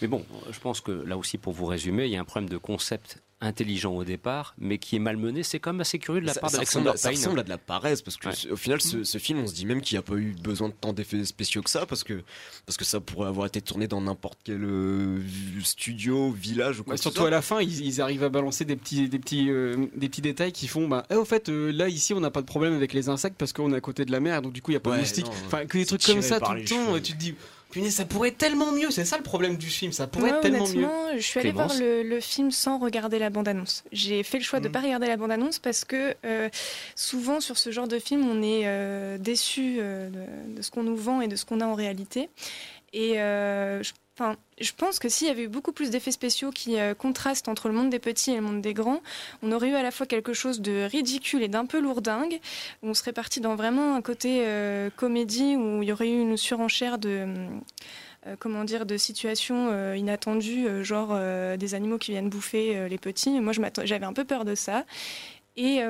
Mais 0.00 0.06
bon, 0.06 0.24
je 0.52 0.60
pense 0.60 0.80
que 0.80 0.92
là 0.92 1.16
aussi, 1.16 1.38
pour 1.38 1.52
vous 1.52 1.66
résumer, 1.66 2.04
il 2.04 2.12
y 2.12 2.16
a 2.16 2.20
un 2.20 2.24
problème 2.24 2.48
de 2.48 2.56
concept 2.56 3.18
intelligent 3.42 3.92
au 3.92 4.04
départ, 4.04 4.54
mais 4.58 4.78
qui 4.78 4.96
est 4.96 4.98
malmené. 4.98 5.42
C'est 5.42 5.58
quand 5.58 5.72
même 5.72 5.80
assez 5.82 5.98
curieux 5.98 6.20
de 6.22 6.26
la 6.26 6.32
ça, 6.34 6.40
part 6.40 6.50
d'Alexander 6.50 6.90
ressemble, 6.90 6.98
ça 6.98 7.08
Payne. 7.10 7.18
ressemble 7.18 7.40
à 7.40 7.42
de 7.42 7.48
la 7.50 7.58
paresse 7.58 8.00
parce 8.00 8.16
que 8.16 8.28
Ouais. 8.28 8.52
au 8.52 8.56
final 8.56 8.80
ce, 8.80 9.04
ce 9.04 9.18
film 9.18 9.40
on 9.40 9.46
se 9.46 9.52
dit 9.54 9.66
même 9.66 9.80
qu'il 9.80 9.96
n'y 9.96 9.98
a 9.98 10.02
pas 10.02 10.14
eu 10.14 10.34
besoin 10.42 10.68
de 10.68 10.74
tant 10.80 10.92
d'effets 10.92 11.24
spéciaux 11.24 11.60
que 11.62 11.68
ça 11.70 11.84
parce 11.86 12.04
que 12.04 12.22
parce 12.66 12.76
que 12.76 12.84
ça 12.84 13.00
pourrait 13.00 13.28
avoir 13.28 13.46
été 13.46 13.60
tourné 13.60 13.88
dans 13.88 14.00
n'importe 14.00 14.38
quel 14.44 14.62
euh, 14.64 15.20
studio 15.62 16.30
village 16.30 16.80
ou 16.80 16.84
quoi 16.84 16.96
ce 16.96 17.02
surtout 17.02 17.24
à 17.24 17.30
la 17.30 17.42
fin, 17.42 17.60
ils, 17.60 17.84
ils 17.84 18.00
arrivent 18.00 18.24
à 18.24 18.28
balancer 18.28 18.64
des 18.64 18.76
petits, 18.76 19.08
des 19.08 19.18
petits, 19.18 19.50
euh, 19.50 19.86
des 19.96 20.08
petits 20.08 20.20
détails 20.22 20.52
qui 20.52 20.68
font. 20.68 20.88
Bah, 20.88 21.04
eh, 21.10 21.14
au 21.16 21.24
fait, 21.24 21.48
euh, 21.48 21.70
là 21.72 21.88
ici, 21.88 22.14
on 22.14 22.20
n'a 22.20 22.30
pas 22.30 22.40
de 22.40 22.46
problème 22.46 22.74
avec 22.74 22.92
les 22.92 23.08
insectes 23.08 23.36
parce 23.38 23.52
qu'on 23.52 23.72
est 23.72 23.76
à 23.76 23.80
côté 23.80 24.04
de 24.04 24.12
la 24.12 24.20
mer, 24.20 24.42
donc 24.42 24.52
du 24.52 24.62
coup, 24.62 24.70
il 24.70 24.74
y 24.74 24.76
a 24.76 24.80
pas 24.80 24.90
Ouais, 24.90 24.96
de 24.96 25.00
moustiques. 25.02 25.26
Enfin, 25.46 25.66
que 25.66 25.78
des 25.78 25.86
trucs 25.86 26.02
comme 26.04 26.22
ça 26.22 26.40
tout 26.40 26.52
le 26.52 26.64
temps. 26.64 26.96
Et 26.96 27.02
tu 27.02 27.12
te 27.12 27.18
dis, 27.18 27.34
punaise, 27.72 27.94
ça 27.96 28.04
pourrait 28.04 28.28
être 28.28 28.38
tellement 28.38 28.70
mieux. 28.70 28.90
C'est 28.92 29.04
ça 29.04 29.16
le 29.16 29.24
problème 29.24 29.56
du 29.56 29.66
film. 29.68 29.90
Ça 29.90 30.06
pourrait 30.06 30.28
Moi, 30.28 30.36
être 30.36 30.42
tellement 30.42 30.68
mieux. 30.68 30.84
honnêtement, 30.84 31.06
je 31.16 31.20
suis 31.22 31.40
allée 31.40 31.50
voir 31.50 31.72
le, 31.78 32.04
le 32.04 32.20
film 32.20 32.50
sans 32.52 32.78
regarder 32.78 33.18
la 33.18 33.30
bande-annonce. 33.30 33.82
J'ai 33.90 34.22
fait 34.22 34.38
le 34.38 34.44
choix 34.44 34.60
de 34.60 34.64
ne 34.64 34.68
Mhm. 34.68 34.72
pas 34.72 34.80
regarder 34.80 35.06
la 35.08 35.16
bande-annonce 35.16 35.58
parce 35.58 35.84
que 35.84 36.14
euh, 36.24 36.48
souvent 36.94 37.40
sur 37.40 37.58
ce 37.58 37.70
genre 37.72 37.88
de 37.88 37.98
film, 37.98 38.28
on 38.28 38.42
est 38.42 38.62
euh, 38.66 39.18
déçu 39.18 39.78
euh, 39.80 40.08
de, 40.10 40.56
de 40.56 40.62
ce 40.62 40.70
qu'on 40.70 40.84
nous 40.84 40.96
vend 40.96 41.20
et 41.20 41.28
de 41.28 41.34
ce 41.36 41.44
qu'on 41.44 41.60
a 41.60 41.66
en 41.66 41.74
réalité. 41.74 42.28
Et 42.92 43.20
euh, 43.20 43.82
je, 43.82 43.92
je 44.60 44.72
pense 44.76 44.98
que 44.98 45.08
s'il 45.08 45.26
y 45.26 45.30
avait 45.30 45.44
eu 45.44 45.48
beaucoup 45.48 45.72
plus 45.72 45.90
d'effets 45.90 46.12
spéciaux 46.12 46.50
qui 46.50 46.78
euh, 46.78 46.94
contrastent 46.94 47.48
entre 47.48 47.68
le 47.68 47.74
monde 47.74 47.90
des 47.90 47.98
petits 47.98 48.30
et 48.30 48.36
le 48.36 48.42
monde 48.42 48.60
des 48.60 48.74
grands, 48.74 49.00
on 49.42 49.52
aurait 49.52 49.70
eu 49.70 49.74
à 49.74 49.82
la 49.82 49.90
fois 49.90 50.06
quelque 50.06 50.32
chose 50.32 50.60
de 50.60 50.88
ridicule 50.90 51.42
et 51.42 51.48
d'un 51.48 51.66
peu 51.66 51.80
lourdingue. 51.80 52.40
On 52.82 52.94
serait 52.94 53.12
parti 53.12 53.40
dans 53.40 53.56
vraiment 53.56 53.94
un 53.94 54.02
côté 54.02 54.42
euh, 54.46 54.90
comédie 54.96 55.56
où 55.56 55.82
il 55.82 55.88
y 55.88 55.92
aurait 55.92 56.08
eu 56.08 56.20
une 56.20 56.36
surenchère 56.36 56.98
de 56.98 57.26
euh, 58.26 58.36
comment 58.38 58.64
dire, 58.64 58.86
de 58.86 58.96
situations 58.96 59.94
inattendues, 59.94 60.84
genre 60.84 61.18
des 61.56 61.74
animaux 61.74 61.98
qui 61.98 62.12
viennent 62.12 62.28
bouffer 62.28 62.88
les 62.88 62.98
petits. 62.98 63.40
Moi, 63.40 63.52
j'avais 63.82 64.06
un 64.06 64.12
peu 64.12 64.24
peur 64.24 64.44
de 64.44 64.54
ça. 64.54 64.84
Et, 65.56 65.80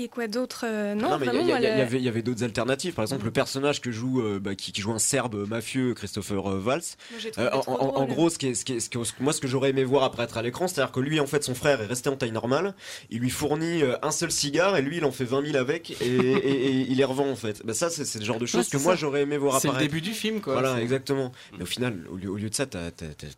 Et 0.00 0.06
quoi 0.08 0.28
d'autre 0.28 0.64
euh, 0.64 0.94
Non, 0.94 1.16
il 1.18 1.22
y, 1.22 1.24
vraiment, 1.26 1.40
a- 1.54 1.58
il 1.58 1.62
y 1.64 1.66
avait, 1.66 1.98
il 1.98 2.04
y 2.04 2.08
avait 2.08 2.22
d'autres 2.22 2.44
alternatives. 2.44 2.94
Par 2.94 3.02
exemple, 3.02 3.24
le 3.24 3.32
personnage 3.32 3.80
que 3.80 3.90
joue, 3.90 4.20
euh, 4.22 4.38
bah, 4.38 4.54
qui, 4.54 4.70
qui 4.70 4.80
joue 4.80 4.92
un 4.92 4.98
Serbe 5.00 5.48
mafieux, 5.48 5.92
Christopher 5.94 6.50
euh, 6.52 6.58
Valls. 6.60 6.82
Moi, 7.10 7.20
Euh, 7.38 7.50
en, 7.66 8.04
gros, 8.06 8.30
ce 8.30 8.38
qui 8.38 8.46
est, 8.48 8.54
ce 8.54 8.64
qui 8.64 8.74
est- 8.74 8.80
ce 8.80 8.88
qui 8.90 8.96
est- 8.98 9.20
moi, 9.20 9.32
ce 9.32 9.40
que 9.40 9.48
j'aurais 9.48 9.70
aimé 9.70 9.82
voir 9.82 10.04
apparaître 10.04 10.36
à 10.36 10.42
l'écran, 10.42 10.68
c'est-à-dire 10.68 10.92
que 10.92 11.00
lui, 11.00 11.18
en 11.18 11.26
fait, 11.26 11.42
son 11.42 11.54
frère 11.54 11.80
est 11.80 11.86
resté 11.86 12.08
en 12.10 12.16
taille 12.16 12.30
normale. 12.30 12.74
Il 13.10 13.18
lui 13.20 13.30
fournit 13.30 13.82
euh, 13.82 13.96
un 14.02 14.12
seul 14.12 14.30
cigare 14.30 14.76
et 14.76 14.82
lui, 14.82 14.98
il 14.98 15.04
en 15.04 15.10
fait 15.10 15.24
20 15.24 15.44
000 15.44 15.56
avec 15.56 15.90
et, 15.90 15.94
et- 16.04 16.66
et 16.66 16.70
il 16.90 16.96
les 16.96 17.04
revend 17.04 17.28
en 17.28 17.36
fait. 17.36 17.62
Bah, 17.66 17.74
ça, 17.74 17.90
c'est 17.90 18.18
le 18.18 18.24
genre 18.24 18.38
de 18.38 18.46
choses 18.46 18.68
que 18.68 18.76
moi, 18.76 18.94
j'aurais 18.94 19.22
aimé 19.22 19.36
voir 19.36 19.60
C'est 19.60 19.66
le 19.66 19.72
apparaître. 19.72 19.90
début 19.92 20.00
du 20.00 20.12
film, 20.14 20.40
quoi. 20.40 20.52
Voilà, 20.54 20.80
exactement. 20.80 21.32
Mais 21.56 21.62
au 21.64 21.66
final, 21.66 22.04
au 22.10 22.16
lieu, 22.16 22.28
au 22.30 22.36
lieu 22.36 22.50
de 22.50 22.54
ça, 22.54 22.66
t'as 22.66 22.90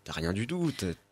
rien 0.08 0.34
du 0.34 0.46
tout. 0.46 0.70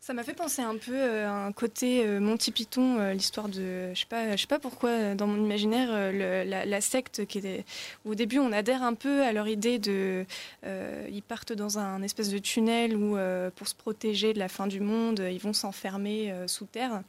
Ça 0.09 0.15
m'a 0.15 0.23
fait 0.23 0.33
penser 0.33 0.63
un 0.63 0.75
peu 0.75 0.95
euh, 0.95 1.29
à 1.29 1.45
un 1.45 1.51
côté 1.51 2.03
euh, 2.03 2.19
Monty 2.19 2.49
Python, 2.51 2.97
euh, 2.97 3.13
l'histoire 3.13 3.47
de, 3.47 3.93
je 3.93 3.99
sais 3.99 4.07
pas, 4.07 4.35
je 4.35 4.41
sais 4.41 4.47
pas 4.47 4.57
pourquoi 4.57 5.13
dans 5.13 5.27
mon 5.27 5.45
imaginaire 5.45 6.11
la, 6.11 6.81
secte 6.81 7.27
qui 7.27 7.37
était, 7.37 7.63
au 8.05 8.15
début 8.15 8.39
on 8.39 8.51
adhère 8.51 8.81
un 8.81 8.95
peu 8.95 9.21
à 9.21 9.31
leur 9.33 9.47
idée 9.47 9.77
de, 9.77 10.25
ils 10.65 11.21
partent 11.21 11.53
dans 11.53 11.77
un 11.77 12.01
espèce 12.01 12.29
de 12.29 12.39
tunnel 12.39 12.95
où 12.95 13.19
pour 13.55 13.67
se 13.67 13.75
protéger 13.75 14.33
de 14.33 14.39
la 14.39 14.47
fin 14.47 14.65
du 14.65 14.79
monde, 14.79 15.21
ils 15.31 15.37
vont 15.37 15.53
s'enfermer 15.53 16.33
sous 16.47 16.65
terre 16.65 17.03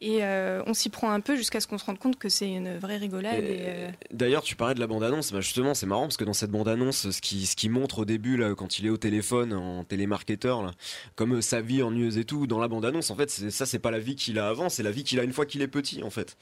et 0.00 0.22
euh, 0.22 0.62
on 0.66 0.74
s'y 0.74 0.90
prend 0.90 1.10
un 1.10 1.18
peu 1.18 1.34
jusqu'à 1.34 1.60
ce 1.60 1.66
qu'on 1.66 1.76
se 1.76 1.84
rende 1.84 1.98
compte 1.98 2.18
que 2.18 2.28
c'est 2.28 2.48
une 2.48 2.78
vraie 2.78 2.98
rigolade. 2.98 3.42
Euh, 3.42 3.90
D'ailleurs, 4.12 4.42
tu 4.42 4.54
parlais 4.54 4.74
de 4.74 4.80
la 4.80 4.86
bande-annonce. 4.86 5.32
Bah 5.32 5.40
justement, 5.40 5.74
c'est 5.74 5.86
marrant 5.86 6.02
parce 6.02 6.16
que 6.16 6.24
dans 6.24 6.32
cette 6.32 6.52
bande-annonce, 6.52 7.10
ce 7.10 7.20
qui, 7.20 7.46
ce 7.46 7.56
qui 7.56 7.68
montre 7.68 8.00
au 8.00 8.04
début, 8.04 8.36
là, 8.36 8.54
quand 8.54 8.78
il 8.78 8.86
est 8.86 8.90
au 8.90 8.96
téléphone 8.96 9.52
en 9.52 9.82
télémarketeur, 9.82 10.62
là, 10.62 10.70
comme 11.16 11.36
euh, 11.36 11.40
sa 11.40 11.60
vie 11.60 11.82
ennuyeuse 11.82 12.16
et 12.16 12.24
tout, 12.24 12.46
dans 12.46 12.60
la 12.60 12.68
bande-annonce, 12.68 13.10
en 13.10 13.16
fait, 13.16 13.28
ça, 13.28 13.66
c'est 13.66 13.80
pas 13.80 13.90
la 13.90 13.98
vie 13.98 14.14
qu'il 14.14 14.38
a 14.38 14.48
avant, 14.48 14.68
c'est 14.68 14.84
la 14.84 14.92
vie 14.92 15.02
qu'il 15.02 15.18
a 15.18 15.24
une 15.24 15.32
fois 15.32 15.46
qu'il 15.46 15.62
est 15.62 15.68
petit, 15.68 16.04
en 16.04 16.10
fait. 16.10 16.36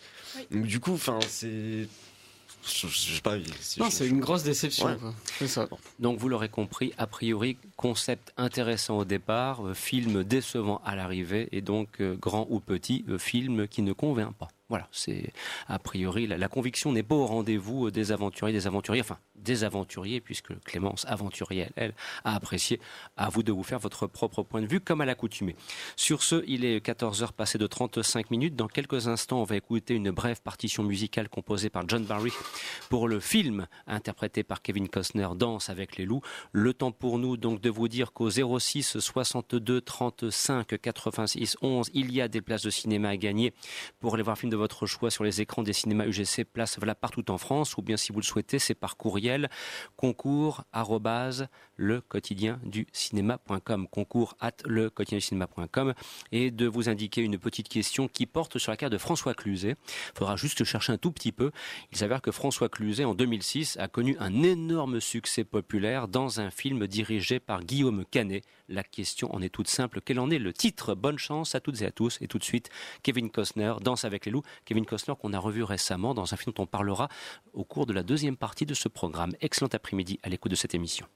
Donc, 0.50 0.66
du 0.66 0.78
coup, 0.78 0.92
enfin, 0.92 1.18
c'est. 1.26 1.88
Je, 2.66 2.86
je 2.88 3.14
sais 3.14 3.20
pas. 3.20 3.36
Non, 3.36 3.44
je- 3.86 3.90
c'est 3.90 4.08
une 4.08 4.20
grosse 4.20 4.42
déception. 4.42 4.86
Ouais. 4.86 4.96
quoi. 4.96 5.14
C'est 5.38 5.48
ça. 5.48 5.68
Donc 6.00 6.18
vous 6.18 6.28
l'aurez 6.28 6.48
compris, 6.48 6.92
a 6.98 7.06
priori, 7.06 7.56
concept 7.76 8.32
intéressant 8.36 8.98
au 8.98 9.04
départ, 9.04 9.66
euh, 9.66 9.74
film 9.74 10.24
décevant 10.24 10.80
à 10.84 10.96
l'arrivée, 10.96 11.48
et 11.52 11.60
donc 11.60 11.88
euh, 12.00 12.16
grand 12.16 12.46
ou 12.50 12.60
petit, 12.60 13.04
euh, 13.08 13.18
film 13.18 13.68
qui 13.68 13.82
ne 13.82 13.92
convainc 13.92 14.34
pas. 14.34 14.48
Voilà, 14.68 14.88
c'est 14.90 15.32
a 15.68 15.78
priori 15.78 16.26
la, 16.26 16.48
conviction 16.48 16.90
n'est 16.90 17.04
pas 17.04 17.14
au 17.14 17.26
rendez-vous 17.26 17.86
euh, 17.86 17.90
des 17.92 18.10
aventuriers, 18.10 18.52
des 18.52 18.66
aventuriers, 18.66 19.00
enfin 19.00 19.18
des 19.36 19.62
aventuriers, 19.62 20.20
puisque 20.20 20.58
Clémence 20.64 21.04
aventurière, 21.06 21.70
elle, 21.76 21.94
a 22.24 22.34
apprécié. 22.34 22.80
À 23.16 23.28
vous 23.28 23.44
de 23.44 23.52
vous 23.52 23.62
faire 23.62 23.78
votre 23.78 24.08
propre 24.08 24.42
point 24.42 24.60
de 24.60 24.66
vue, 24.66 24.80
comme 24.80 25.00
à 25.00 25.04
l'accoutumée. 25.04 25.54
Sur 25.94 26.22
ce, 26.22 26.42
il 26.48 26.64
est 26.64 26.84
14h 26.84 27.32
passé 27.32 27.58
de 27.58 27.66
35 27.66 28.30
minutes. 28.32 28.56
Dans 28.56 28.66
quelques 28.66 29.06
instants, 29.06 29.40
on 29.40 29.44
va 29.44 29.56
écouter 29.56 29.94
une 29.94 30.10
brève 30.10 30.42
partition 30.42 30.82
musicale 30.82 31.28
composée 31.28 31.70
par 31.70 31.88
John 31.88 32.04
Barry 32.04 32.32
pour 32.88 33.06
le 33.06 33.20
film 33.20 33.68
interprété 33.86 34.42
par 34.42 34.62
Kevin 34.62 34.88
Costner, 34.88 35.28
Danse 35.36 35.70
avec 35.70 35.96
les 35.96 36.06
loups. 36.06 36.22
Le 36.50 36.74
temps 36.74 36.90
pour 36.90 37.18
nous 37.18 37.36
donc 37.36 37.60
de 37.60 37.70
vous 37.70 37.86
dire 37.86 38.12
qu'au 38.12 38.30
06 38.30 38.98
62 38.98 39.80
35 39.80 40.66
86 40.80 41.56
11, 41.62 41.90
il 41.94 42.12
y 42.12 42.20
a 42.20 42.26
des 42.26 42.40
places 42.40 42.62
de 42.62 42.70
cinéma 42.70 43.10
à 43.10 43.16
gagner 43.16 43.52
pour 44.00 44.14
aller 44.14 44.22
voir 44.24 44.36
film 44.36 44.50
de 44.50 44.55
votre 44.56 44.86
choix 44.86 45.10
sur 45.10 45.24
les 45.24 45.40
écrans 45.40 45.62
des 45.62 45.72
cinémas 45.72 46.06
UGC, 46.06 46.44
place 46.44 46.78
voilà 46.78 46.94
partout 46.94 47.30
en 47.30 47.38
France, 47.38 47.76
ou 47.76 47.82
bien 47.82 47.96
si 47.96 48.12
vous 48.12 48.20
le 48.20 48.24
souhaitez, 48.24 48.58
c'est 48.58 48.74
par 48.74 48.96
courriel 48.96 49.48
concours 49.96 50.64
le 51.76 52.00
quotidien 52.00 52.58
du 52.64 52.86
cinéma.com 52.92 53.88
concours 53.88 54.36
at 54.40 54.56
le 54.64 54.90
quotidien 54.90 55.18
du 55.18 55.24
cinéma.com 55.24 55.94
et 56.32 56.50
de 56.50 56.66
vous 56.66 56.88
indiquer 56.88 57.22
une 57.22 57.38
petite 57.38 57.68
question 57.68 58.08
qui 58.08 58.26
porte 58.26 58.58
sur 58.58 58.72
la 58.72 58.76
carte 58.76 58.92
de 58.92 58.98
François 58.98 59.34
Cluzet. 59.34 59.76
Il 59.86 60.18
faudra 60.18 60.36
juste 60.36 60.64
chercher 60.64 60.92
un 60.92 60.98
tout 60.98 61.12
petit 61.12 61.32
peu. 61.32 61.50
Il 61.92 61.98
s'avère 61.98 62.22
que 62.22 62.30
François 62.30 62.68
Cluzet, 62.68 63.04
en 63.04 63.14
2006, 63.14 63.76
a 63.78 63.88
connu 63.88 64.16
un 64.18 64.42
énorme 64.42 65.00
succès 65.00 65.44
populaire 65.44 66.08
dans 66.08 66.40
un 66.40 66.50
film 66.50 66.86
dirigé 66.86 67.40
par 67.40 67.62
Guillaume 67.62 68.04
Canet. 68.10 68.44
La 68.68 68.82
question 68.82 69.34
en 69.34 69.42
est 69.42 69.48
toute 69.48 69.68
simple. 69.68 70.00
Quel 70.04 70.18
en 70.18 70.30
est 70.30 70.38
le 70.38 70.52
titre? 70.52 70.94
Bonne 70.94 71.18
chance 71.18 71.54
à 71.54 71.60
toutes 71.60 71.82
et 71.82 71.86
à 71.86 71.92
tous. 71.92 72.18
Et 72.20 72.26
tout 72.26 72.38
de 72.38 72.44
suite, 72.44 72.70
Kevin 73.02 73.30
Costner, 73.30 73.74
Danse 73.80 74.04
avec 74.04 74.26
les 74.26 74.32
loups. 74.32 74.42
Kevin 74.64 74.86
Costner 74.86 75.14
qu'on 75.20 75.32
a 75.32 75.38
revu 75.38 75.62
récemment 75.62 76.14
dans 76.14 76.34
un 76.34 76.36
film 76.36 76.52
dont 76.54 76.64
on 76.64 76.66
parlera 76.66 77.08
au 77.52 77.64
cours 77.64 77.86
de 77.86 77.92
la 77.92 78.02
deuxième 78.02 78.36
partie 78.36 78.66
de 78.66 78.74
ce 78.74 78.88
programme. 78.88 79.34
Excellent 79.40 79.68
après-midi 79.72 80.18
à 80.22 80.28
l'écoute 80.28 80.50
de 80.50 80.56
cette 80.56 80.74
émission. 80.74 81.06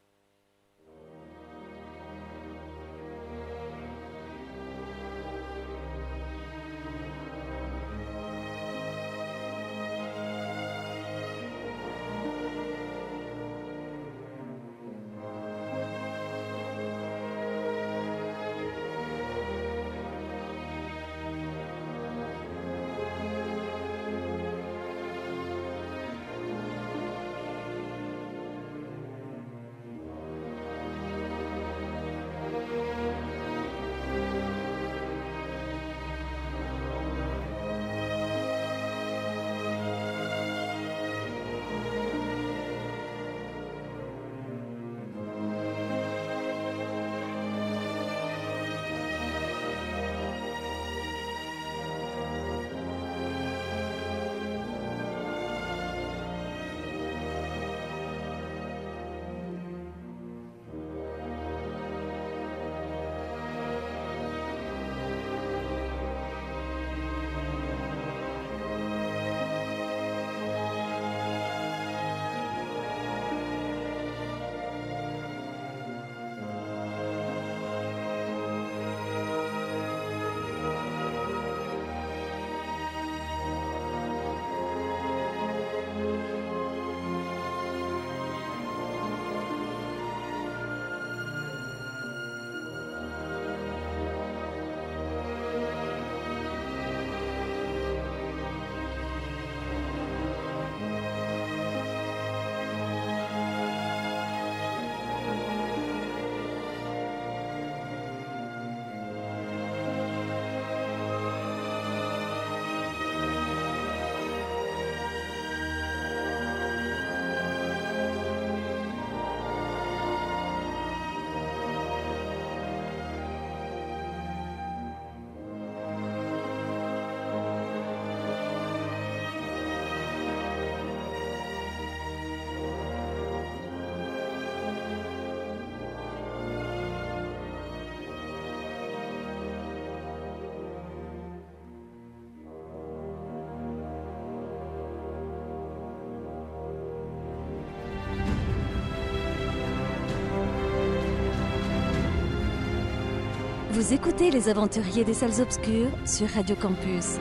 Vous 153.81 153.95
écoutez 153.95 154.31
Les 154.31 154.51
Aventuriers 154.51 155.05
des 155.05 155.15
Salles 155.15 155.41
Obscures 155.41 155.89
sur 156.05 156.29
Radio 156.29 156.55
Campus. 156.55 157.17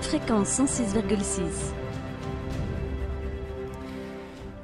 Fréquence 0.00 0.48
106,6. 0.58 1.89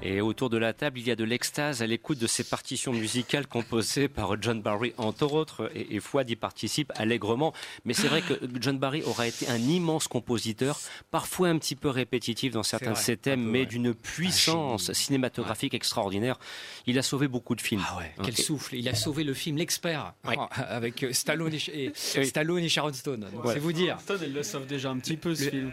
Et 0.09 0.21
autour 0.21 0.51
de 0.51 0.57
la 0.57 0.73
table, 0.73 1.01
il 1.01 1.07
y 1.07 1.11
a 1.11 1.17
de 1.17 1.25
l'extase 1.25 1.83
à 1.83 1.87
l'écoute 1.87 2.19
de 2.19 2.27
ces 2.29 2.45
partitions 2.45 2.93
musicales 2.93 3.47
composées 3.49 4.07
par 4.09 4.41
John 4.41 4.63
Barry, 4.63 4.93
entre 4.99 5.33
autres, 5.33 5.71
et, 5.75 5.97
et 5.97 6.01
Fouad 6.01 6.31
y 6.31 6.37
participe 6.37 6.93
allègrement. 6.95 7.53
Mais 7.85 7.93
c'est 7.93 8.07
vrai 8.07 8.23
que 8.23 8.35
John 8.61 8.79
Barry 8.79 9.03
aura 9.03 9.27
été 9.27 9.49
un 9.49 9.59
immense 9.59 10.07
compositeur, 10.07 10.79
parfois 11.11 11.49
un 11.49 11.59
petit 11.59 11.75
peu 11.75 11.89
répétitif 11.89 12.53
dans 12.53 12.63
certains 12.63 12.93
de 12.93 12.97
ses 12.97 13.17
thèmes, 13.17 13.43
mais 13.43 13.67
d'une 13.67 13.95
puissance 13.95 14.93
cinématographique 14.93 15.75
extraordinaire. 15.75 16.39
Il 16.87 16.99
a 16.99 17.03
sauvé 17.03 17.27
beaucoup 17.27 17.55
de 17.57 17.61
films. 17.61 17.83
Ah 17.89 17.99
ouais, 17.99 18.13
Hein, 18.19 18.23
quel 18.25 18.37
souffle. 18.37 18.77
Il 18.77 18.89
a 18.89 18.95
sauvé 18.95 19.25
le 19.25 19.35
film 19.35 19.57
L'Expert 19.57 20.15
hein, 20.25 20.49
avec 20.57 21.03
euh, 21.03 21.13
Stallone 21.13 21.53
et, 21.55 21.85
et- 21.87 21.93
Oui. 22.17 22.27
Stallone 22.27 22.63
et 22.63 22.69
Sharon 22.69 22.93
Stone. 22.93 23.27
C'est 23.47 23.59
vous 23.59 23.73
dire. 23.73 23.99
Stone, 24.01 24.21
il 24.23 24.33
le 24.33 24.43
sauve 24.45 24.67
déjà 24.67 24.91
un 24.91 24.99
petit 24.99 25.17
peu 25.17 25.35
ce 25.35 25.45
Le- 25.45 25.51
film. 25.51 25.73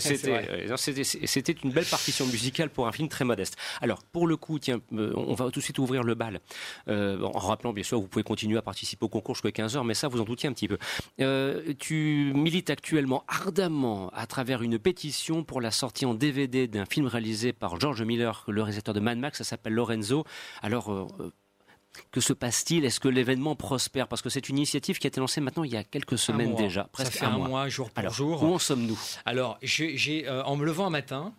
C'était, 0.76 1.04
c'était 1.04 1.52
une 1.64 1.70
belle 1.72 1.84
partition 1.84 2.26
musicale 2.26 2.70
pour 2.70 2.86
un 2.88 2.92
film 2.92 3.08
très 3.08 3.24
modeste. 3.24 3.49
Alors, 3.80 4.02
pour 4.04 4.26
le 4.26 4.36
coup, 4.36 4.58
tiens, 4.58 4.80
euh, 4.92 5.12
on 5.16 5.34
va 5.34 5.50
tout 5.50 5.60
de 5.60 5.64
suite 5.64 5.78
ouvrir 5.78 6.02
le 6.02 6.14
bal. 6.14 6.40
Euh, 6.88 7.20
en 7.22 7.38
rappelant, 7.38 7.72
bien 7.72 7.84
sûr, 7.84 8.00
vous 8.00 8.08
pouvez 8.08 8.22
continuer 8.24 8.58
à 8.58 8.62
participer 8.62 9.04
au 9.04 9.08
concours 9.08 9.34
jusqu'à 9.34 9.50
15h, 9.50 9.84
mais 9.84 9.94
ça, 9.94 10.08
vous 10.08 10.20
en 10.20 10.24
doutiez 10.24 10.48
un 10.48 10.52
petit 10.52 10.68
peu. 10.68 10.78
Euh, 11.20 11.74
tu 11.78 12.32
milites 12.34 12.70
actuellement 12.70 13.24
ardemment 13.28 14.10
à 14.14 14.26
travers 14.26 14.62
une 14.62 14.78
pétition 14.78 15.44
pour 15.44 15.60
la 15.60 15.70
sortie 15.70 16.06
en 16.06 16.14
DVD 16.14 16.66
d'un 16.68 16.86
film 16.86 17.06
réalisé 17.06 17.52
par 17.52 17.78
George 17.80 18.02
Miller, 18.02 18.44
le 18.48 18.62
réalisateur 18.62 18.94
de 18.94 19.00
Mad 19.00 19.18
Max, 19.18 19.38
ça 19.38 19.44
s'appelle 19.44 19.74
Lorenzo. 19.74 20.24
Alors, 20.62 20.92
euh, 20.92 21.06
que 22.10 22.20
se 22.20 22.32
passe-t-il? 22.32 22.84
Est-ce 22.84 23.00
que 23.00 23.08
l'événement 23.08 23.56
prospère? 23.56 24.08
Parce 24.08 24.22
que 24.22 24.28
c'est 24.30 24.48
une 24.48 24.56
initiative 24.58 24.98
qui 24.98 25.06
a 25.06 25.08
été 25.08 25.20
lancée 25.20 25.40
maintenant 25.40 25.64
il 25.64 25.72
y 25.72 25.76
a 25.76 25.84
quelques 25.84 26.18
semaines 26.18 26.50
mois. 26.50 26.60
déjà, 26.60 26.82
Ça 26.82 26.88
presque 26.92 27.12
fait 27.14 27.24
un 27.24 27.38
mois, 27.38 27.68
jour 27.68 27.90
pour 27.90 27.98
Alors, 27.98 28.14
jour. 28.14 28.42
Où 28.42 28.54
en 28.54 28.58
sommes-nous? 28.58 28.98
Alors, 29.24 29.58
euh, 29.80 30.42
en 30.44 30.56
me 30.56 30.64
levant 30.64 30.86
un 30.86 30.90
matin, 30.90 31.34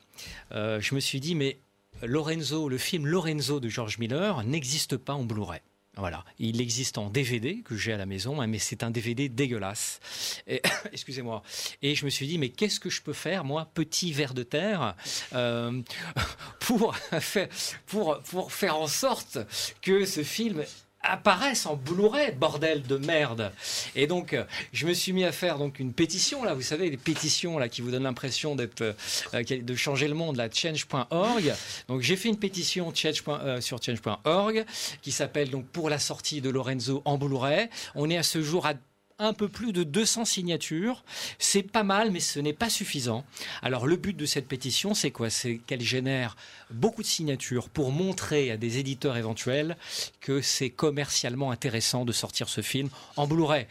euh, 0.51 0.80
je 0.82 0.95
me 0.95 0.99
suis 0.99 1.20
dit, 1.20 1.36
mais 1.36 1.59
Lorenzo, 2.04 2.70
le 2.70 2.78
film 2.78 3.08
Lorenzo 3.08 3.60
de 3.60 3.70
George 3.70 3.97
Miller 3.97 4.43
n'existe 4.43 4.97
pas 4.97 5.14
en 5.14 5.24
Blu-ray. 5.24 5.62
Voilà, 5.97 6.24
il 6.39 6.62
existe 6.62 6.97
en 6.97 7.10
DVD 7.10 7.62
que 7.64 7.76
j'ai 7.76 7.91
à 7.91 7.97
la 7.97 8.06
maison, 8.06 8.39
hein, 8.39 8.47
mais 8.47 8.60
c'est 8.60 8.84
un 8.84 8.91
DVD 8.91 9.28
dégueulasse. 9.28 9.99
Excusez-moi. 10.93 11.43
Et 11.82 11.95
je 11.95 12.06
me 12.06 12.10
suis 12.10 12.28
dit, 12.28 12.38
mais 12.38 12.49
qu'est-ce 12.49 12.80
que 12.80 12.89
je 12.89 13.02
peux 13.02 13.14
faire, 13.14 13.43
moi, 13.43 13.70
petit 13.74 14.14
ver 14.14 14.34
de 14.34 14.43
terre, 14.43 14.95
euh, 15.34 15.82
pour 16.60 18.52
faire 18.52 18.78
en 18.78 18.88
sorte 18.88 19.38
que 19.82 20.06
ce 20.06 20.24
film 20.24 20.64
apparaisse 21.04 21.66
en 21.66 21.76
Blu-ray, 21.76 22.32
bordel 22.34 22.84
de 22.84 22.97
merde. 22.97 23.52
Et 23.95 24.08
donc, 24.08 24.34
euh, 24.34 24.43
je 24.72 24.86
me 24.86 24.93
suis 24.93 25.14
mis 25.14 25.24
à 25.24 25.32
faire 25.32 25.58
donc 25.58 25.80
une 25.80 25.93
pétition 25.93 26.43
là, 26.43 26.54
vous 26.54 26.62
savez, 26.62 26.89
les 26.89 26.97
pétitions 26.97 27.58
là 27.58 27.70
qui 27.70 27.82
vous 27.82 27.91
donnent 27.91 28.04
l'impression 28.04 28.56
d'être, 28.56 28.82
euh, 28.82 28.93
euh, 29.34 29.43
de 29.43 29.76
changer 29.76 30.08
le 30.08 30.14
monde, 30.14 30.38
là, 30.38 30.49
change.org. 30.52 31.54
Donc, 31.88 32.02
j'ai 32.02 32.16
fait 32.16 32.30
une 32.30 32.38
pétition 32.38 32.93
change. 32.93 33.24
sur 33.62 33.82
change.org 33.82 34.66
qui 35.02 35.12
s'appelle 35.12 35.49
donc 35.49 35.66
pour 35.68 35.89
la 35.89 35.99
sortie 35.99 36.41
de 36.41 36.49
Lorenzo 36.49 37.02
en 37.06 37.18
Blu-ray. 37.18 37.70
On 37.95 38.10
est 38.10 38.18
à 38.18 38.24
ce 38.24 38.41
jour 38.41 38.66
à 38.66 38.74
un 39.22 39.34
peu 39.34 39.47
plus 39.47 39.72
de 39.72 39.84
200 39.84 40.26
signatures. 40.26 41.03
C'est 41.39 41.63
pas 41.63 41.84
mal, 41.84 42.11
mais 42.11 42.19
ce 42.19 42.39
n'est 42.39 42.53
pas 42.53 42.69
suffisant. 42.69 43.24
Alors 43.61 43.88
le 43.88 43.95
but 43.95 44.17
de 44.17 44.26
cette 44.26 44.47
pétition, 44.47 44.93
c'est 44.93 45.11
quoi? 45.11 45.30
C'est 45.30 45.57
qu'elle 45.57 45.82
génère 45.82 46.36
beaucoup 46.72 47.03
de 47.03 47.07
signatures 47.07 47.69
pour 47.69 47.91
montrer 47.91 48.51
à 48.51 48.57
des 48.57 48.80
éditeurs 48.80 49.17
éventuels 49.17 49.78
que 50.19 50.41
c'est 50.41 50.69
commercialement 50.69 51.51
intéressant 51.51 52.03
de 52.03 52.11
sortir 52.11 52.49
ce 52.49 52.61
film 52.61 52.89
en 53.15 53.28
Blu-ray. 53.28 53.67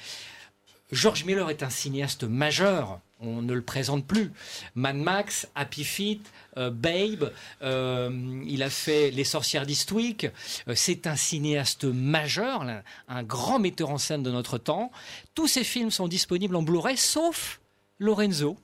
George 0.92 1.24
Miller 1.24 1.50
est 1.50 1.62
un 1.62 1.70
cinéaste 1.70 2.24
majeur. 2.24 3.00
On 3.22 3.42
ne 3.42 3.52
le 3.52 3.60
présente 3.62 4.06
plus. 4.06 4.32
Mad 4.74 4.96
Max, 4.96 5.46
Happy 5.54 5.84
Feet, 5.84 6.20
euh, 6.56 6.70
Babe, 6.70 7.30
euh, 7.60 8.42
il 8.46 8.62
a 8.62 8.70
fait 8.70 9.10
Les 9.10 9.24
Sorcières 9.24 9.66
d'Eastwick. 9.66 10.24
Euh, 10.68 10.74
c'est 10.74 11.06
un 11.06 11.16
cinéaste 11.16 11.84
majeur, 11.84 12.64
un, 13.08 13.22
grand 13.22 13.58
metteur 13.58 13.90
en 13.90 13.98
scène 13.98 14.22
de 14.22 14.30
notre 14.30 14.56
temps. 14.56 14.90
Tous 15.34 15.48
ces 15.48 15.64
films 15.64 15.90
sont 15.90 16.08
disponibles 16.08 16.56
en 16.56 16.62
Blu-ray, 16.62 16.96
sauf 16.96 17.60
Lorenzo. 17.98 18.56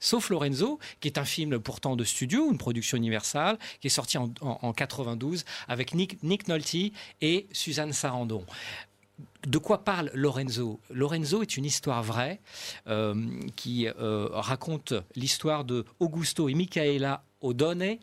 Sauf 0.00 0.30
Lorenzo, 0.30 0.78
qui 1.00 1.08
est 1.08 1.18
un 1.18 1.24
film 1.24 1.58
pourtant 1.58 1.96
de 1.96 2.04
studio, 2.04 2.50
une 2.52 2.58
production 2.58 2.96
universelle, 2.96 3.58
qui 3.80 3.88
est 3.88 3.90
sorti 3.90 4.16
en, 4.16 4.32
en- 4.40 4.58
en 4.62 4.72
92 4.72 5.44
avec 5.66 5.92
Nick, 5.94 6.22
Nick 6.22 6.46
Nolte 6.46 6.92
et 7.20 7.46
Suzanne 7.52 7.92
Sarandon. 7.92 8.44
De 9.46 9.58
quoi 9.58 9.84
parle 9.84 10.10
Lorenzo? 10.14 10.80
Lorenzo 10.90 11.42
est 11.42 11.56
une 11.56 11.64
histoire 11.64 12.02
vraie 12.02 12.40
euh, 12.88 13.14
qui 13.54 13.86
euh, 13.86 14.28
raconte 14.32 14.94
l'histoire 15.14 15.64
de 15.64 15.84
Augusto 16.00 16.48
et 16.48 16.54
Michaela 16.54 17.22
O'Donnell 17.40 17.98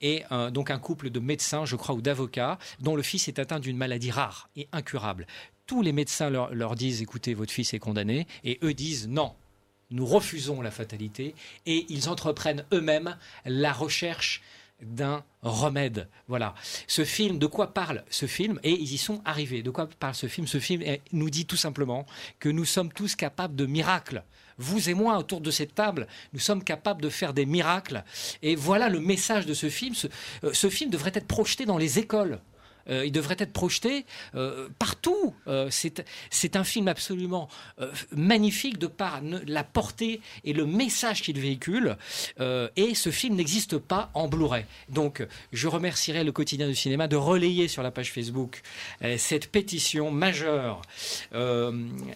et 0.00 0.24
euh, 0.32 0.50
donc 0.50 0.70
un 0.70 0.78
couple 0.78 1.10
de 1.10 1.20
médecins, 1.20 1.64
je 1.64 1.76
crois, 1.76 1.94
ou 1.94 2.02
d'avocats, 2.02 2.58
dont 2.80 2.96
le 2.96 3.02
fils 3.02 3.28
est 3.28 3.38
atteint 3.38 3.60
d'une 3.60 3.76
maladie 3.76 4.10
rare 4.10 4.48
et 4.56 4.68
incurable. 4.72 5.26
Tous 5.66 5.82
les 5.82 5.92
médecins 5.92 6.30
leur, 6.30 6.52
leur 6.52 6.74
disent 6.74 7.00
écoutez, 7.00 7.34
votre 7.34 7.52
fils 7.52 7.72
est 7.74 7.78
condamné, 7.78 8.26
et 8.42 8.58
eux 8.64 8.74
disent 8.74 9.06
non, 9.06 9.34
nous 9.90 10.04
refusons 10.04 10.62
la 10.62 10.72
fatalité, 10.72 11.34
et 11.64 11.86
ils 11.90 12.08
entreprennent 12.08 12.64
eux-mêmes 12.72 13.16
la 13.44 13.72
recherche 13.72 14.42
d'un 14.82 15.24
remède. 15.42 16.08
Voilà. 16.28 16.54
Ce 16.86 17.04
film, 17.04 17.38
de 17.38 17.46
quoi 17.46 17.74
parle 17.74 18.04
ce 18.10 18.26
film 18.26 18.60
Et 18.62 18.72
ils 18.72 18.92
y 18.92 18.98
sont 18.98 19.22
arrivés. 19.24 19.62
De 19.62 19.70
quoi 19.70 19.88
parle 19.98 20.14
ce 20.14 20.26
film 20.26 20.46
Ce 20.46 20.58
film 20.58 20.82
nous 21.12 21.30
dit 21.30 21.46
tout 21.46 21.56
simplement 21.56 22.06
que 22.38 22.48
nous 22.48 22.64
sommes 22.64 22.92
tous 22.92 23.16
capables 23.16 23.56
de 23.56 23.66
miracles. 23.66 24.24
Vous 24.58 24.88
et 24.88 24.94
moi, 24.94 25.16
autour 25.18 25.40
de 25.40 25.50
cette 25.50 25.74
table, 25.74 26.06
nous 26.32 26.40
sommes 26.40 26.62
capables 26.62 27.02
de 27.02 27.08
faire 27.08 27.34
des 27.34 27.46
miracles. 27.46 28.04
Et 28.42 28.54
voilà 28.54 28.88
le 28.88 29.00
message 29.00 29.46
de 29.46 29.54
ce 29.54 29.68
film. 29.68 29.94
Ce, 29.94 30.06
euh, 30.44 30.52
ce 30.52 30.68
film 30.68 30.90
devrait 30.90 31.12
être 31.14 31.26
projeté 31.26 31.64
dans 31.64 31.78
les 31.78 31.98
écoles. 31.98 32.40
Euh, 32.88 33.04
il 33.04 33.12
devrait 33.12 33.36
être 33.38 33.52
projeté 33.52 34.04
euh, 34.34 34.68
partout. 34.78 35.34
Euh, 35.46 35.68
c'est 36.30 36.56
un 36.56 36.64
film 36.64 36.88
absolument 36.88 37.48
magnifique 38.12 38.78
de 38.78 38.86
par 38.86 39.20
la 39.46 39.64
portée 39.64 40.20
et 40.44 40.52
le 40.52 40.66
message 40.66 41.22
qu'il 41.22 41.38
véhicule. 41.38 41.96
Et 42.40 42.94
ce 42.94 43.10
film 43.10 43.36
n'existe 43.36 43.78
pas 43.78 44.10
en 44.14 44.28
Blu-ray. 44.28 44.64
Donc, 44.88 45.26
je 45.52 45.68
remercierai 45.68 46.24
le 46.24 46.32
quotidien 46.32 46.68
du 46.68 46.74
cinéma 46.74 47.08
de 47.08 47.16
relayer 47.16 47.68
sur 47.68 47.82
la 47.82 47.90
page 47.90 48.12
Facebook 48.12 48.62
cette 49.16 49.50
pétition 49.50 50.10
majeure. 50.10 50.82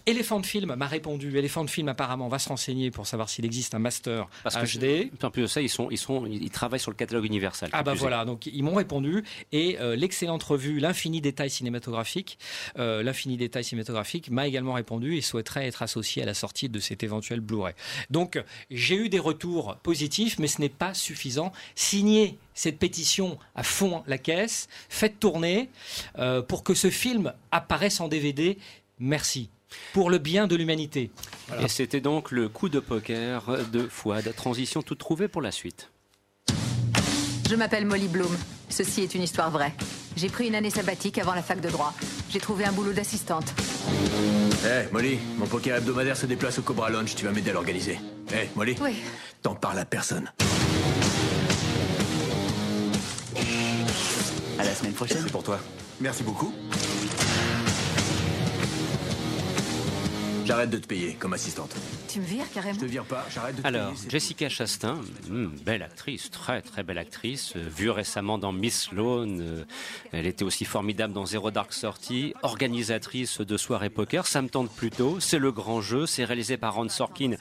Elephant 0.07 0.43
Film 0.43 0.75
m'a 0.75 0.87
répondu. 0.87 1.37
Elephant 1.37 1.67
Film 1.67 1.89
apparemment 1.89 2.29
va 2.29 2.39
se 2.39 2.49
renseigner 2.49 2.91
pour 2.91 3.07
savoir 3.07 3.29
s'il 3.29 3.45
existe 3.45 3.75
un 3.75 3.79
master 3.79 4.29
Parce 4.43 4.57
que 4.57 4.79
HD. 4.79 5.11
En 5.23 5.31
plus 5.31 5.43
de 5.43 5.47
ça, 5.47 5.61
ils, 5.61 5.69
sont, 5.69 5.89
ils, 5.91 5.99
sont, 5.99 6.27
ils 6.27 6.51
travaillent 6.51 6.81
sur 6.81 6.91
le 6.91 6.97
catalogue 6.97 7.25
universel. 7.25 7.71
Ah 7.73 7.83
bah 7.83 7.95
voilà, 7.95 8.25
donc 8.25 8.47
ils 8.47 8.63
m'ont 8.63 8.75
répondu 8.75 9.25
et 9.53 9.77
l'excellente 9.97 10.43
revue 10.57 10.81
L'infini 10.81 11.21
détail 11.21 11.51
cinématographique, 11.51 12.39
euh, 12.79 13.03
l'infini 13.03 13.37
détail 13.37 13.65
cinématographique 13.65 14.31
m'a 14.31 14.47
également 14.47 14.75
répondu 14.75 15.17
et 15.17 15.21
souhaiterait 15.21 15.67
être 15.67 15.83
associé 15.83 16.23
à 16.23 16.27
la 16.27 16.35
sortie 16.35 16.69
de 16.69 16.81
cet 16.81 17.03
éventuel 17.03 17.41
Blu-ray. 17.41 17.75
Donc 18.11 18.43
j'ai 18.71 18.97
eu 18.97 19.09
des 19.09 19.19
retours 19.19 19.77
positifs, 19.83 20.39
mais 20.39 20.47
ce 20.47 20.61
n'est 20.61 20.69
pas 20.69 20.95
suffisant. 20.95 21.53
Signez 21.75 22.39
cette 22.55 22.79
pétition 22.79 23.39
à 23.55 23.63
fond 23.63 24.03
la 24.07 24.19
caisse, 24.19 24.69
faites 24.89 25.21
tourner 25.21 25.69
euh, 26.19 26.43
pour 26.43 26.65
que 26.65 26.75
ce 26.75 26.91
film 26.91 27.33
apparaisse 27.51 28.01
en 28.01 28.09
DVD. 28.09 28.59
Merci. 28.99 29.51
Pour 29.93 30.11
le 30.11 30.19
bien 30.19 30.47
de 30.47 30.55
l'humanité. 30.55 31.11
Et 31.61 31.69
c'était 31.69 32.01
donc 32.01 32.31
le 32.31 32.49
coup 32.49 32.69
de 32.69 32.79
poker 32.79 33.69
de 33.71 33.87
Fouad. 33.89 34.33
Transition 34.35 34.81
toute 34.81 34.99
trouvée 34.99 35.29
pour 35.29 35.43
la 35.43 35.51
suite. 35.51 35.91
Je 37.49 37.55
m'appelle 37.55 37.87
Molly 37.87 38.09
Bloom. 38.09 38.37
Ceci 38.69 39.03
est 39.03 39.15
une 39.15 39.23
histoire 39.23 39.51
vraie. 39.51 39.73
J'ai 40.17 40.29
pris 40.29 40.49
une 40.49 40.57
année 40.57 40.71
sabbatique 40.71 41.19
avant 41.19 41.35
la 41.35 41.43
fac 41.43 41.61
de 41.61 41.69
droit. 41.69 41.95
J'ai 42.31 42.41
trouvé 42.41 42.65
un 42.65 42.73
boulot 42.73 42.93
d'assistante. 42.93 43.55
Eh, 44.65 44.93
Molly, 44.93 45.19
mon 45.39 45.47
poker 45.47 45.77
hebdomadaire 45.77 46.17
se 46.17 46.27
déplace 46.27 46.59
au 46.59 46.63
Cobra 46.63 46.91
Lounge, 46.91 47.15
tu 47.15 47.25
vas 47.25 47.31
m'aider 47.31 47.51
à 47.51 47.53
l'organiser. 47.53 48.01
Eh, 48.33 48.49
Molly 48.57 48.75
Oui. 48.81 48.97
T'en 49.43 49.55
parles 49.55 49.79
à 49.79 49.85
personne. 49.85 50.33
À 54.59 54.65
la 54.65 54.75
semaine 54.75 54.95
prochaine. 54.95 55.23
C'est 55.23 55.31
pour 55.31 55.45
toi. 55.45 55.61
Merci 56.01 56.25
beaucoup. 56.25 56.53
J'arrête 60.45 60.71
de 60.71 60.79
te 60.79 60.87
payer 60.87 61.15
comme 61.15 61.33
assistante. 61.35 61.75
Tu 62.17 62.23
me 62.23 62.27
vires 62.27 62.51
carrément 62.51 62.79
Je 62.81 62.87
te 62.87 62.91
vire 62.91 63.05
pas, 63.05 63.27
j'arrête 63.31 63.57
de 63.57 63.61
te 63.61 63.67
Alors, 63.67 63.93
payer. 63.93 64.09
Jessica 64.11 64.49
Chastain, 64.49 65.03
hmm, 65.29 65.49
belle 65.67 65.83
actrice, 65.83 66.31
très 66.31 66.63
très 66.63 66.83
belle 66.83 66.97
actrice, 66.97 67.53
euh, 67.57 67.69
vue 67.69 67.91
récemment 67.91 68.39
dans 68.39 68.53
Miss 68.53 68.85
Sloane, 68.85 69.39
euh, 69.43 69.65
elle 70.13 70.27
était 70.27 70.43
aussi 70.43 70.65
formidable 70.65 71.13
dans 71.13 71.27
Zero 71.27 71.51
Dark 71.51 71.73
Thirty, 71.73 72.33
organisatrice 72.43 73.43
de 73.43 73.57
soirées 73.59 73.91
poker, 73.91 74.27
ça 74.27 74.41
me 74.41 74.49
tente 74.49 74.71
plutôt, 74.71 75.21
c'est 75.21 75.39
le 75.39 75.53
grand 75.53 75.83
jeu, 75.83 76.07
c'est 76.07 76.25
réalisé 76.25 76.57
par 76.57 76.77
Ron 76.77 76.89
Sorkin. 76.89 77.35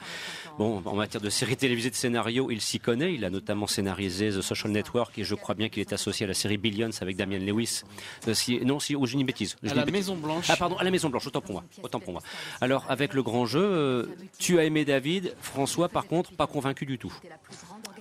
Bon, 0.58 0.82
en 0.86 0.94
matière 0.94 1.20
de 1.20 1.28
séries 1.28 1.56
télévisées 1.56 1.90
de 1.90 1.94
scénario, 1.94 2.50
il 2.50 2.62
s'y 2.62 2.80
connaît, 2.80 3.12
il 3.12 3.24
a 3.26 3.30
notamment 3.30 3.66
scénarisé 3.66 4.30
The 4.30 4.40
Social 4.40 4.72
Network 4.72 5.18
et 5.18 5.24
je 5.24 5.34
crois 5.34 5.54
bien 5.54 5.68
qu'il 5.68 5.82
est 5.82 5.92
associé 5.92 6.24
à 6.24 6.28
la 6.28 6.34
série 6.34 6.56
Billions 6.56 6.90
avec 7.02 7.16
Damian 7.16 7.40
Lewis. 7.40 7.82
Euh, 8.26 8.32
si, 8.32 8.58
non, 8.64 8.80
si, 8.80 8.96
ou 8.96 9.04
je 9.04 9.12
dis 9.12 9.20
une 9.20 9.26
bêtise. 9.26 9.56
Je 9.62 9.68
À 9.68 9.72
dis 9.72 9.76
la 9.76 9.84
bêtise. 9.84 10.00
Maison 10.00 10.16
Blanche. 10.16 10.46
Ah 10.48 10.56
pardon, 10.56 10.76
à 10.76 10.84
la 10.84 10.90
Maison 10.90 11.10
Blanche, 11.10 11.26
autant 11.26 11.42
pour 11.42 11.52
moi, 11.52 11.64
autant 11.82 12.00
pour 12.00 12.12
moi. 12.14 12.22
Alors, 12.62 12.86
avec 12.88 13.12
le 13.12 13.22
grand 13.22 13.44
jeu, 13.44 13.60
euh, 13.62 14.06
tu 14.38 14.58
as 14.58 14.64
aimé 14.64 14.86
David. 14.86 15.34
François, 15.42 15.90
par 15.90 16.06
contre, 16.06 16.32
pas 16.32 16.46
convaincu 16.46 16.86
du 16.86 16.96
tout. 16.96 17.12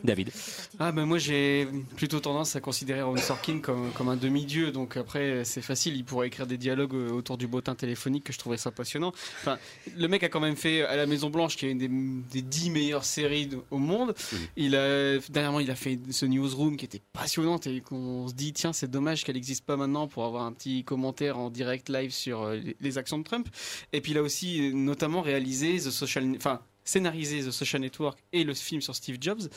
David. 0.05 0.31
Ah 0.79 0.91
ben 0.91 1.05
moi 1.05 1.17
j'ai 1.17 1.67
plutôt 1.97 2.19
tendance 2.19 2.55
à 2.55 2.61
considérer 2.61 3.01
Ron 3.01 3.17
Sorkin 3.17 3.59
comme, 3.59 3.91
comme 3.93 4.09
un 4.09 4.15
demi-dieu. 4.15 4.71
Donc 4.71 4.97
après 4.97 5.43
c'est 5.45 5.61
facile. 5.61 5.95
Il 5.95 6.05
pourrait 6.05 6.27
écrire 6.27 6.47
des 6.47 6.57
dialogues 6.57 6.93
euh, 6.95 7.09
autour 7.11 7.37
du 7.37 7.47
bottin 7.47 7.75
téléphonique 7.75 8.23
que 8.25 8.33
je 8.33 8.37
trouverais 8.37 8.57
ça 8.57 8.71
passionnant. 8.71 9.11
Enfin 9.41 9.57
le 9.97 10.07
mec 10.07 10.23
a 10.23 10.29
quand 10.29 10.39
même 10.39 10.55
fait 10.55 10.83
à 10.83 10.95
la 10.95 11.05
Maison 11.05 11.29
Blanche 11.29 11.57
qui 11.57 11.65
est 11.65 11.71
une 11.71 11.77
des, 11.77 11.89
des 11.89 12.41
dix 12.41 12.69
meilleures 12.69 13.05
séries 13.05 13.47
de- 13.47 13.59
au 13.71 13.77
monde. 13.77 14.13
Il 14.55 14.75
a 14.75 15.17
dernièrement 15.29 15.59
il 15.59 15.71
a 15.71 15.75
fait 15.75 15.99
ce 16.11 16.25
newsroom 16.25 16.77
qui 16.77 16.85
était 16.85 17.01
passionnante 17.13 17.67
et 17.67 17.81
qu'on 17.81 18.27
se 18.27 18.33
dit 18.33 18.53
tiens 18.53 18.73
c'est 18.73 18.89
dommage 18.89 19.23
qu'elle 19.23 19.35
n'existe 19.35 19.65
pas 19.65 19.77
maintenant 19.77 20.07
pour 20.07 20.25
avoir 20.25 20.43
un 20.43 20.51
petit 20.53 20.83
commentaire 20.83 21.37
en 21.39 21.49
direct 21.49 21.89
live 21.89 22.11
sur 22.11 22.43
euh, 22.43 22.55
les- 22.55 22.75
les 22.79 22.97
actions 22.97 23.17
de 23.17 23.23
Trump. 23.23 23.47
Et 23.93 24.01
puis 24.01 24.11
il 24.11 24.17
a 24.17 24.21
aussi 24.21 24.69
euh, 24.69 24.73
notamment 24.73 25.21
réalisé 25.21 25.77
The 25.77 25.91
Social 25.91 26.25
enfin 26.35 26.61
scénarisé 26.85 27.41
The 27.43 27.51
Social 27.51 27.81
Network 27.81 28.17
et 28.31 28.43
le 28.43 28.53
film 28.53 28.81
sur 28.81 28.95
Steve 28.95 29.17
Jobs 29.19 29.49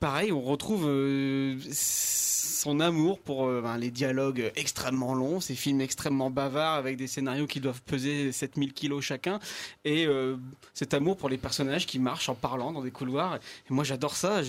pareil, 0.00 0.32
on 0.32 0.40
retrouve 0.40 0.86
euh, 0.88 1.58
son 1.70 2.80
amour 2.80 3.20
pour 3.20 3.46
euh, 3.46 3.60
ben, 3.62 3.76
les 3.76 3.90
dialogues 3.90 4.50
extrêmement 4.56 5.14
longs, 5.14 5.40
ces 5.40 5.54
films 5.54 5.82
extrêmement 5.82 6.30
bavards 6.30 6.74
avec 6.74 6.96
des 6.96 7.06
scénarios 7.06 7.46
qui 7.46 7.60
doivent 7.60 7.82
peser 7.82 8.32
7000 8.32 8.72
kilos 8.72 9.04
chacun, 9.04 9.38
et 9.84 10.06
euh, 10.06 10.36
cet 10.74 10.94
amour 10.94 11.16
pour 11.16 11.28
les 11.28 11.38
personnages 11.38 11.86
qui 11.86 11.98
marchent 11.98 12.30
en 12.30 12.34
parlant 12.34 12.72
dans 12.72 12.82
des 12.82 12.90
couloirs. 12.90 13.38
Moi, 13.68 13.84
j'adore 13.84 14.16
ça. 14.16 14.40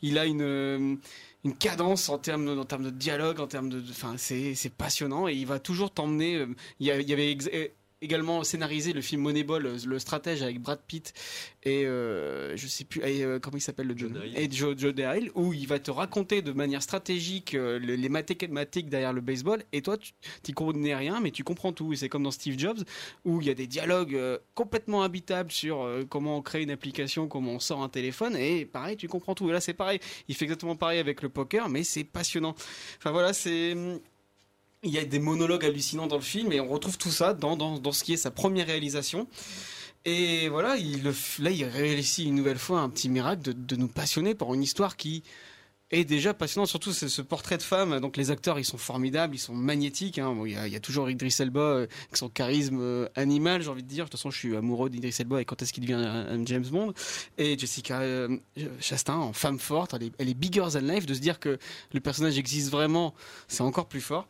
Il 0.00 0.18
a 0.18 0.24
une 0.24 0.98
cadence 1.58 2.08
en 2.08 2.18
termes 2.18 2.46
de, 2.46 2.58
en 2.58 2.64
termes 2.64 2.84
de 2.84 2.90
dialogue, 2.90 3.40
en 3.40 3.48
termes 3.48 3.68
de, 3.68 3.82
enfin, 3.90 4.14
c'est 4.16 4.72
passionnant 4.78 5.26
et 5.26 5.34
il 5.34 5.46
va 5.46 5.58
toujours 5.58 5.90
t'emmener. 5.90 6.46
Il 6.78 6.86
y, 6.86 7.12
avait 7.12 7.36
également 8.02 8.44
scénarisé 8.44 8.92
le 8.92 9.00
film 9.00 9.22
Moneyball, 9.22 9.64
euh, 9.66 9.78
le 9.86 9.98
stratège 9.98 10.42
avec 10.42 10.60
Brad 10.60 10.80
Pitt 10.86 11.14
et 11.62 11.86
euh, 11.86 12.56
je 12.56 12.66
sais 12.66 12.84
plus 12.84 13.00
et, 13.02 13.22
euh, 13.24 13.38
comment 13.38 13.56
il 13.56 13.60
s'appelle 13.60 13.86
le 13.86 13.96
John 13.96 14.20
et 14.34 14.50
Joe, 14.50 14.76
Joe 14.76 14.92
où 15.34 15.52
il 15.52 15.66
va 15.66 15.78
te 15.78 15.90
raconter 15.90 16.42
de 16.42 16.52
manière 16.52 16.82
stratégique 16.82 17.54
euh, 17.54 17.78
le- 17.78 17.94
les 17.94 18.08
mathématiques 18.08 18.88
derrière 18.88 19.12
le 19.12 19.20
baseball. 19.20 19.62
Et 19.72 19.80
toi 19.82 19.96
tu 19.96 20.12
t'y 20.42 20.52
connais 20.52 20.94
rien 20.94 21.20
mais 21.20 21.30
tu 21.30 21.44
comprends 21.44 21.72
tout. 21.72 21.92
Et 21.92 21.96
c'est 21.96 22.08
comme 22.08 22.24
dans 22.24 22.30
Steve 22.30 22.58
Jobs 22.58 22.80
où 23.24 23.40
il 23.40 23.46
y 23.46 23.50
a 23.50 23.54
des 23.54 23.66
dialogues 23.66 24.18
complètement 24.54 25.02
habitables 25.02 25.52
sur 25.52 25.88
comment 26.10 26.36
on 26.38 26.42
crée 26.42 26.62
une 26.62 26.70
application 26.70 27.28
comment 27.28 27.52
on 27.52 27.60
sort 27.60 27.82
un 27.82 27.88
téléphone. 27.88 28.36
Et 28.36 28.66
pareil 28.66 28.96
tu 28.96 29.08
comprends 29.08 29.34
tout. 29.34 29.48
Et 29.48 29.52
là 29.52 29.60
c'est 29.60 29.74
pareil. 29.74 30.00
Il 30.28 30.34
fait 30.34 30.44
exactement 30.46 30.76
pareil 30.76 30.98
avec 30.98 31.22
le 31.22 31.28
poker 31.28 31.68
mais 31.68 31.84
c'est 31.84 32.04
passionnant. 32.04 32.54
Enfin 32.98 33.12
voilà 33.12 33.32
c'est 33.32 33.74
il 34.82 34.90
y 34.90 34.98
a 34.98 35.04
des 35.04 35.18
monologues 35.18 35.64
hallucinants 35.64 36.06
dans 36.08 36.16
le 36.16 36.22
film 36.22 36.52
et 36.52 36.60
on 36.60 36.68
retrouve 36.68 36.98
tout 36.98 37.10
ça 37.10 37.34
dans, 37.34 37.56
dans, 37.56 37.78
dans 37.78 37.92
ce 37.92 38.02
qui 38.02 38.14
est 38.14 38.16
sa 38.16 38.30
première 38.30 38.66
réalisation. 38.66 39.28
Et 40.04 40.48
voilà, 40.48 40.76
il, 40.76 41.04
là, 41.04 41.50
il 41.50 41.64
réussit 41.64 42.26
une 42.26 42.34
nouvelle 42.34 42.58
fois 42.58 42.80
un 42.80 42.88
petit 42.90 43.08
miracle 43.08 43.42
de, 43.42 43.52
de 43.52 43.76
nous 43.76 43.86
passionner 43.86 44.34
par 44.34 44.52
une 44.52 44.62
histoire 44.62 44.96
qui 44.96 45.22
est 45.92 46.04
déjà 46.04 46.34
passionnante. 46.34 46.68
Surtout 46.68 46.92
ce 46.92 47.22
portrait 47.22 47.58
de 47.58 47.62
femme. 47.62 48.00
Donc 48.00 48.16
les 48.16 48.32
acteurs, 48.32 48.58
ils 48.58 48.64
sont 48.64 48.78
formidables, 48.78 49.36
ils 49.36 49.38
sont 49.38 49.54
magnétiques. 49.54 50.18
hein. 50.18 50.36
Il, 50.44 50.50
y 50.52 50.74
a, 50.76 50.80
toujours 50.80 51.08
Idris 51.08 51.36
Elba 51.38 51.60
euh, 51.60 51.76
avec 51.82 52.16
son 52.16 52.28
charisme 52.28 52.80
euh, 52.80 53.08
animal, 53.14 53.62
j'ai 53.62 53.68
envie 53.68 53.84
de 53.84 53.88
dire. 53.88 54.06
De 54.06 54.10
toute 54.10 54.18
façon, 54.18 54.32
je 54.32 54.38
suis 54.38 54.56
amoureux 54.56 54.90
d'Idris 54.90 55.14
Elba 55.20 55.40
et 55.40 55.44
quand 55.44 55.62
est-ce 55.62 55.72
qu'il 55.72 55.84
devient 55.84 55.94
un, 56.04 56.26
un 56.40 56.44
James 56.46 56.66
Bond. 56.66 56.92
Et 57.38 57.56
Jessica 57.56 58.00
euh, 58.00 58.36
Chastain 58.80 59.14
en 59.14 59.32
femme 59.32 59.60
forte, 59.60 59.94
elle 59.94 60.04
est, 60.04 60.12
elle 60.18 60.28
est 60.28 60.34
bigger 60.34 60.64
than 60.72 60.80
life. 60.80 61.06
De 61.06 61.14
se 61.14 61.20
dire 61.20 61.38
que 61.38 61.58
le 61.92 62.00
personnage 62.00 62.36
existe 62.38 62.70
vraiment, 62.72 63.14
c'est 63.46 63.62
encore 63.62 63.86
plus 63.86 64.00
fort. 64.00 64.26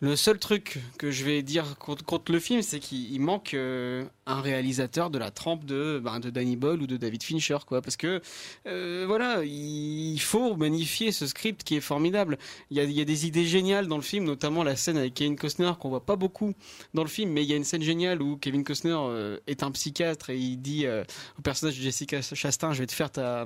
Le 0.00 0.16
seul 0.16 0.38
truc 0.38 0.78
que 0.98 1.10
je 1.10 1.24
vais 1.24 1.42
dire 1.42 1.76
contre, 1.78 2.32
le 2.32 2.40
film, 2.40 2.62
c'est 2.62 2.80
qu'il 2.80 3.12
il 3.12 3.20
manque 3.20 3.52
euh, 3.52 4.04
un 4.30 4.40
réalisateur 4.40 5.10
de 5.10 5.18
la 5.18 5.30
trempe 5.30 5.64
de, 5.64 6.00
ben, 6.02 6.20
de 6.20 6.30
Danny 6.30 6.56
Boyle 6.56 6.82
ou 6.82 6.86
de 6.86 6.96
David 6.96 7.22
Fincher, 7.22 7.58
quoi. 7.66 7.82
Parce 7.82 7.96
que, 7.96 8.20
euh, 8.66 9.04
voilà, 9.06 9.42
il 9.44 10.20
faut 10.20 10.56
magnifier 10.56 11.12
ce 11.12 11.26
script 11.26 11.64
qui 11.64 11.76
est 11.76 11.80
formidable. 11.80 12.38
Il 12.70 12.76
y, 12.78 13.00
a, 13.00 13.04
des 13.04 13.26
idées 13.26 13.44
géniales 13.44 13.86
dans 13.86 13.96
le 13.96 14.02
film, 14.02 14.24
notamment 14.24 14.62
la 14.62 14.76
scène 14.76 14.96
avec 14.96 15.14
Kevin 15.14 15.36
Costner 15.36 15.72
qu'on 15.78 15.88
voit 15.88 16.04
pas 16.04 16.16
beaucoup 16.16 16.54
dans 16.94 17.02
le 17.02 17.08
film, 17.08 17.30
mais 17.30 17.42
il 17.42 17.50
y 17.50 17.52
a 17.52 17.56
une 17.56 17.64
scène 17.64 17.82
géniale 17.82 18.22
où 18.22 18.36
Kevin 18.36 18.64
Costner 18.64 18.96
euh, 18.96 19.38
est 19.46 19.62
un 19.62 19.70
psychiatre 19.72 20.30
et 20.30 20.38
il 20.38 20.58
dit 20.58 20.86
euh, 20.86 21.04
au 21.38 21.42
personnage 21.42 21.76
de 21.76 21.82
Jessica 21.82 22.20
Chastain, 22.22 22.72
je 22.72 22.80
vais 22.80 22.86
te 22.86 22.92
faire 22.92 23.10
ta, 23.10 23.44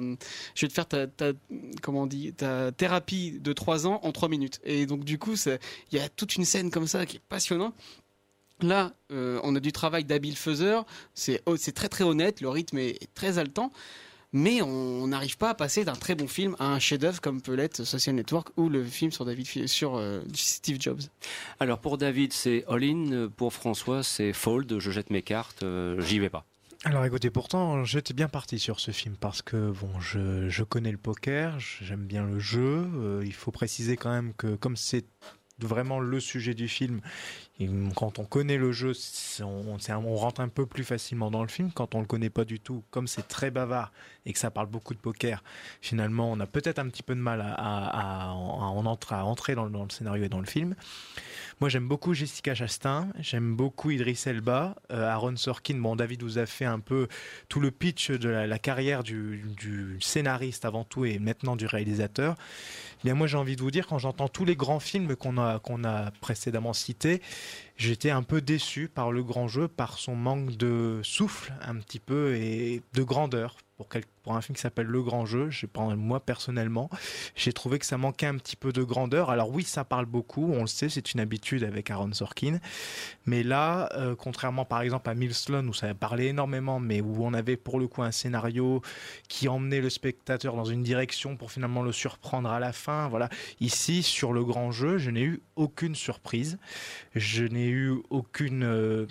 je 0.55 0.61
vais 0.67 0.69
te 0.69 0.73
faire 0.73 0.87
ta, 0.87 1.07
comment 1.83 2.03
on 2.03 2.07
dit, 2.07 2.33
ta 2.35 2.73
thérapie 2.73 3.39
de 3.41 3.53
3 3.53 3.87
ans 3.87 4.01
en 4.03 4.13
3 4.13 4.29
minutes. 4.29 4.61
Et 4.65 4.87
donc 4.87 5.05
du 5.05 5.19
coup, 5.19 5.35
il 5.47 5.99
y 5.99 6.01
a 6.01 6.09
toute 6.09 6.37
une 6.37 6.45
scène 6.45 6.71
comme 6.71 6.87
ça 6.87 7.07
qui 7.07 7.17
est 7.17 7.23
passionnante. 7.29 7.75
Là, 8.63 8.93
euh, 9.11 9.41
on 9.43 9.55
a 9.57 9.61
du 9.61 9.73
travail 9.73 10.05
d'habile 10.05 10.37
faiseur, 10.37 10.87
c'est 11.15 11.43
oh, 11.47 11.57
très 11.57 11.89
très 11.89 12.05
honnête, 12.05 12.41
le 12.41 12.49
rythme 12.49 12.79
est, 12.79 12.91
est 13.03 13.13
très 13.15 13.39
haletant, 13.39 13.73
mais 14.33 14.63
on 14.63 15.07
n'arrive 15.09 15.37
pas 15.37 15.51
à 15.51 15.55
passer 15.55 15.85
d'un 15.85 15.95
très 15.95 16.15
bon 16.15 16.29
film 16.29 16.57
à 16.59 16.67
un 16.73 16.79
chef-d'œuvre 16.79 17.21
comme 17.21 17.41
peut 17.41 17.55
l'être 17.55 17.85
Social 17.85 18.15
Network 18.17 18.49
ou 18.57 18.69
le 18.69 18.85
film 18.85 19.11
sur 19.13 19.25
David 19.25 19.69
sur 19.69 19.97
euh, 19.97 20.23
Steve 20.35 20.81
Jobs. 20.81 21.03
Alors 21.61 21.79
pour 21.81 21.99
David, 21.99 22.33
c'est 22.33 22.65
all-in. 22.69 23.29
Pour 23.37 23.53
François, 23.53 24.03
c'est 24.03 24.33
fold. 24.33 24.79
Je 24.79 24.91
jette 24.91 25.11
mes 25.11 25.23
cartes. 25.23 25.63
euh, 25.63 26.01
J'y 26.01 26.19
vais 26.19 26.31
pas. 26.31 26.45
Alors 26.85 27.05
écoutez, 27.05 27.31
pourtant 27.31 27.85
j'étais 27.85 28.13
bien 28.13 28.29
parti 28.29 28.59
sur 28.59 28.79
ce 28.79 28.91
film 28.91 29.17
parce 29.19 29.41
que 29.41 29.71
bon, 29.71 30.01
je, 30.01 30.49
je 30.49 30.65
connais 30.65 30.93
le 30.93 30.99
poker, 30.99 31.59
j'aime 31.59 32.05
bien 32.05 32.25
le 32.25 32.39
jeu. 32.39 32.87
euh, 32.97 33.23
il 33.25 33.33
faut 33.33 33.51
préciser 33.53 33.97
quand 33.97 34.11
même 34.11 34.33
que 34.35 34.55
comme 34.57 34.77
c'est 34.77 35.05
vraiment 35.59 36.01
le 36.01 36.21
sujet 36.21 36.55
du 36.55 36.69
film, 36.69 37.01
quand 37.95 38.19
on 38.19 38.25
connaît 38.25 38.57
le 38.57 38.73
jeu, 38.73 38.93
on, 39.41 40.17
rentre 40.17 40.41
un 40.41 40.49
peu 40.49 40.67
plus 40.67 40.85
facilement 40.85 41.31
dans 41.31 41.43
le 41.43 41.49
film. 41.49 41.71
Quand 41.73 41.95
on 41.95 42.01
le 42.01 42.07
connaît 42.07 42.31
pas 42.31 42.45
du 42.45 42.59
tout, 42.59 42.83
comme 42.91 43.07
c'est 43.07 43.29
très 43.29 43.51
bavard 43.51 43.93
et 44.27 44.33
que 44.33 44.39
ça 44.39 44.51
parle 44.51 44.67
beaucoup 44.67 44.95
de 44.95 44.99
poker, 44.99 45.43
finalement 45.81 46.31
on 46.31 46.41
a 46.41 46.47
peut-être 46.47 46.79
un 46.79 46.89
petit 46.89 47.03
peu 47.03 47.15
de 47.15 47.21
mal 47.21 47.41
à, 47.41 47.53
à- 47.55 47.87
à- 47.87 48.29
à 48.31 48.33
en 48.33 48.87
entrer, 48.87 49.55
dans, 49.55 49.65
le- 49.65 49.71
dans 49.71 49.85
le 49.85 49.91
scénario 49.91 50.25
et 50.25 50.29
dans 50.29 50.41
le 50.41 50.47
film. 50.47 50.75
Moi, 51.61 51.69
j'aime 51.69 51.87
beaucoup 51.87 52.15
Jessica 52.15 52.55
Chastain, 52.55 53.09
j'aime 53.21 53.55
beaucoup 53.55 53.91
Idris 53.93 54.21
Elba, 54.27 54.75
euh, 54.91 55.09
Aaron 55.09 55.37
Sorkin. 55.37 55.77
Bon, 55.79 55.95
David 55.95 56.23
vous 56.25 56.39
a 56.39 56.47
fait 56.47 56.65
un 56.65 56.81
peu 56.81 57.07
tout 57.49 57.61
le 57.61 57.71
pitch 57.71 58.11
de 58.11 58.29
la, 58.29 58.59
carrière 58.59 59.05
du 59.05 59.97
scénariste 60.01 60.65
avant 60.65 60.83
tout 60.85 61.05
et 61.05 61.19
maintenant 61.21 61.55
du 61.55 61.67
réalisateur. 61.67 62.35
Bien, 63.05 63.13
moi, 63.15 63.27
j'ai 63.27 63.37
envie 63.37 63.55
de 63.55 63.61
vous 63.61 63.71
dire, 63.71 63.87
quand 63.87 63.99
j'entends 63.99 64.29
tous 64.29 64.47
les 64.47 64.57
grands 64.57 64.81
films 64.81 65.15
qu'on 65.15 65.37
a, 65.37 65.59
qu'on 65.59 65.85
a 65.85 66.11
précédemment 66.23 66.73
cités, 66.73 67.21
j'étais 67.77 68.11
un 68.11 68.23
peu 68.23 68.41
déçu 68.41 68.89
par 68.89 69.13
le 69.13 69.23
grand 69.23 69.49
jeu, 69.49 69.69
par 69.69 69.99
son 69.99 70.15
manque 70.17 70.57
de 70.57 71.01
souffle 71.03 71.53
un 71.63 71.77
petit 71.77 72.01
peu 72.01 72.35
et 72.37 72.83
de 72.95 73.03
grandeur. 73.03 73.57
Pour, 74.23 74.37
un 74.37 74.41
film 74.41 74.55
qui 74.55 74.63
s'appelle 74.63 74.87
Le 74.87 75.03
Grand 75.03 75.27
Jeu, 75.27 75.51
moi 75.97 76.21
personnellement, 76.21 76.89
j'ai 77.35 77.53
trouvé 77.53 77.81
que 77.81 77.87
ça 77.87 77.99
manquait 77.99 78.27
un 78.27 78.37
petit 78.37 78.55
peu 78.55 78.73
de 78.73 78.85
grandeur. 78.85 79.31
Alors 79.31 79.51
oui, 79.51 79.65
ça 79.65 79.85
parle 79.85 80.07
beaucoup, 80.07 80.53
on 80.53 80.61
le 80.61 80.69
sait, 80.69 80.89
c'est 80.89 81.13
une 81.13 81.19
habitude 81.19 81.65
avec 81.65 81.91
Aaron 81.91 82.13
Sorkin. 82.13 82.61
Mais 83.27 83.43
là, 83.43 83.91
euh, 83.95 84.15
contrairement 84.15 84.65
par 84.65 84.81
exemple 84.81 85.11
à 85.11 85.15
Milestone 85.15 85.69
où 85.69 85.75
ça 85.75 85.93
parlait 85.93 86.29
énormément, 86.29 86.79
mais 86.79 87.01
où 87.01 87.25
on 87.25 87.35
avait 87.35 87.57
pour 87.57 87.81
le 87.81 87.89
coup 87.89 88.03
un 88.03 88.13
scénario 88.13 88.81
qui 89.29 89.49
emmenait 89.49 89.81
le 89.81 89.91
spectateur 89.91 90.55
dans 90.55 90.65
une 90.65 90.85
direction 90.85 91.37
pour 91.37 91.51
finalement 91.51 91.83
le 91.83 91.91
surprendre 91.91 92.51
à 92.51 92.61
la 92.61 92.73
fin. 92.73 93.09
Voilà. 93.09 93.29
Ici, 93.59 94.05
sur 94.05 94.33
le 94.33 94.45
grand 94.45 94.71
jeu, 94.71 94.99
je 94.99 95.11
n'ai 95.11 95.25
eu 95.25 95.43
aucune 95.57 95.97
surprise. 95.97 96.59
Je 97.17 97.45
n'ai 97.45 97.64
eu 97.69 97.95
aucune 98.11 98.65
euh, 98.65 99.07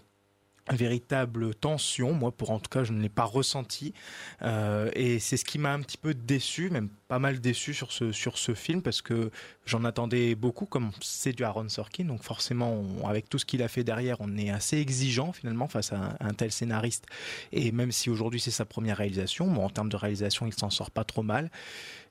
véritable 0.72 1.54
tension. 1.56 2.14
Moi, 2.14 2.32
pour 2.32 2.52
en 2.52 2.60
tout 2.60 2.70
cas, 2.70 2.84
je 2.84 2.94
ne 2.94 3.02
l'ai 3.02 3.10
pas 3.10 3.26
ressenti. 3.26 3.94
Euh, 4.42 4.90
et 4.94 5.20
c'est 5.20 5.38
ce 5.38 5.46
qui 5.46 5.60
m'a 5.60 5.74
un 5.74 5.82
petit 5.82 5.98
peu 5.98 6.14
déçu, 6.14 6.70
même 6.70 6.90
pas 7.08 7.20
mal 7.20 7.40
déçu 7.40 7.74
sur 7.74 7.92
ce, 7.92 8.12
sur 8.12 8.38
ce 8.38 8.54
film, 8.54 8.82
parce 8.82 9.02
que 9.02 9.30
j'en 9.66 9.84
attendais 9.84 10.36
beaucoup, 10.36 10.66
comme 10.66 10.92
c'est 11.02 11.34
du 11.34 11.44
Aaron 11.44 11.70
Sorkin. 11.70 12.06
Donc 12.06 12.24
forcément, 12.24 12.84
avec 13.06 13.30
tout 13.30 13.40
ce 13.40 13.46
qu'il 13.46 13.62
a 13.62 13.68
fait 13.68 13.84
derrière, 13.84 14.18
on 14.20 14.38
est 14.38 14.50
assez 14.50 14.78
exigeant 14.78 15.32
finalement 15.34 15.68
face 15.68 15.92
à 15.92 15.98
un, 15.98 16.16
un 16.20 16.34
tel 16.34 16.52
scénariste. 16.52 17.06
Et 17.52 17.72
même 17.72 17.92
si 17.92 18.10
aujourd'hui 18.10 18.40
c'est 18.40 18.52
sa 18.52 18.66
première 18.66 18.98
réalisation, 18.98 19.48
bon, 19.48 19.66
en 19.66 19.70
termes 19.70 19.90
de 19.90 19.98
réalisation, 19.98 20.46
il 20.46 20.54
s'en 20.54 20.70
sort 20.70 20.92
pas 20.92 21.04
trop 21.04 21.24
mal. 21.24 21.52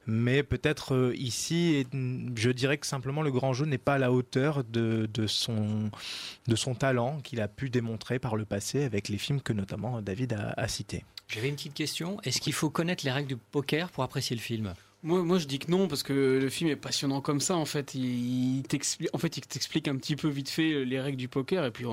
Mais 0.06 0.42
peut-être 0.42 0.94
euh, 0.94 1.14
ici, 1.16 1.86
je 1.92 2.50
dirais 2.50 2.78
que 2.78 2.86
simplement 2.86 3.22
le 3.22 3.30
grand 3.30 3.52
jeu 3.52 3.66
n'est 3.66 3.78
pas 3.78 3.94
à 3.94 3.98
la 3.98 4.12
hauteur 4.12 4.64
de, 4.64 5.08
de, 5.12 5.26
son, 5.26 5.90
de 6.48 6.56
son 6.56 6.74
talent 6.74 7.20
qu'il 7.20 7.40
a 7.40 7.48
pu 7.48 7.70
démontrer 7.70 8.18
par 8.18 8.36
le 8.36 8.44
passé 8.44 8.84
avec 8.84 9.08
les 9.08 9.18
films 9.18 9.40
que 9.40 9.52
notamment 9.52 10.02
David 10.02 10.32
a, 10.32 10.54
a 10.56 10.68
cités. 10.68 11.04
J'avais 11.28 11.48
une 11.48 11.54
petite 11.54 11.74
question. 11.74 12.20
Est-ce 12.24 12.40
qu'il 12.40 12.52
faut 12.52 12.68
connaître 12.68 13.04
les 13.04 13.10
règles 13.10 13.28
du 13.28 13.36
poker 13.36 13.90
pour 13.90 14.02
apprécier 14.04 14.36
le 14.36 14.42
film? 14.42 14.74
Moi, 15.04 15.22
moi, 15.24 15.38
je 15.38 15.46
dis 15.48 15.58
que 15.58 15.68
non 15.68 15.88
parce 15.88 16.04
que 16.04 16.12
le 16.40 16.48
film 16.48 16.70
est 16.70 16.76
passionnant 16.76 17.20
comme 17.20 17.40
ça. 17.40 17.56
En 17.56 17.64
fait, 17.64 17.94
il, 17.96 18.58
il 18.58 18.62
t'explique, 18.62 19.08
en 19.12 19.18
fait, 19.18 19.36
il 19.36 19.40
t'explique 19.40 19.88
un 19.88 19.96
petit 19.96 20.14
peu 20.14 20.28
vite 20.28 20.48
fait 20.48 20.84
les 20.84 21.00
règles 21.00 21.16
du 21.16 21.26
poker 21.26 21.64
et 21.64 21.72
puis 21.72 21.84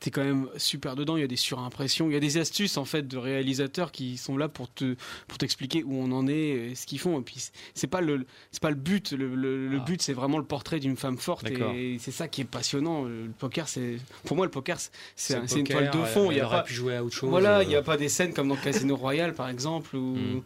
t'es 0.00 0.10
quand 0.10 0.24
même 0.24 0.48
super 0.56 0.96
dedans. 0.96 1.16
Il 1.16 1.20
y 1.20 1.24
a 1.24 1.28
des 1.28 1.36
surimpressions, 1.36 2.08
il 2.10 2.14
y 2.14 2.16
a 2.16 2.20
des 2.20 2.36
astuces 2.38 2.76
en 2.76 2.84
fait 2.84 3.06
de 3.06 3.16
réalisateurs 3.16 3.92
qui 3.92 4.16
sont 4.16 4.36
là 4.36 4.48
pour 4.48 4.72
te 4.72 4.96
pour 5.28 5.38
t'expliquer 5.38 5.84
où 5.84 5.94
on 6.02 6.10
en 6.10 6.26
est, 6.26 6.74
ce 6.74 6.84
qu'ils 6.86 6.98
font. 6.98 7.20
Et 7.20 7.22
puis 7.22 7.36
c'est- 7.74 7.86
pas 7.86 8.00
le 8.00 8.26
c'est 8.50 8.60
pas 8.62 8.70
le 8.70 8.76
but. 8.76 9.12
Le, 9.12 9.34
le- 9.36 9.68
le 9.68 9.78
but, 9.78 10.02
c'est 10.02 10.12
vraiment 10.12 10.38
le 10.38 10.44
portrait 10.44 10.80
d'une 10.80 10.96
femme 10.96 11.16
forte 11.16 11.46
et 11.76 11.98
c'est 12.00 12.10
ça 12.10 12.26
qui 12.26 12.40
est 12.40 12.44
passionnant. 12.44 13.04
Le 13.04 13.30
poker, 13.38 13.68
c'est 13.68 13.98
pour 14.24 14.36
moi 14.36 14.46
le 14.46 14.50
poker, 14.50 14.78
c'est- 15.14 15.34
un- 15.34 15.46
une 15.46 15.64
toile 15.64 15.90
de 15.90 16.02
fond. 16.04 16.30
Il 16.32 16.38
y 16.38 16.40
a 16.40 16.48
pas 16.48 16.62
pu 16.62 16.74
jouer 16.74 16.96
à 16.96 17.04
autre 17.04 17.14
chose, 17.14 17.30
Voilà, 17.30 17.58
euh. 17.58 17.62
il 17.62 17.68
n'y 17.68 17.76
a 17.76 17.82
pas 17.82 17.96
des 17.96 18.08
scènes 18.08 18.32
comme 18.34 18.48
dans 18.48 18.56
Casino 18.56 18.96
Royale 18.96 19.32
par 19.34 19.48
exemple 19.48 19.94
où 19.96 20.16
Hmm. 20.16 20.42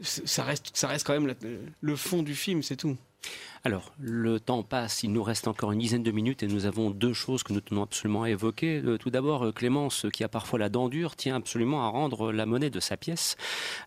Ça 0.00 0.44
reste 0.44 0.70
ça 0.76 0.88
reste 0.88 1.06
quand 1.06 1.18
même 1.18 1.34
le 1.80 1.96
fond 1.96 2.22
du 2.22 2.34
film, 2.34 2.62
c'est 2.62 2.76
tout. 2.76 2.96
Alors, 3.64 3.92
le 3.98 4.38
temps 4.38 4.62
passe, 4.62 5.02
il 5.02 5.12
nous 5.12 5.22
reste 5.22 5.48
encore 5.48 5.72
une 5.72 5.80
dizaine 5.80 6.02
de 6.02 6.10
minutes 6.12 6.42
et 6.42 6.46
nous 6.46 6.64
avons 6.66 6.90
deux 6.90 7.12
choses 7.12 7.42
que 7.42 7.52
nous 7.52 7.60
tenons 7.60 7.82
absolument 7.82 8.22
à 8.22 8.30
évoquer. 8.30 8.80
Euh, 8.84 8.98
Tout 8.98 9.10
d'abord, 9.10 9.46
euh, 9.46 9.52
Clémence, 9.52 10.06
qui 10.12 10.22
a 10.22 10.28
parfois 10.28 10.58
la 10.60 10.68
dent 10.68 10.88
dure, 10.88 11.16
tient 11.16 11.34
absolument 11.34 11.84
à 11.84 11.88
rendre 11.88 12.30
la 12.32 12.46
monnaie 12.46 12.70
de 12.70 12.78
sa 12.80 12.96
pièce. 12.96 13.36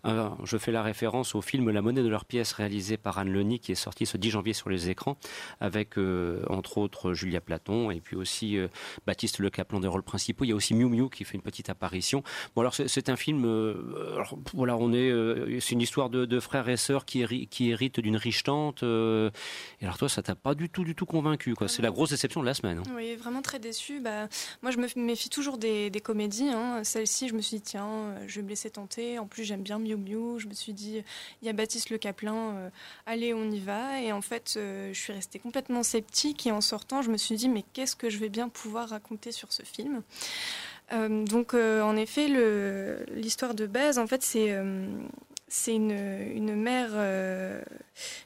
Euh, 0.06 0.30
je 0.44 0.58
fais 0.58 0.72
la 0.74 0.84
référence 0.84 1.36
au 1.36 1.42
film 1.42 1.70
La 1.70 1.82
monnaie 1.82 2.04
de 2.04 2.10
leur 2.10 2.26
pièce, 2.26 2.52
réalisé 2.52 2.98
par 2.98 3.18
Anne 3.18 3.32
Leni, 3.32 3.60
qui 3.60 3.72
est 3.72 3.76
sorti 3.76 4.06
ce 4.06 4.18
10 4.18 4.32
janvier 4.32 4.54
sur 4.54 4.70
les 4.70 4.90
écrans, 4.90 5.18
avec 5.60 5.98
entre 6.50 6.78
autres 6.78 7.14
Julia 7.14 7.42
Platon 7.42 7.92
et 7.92 8.00
puis 8.02 8.16
aussi 8.16 8.58
Baptiste 9.06 9.40
Le 9.40 9.50
Caplan 9.50 9.80
des 9.80 9.88
rôles 9.88 10.04
principaux. 10.04 10.44
Il 10.44 10.50
y 10.50 10.52
a 10.52 10.56
aussi 10.56 10.74
Miu 10.74 10.86
Miu 10.90 11.10
qui 11.10 11.24
fait 11.24 11.36
une 11.36 11.42
petite 11.42 11.70
apparition. 11.70 12.24
Bon, 12.56 12.62
alors 12.62 12.74
c'est- 12.74 13.10
un 13.10 13.16
film, 13.16 13.46
voilà, 14.54 14.78
on 14.78 14.94
est, 14.94 15.12
c'est 15.60 15.72
une 15.74 15.82
histoire 15.82 16.10
de, 16.10 16.40
frères 16.40 16.70
et 16.70 16.78
sœurs 16.78 17.06
qui, 17.06 17.48
qui 17.48 17.72
héritent 17.72 18.00
d'une 18.00 18.16
riche 18.18 18.44
tante. 18.44 18.84
Et 19.80 19.86
alors 19.86 19.98
toi, 19.98 20.10
ça 20.10 20.22
t'a 20.22 20.36
pas 20.36 20.56
du 20.56 20.70
tout, 20.70 20.84
du 20.84 20.96
tout 20.96 21.06
convaincu, 21.06 21.54
quoi. 21.56 21.68
C'est 21.68 21.82
la 21.82 21.90
grosse 21.92 22.10
déception 22.12 22.42
de 22.42 22.46
la 22.46 22.54
semaine. 22.54 22.80
hein. 22.80 22.92
Oui, 22.96 23.16
vraiment 23.16 23.42
très 23.42 23.60
déçue. 23.60 24.00
Bah, 24.00 24.28
moi, 24.62 24.72
je 24.72 24.78
me 24.78 24.88
méfie 24.96 25.30
toujours 25.30 25.58
des, 25.58 25.90
des 25.90 26.02
comédies. 26.02 26.50
hein. 26.50 26.84
Celle-ci, 26.84 27.28
je 27.30 27.34
me 27.34 27.42
suis 27.42 27.58
dit, 27.58 27.64
tiens, 27.64 27.88
euh, 27.88 28.24
je 28.28 28.36
vais 28.38 28.44
me 28.44 28.50
laisser 28.50 28.70
tenter. 28.70 29.20
En 29.20 29.26
plus, 29.28 29.44
j'aime 29.44 29.64
bien 29.64 29.80
Miu 29.80 29.96
Miu. 29.96 30.40
Je 30.40 30.48
me 30.48 30.54
suis 30.54 30.74
dit, 30.74 31.04
il 31.42 31.46
y 31.46 31.50
a 31.50 31.54
Baptiste 31.54 31.90
Le 31.90 31.98
Caplin, 31.98 32.56
euh, 32.56 32.70
allez, 33.06 33.34
on 33.34 33.50
y 33.50 33.60
va. 33.60 34.02
Et 34.02 34.12
en 34.12 34.22
fait, 34.22 34.54
euh, 34.58 34.92
je 34.94 35.00
suis 35.00 35.14
restée 35.14 35.40
complètement 35.40 35.84
sceptique. 35.84 36.46
Et 36.48 36.52
en 36.52 36.62
sortant, 36.62 37.02
je 37.02 37.10
me 37.10 37.18
suis 37.18 37.36
dit, 37.36 37.50
mais 37.50 37.64
qu'est-ce 37.74 37.96
que 37.96 38.10
je 38.10 38.18
vais 38.18 38.30
bien 38.30 38.50
pouvoir 38.50 38.90
raconter 38.90 39.32
sur 39.32 39.52
ce 39.52 39.64
film? 39.64 40.02
Euh, 40.94 41.24
donc, 41.26 41.54
euh, 41.54 41.82
en 41.82 41.96
effet, 41.96 42.28
l'histoire 43.16 43.54
de 43.56 43.66
base, 43.66 43.98
en 43.98 44.08
fait, 44.08 44.24
c'est 44.24 44.52
euh, 44.52 44.86
c'est 45.52 45.76
une, 45.76 46.56
mère, 46.56 46.92
euh, 46.94 47.62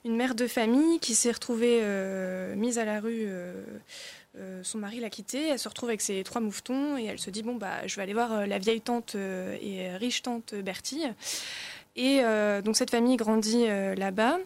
une 0.06 0.16
mère 0.16 0.36
de 0.36 0.46
famille 0.46 1.00
qui 1.00 1.16
s'est 1.16 1.32
retrouvée 1.32 1.80
euh, 1.82 2.56
mise 2.56 2.78
à 2.78 2.86
la 2.86 3.00
rue. 3.00 3.26
euh, 3.28 4.62
son 4.62 4.78
mari 4.78 5.00
l'a 5.00 5.10
quittée, 5.10 5.48
elle 5.48 5.58
se 5.58 5.68
retrouve 5.68 5.90
avec 5.90 6.02
ses 6.02 6.24
trois 6.24 6.40
moufetons 6.40 7.00
et 7.00 7.06
elle 7.06 7.18
se 7.18 7.32
dit 7.32 7.42
bon 7.42 7.56
bah 7.56 7.88
je 7.88 7.96
vais 7.96 8.04
aller 8.04 8.14
voir 8.14 8.46
la 8.46 8.60
vieille 8.60 8.82
tante 8.82 9.16
et 9.16 9.90
riche 9.96 10.22
tante 10.22 10.54
Bertille. 10.54 11.14
Et 11.96 12.22
donc 12.64 12.76
cette 12.76 12.92
famille 12.92 13.16
grandit 13.16 13.66
là-bas. 13.96 14.38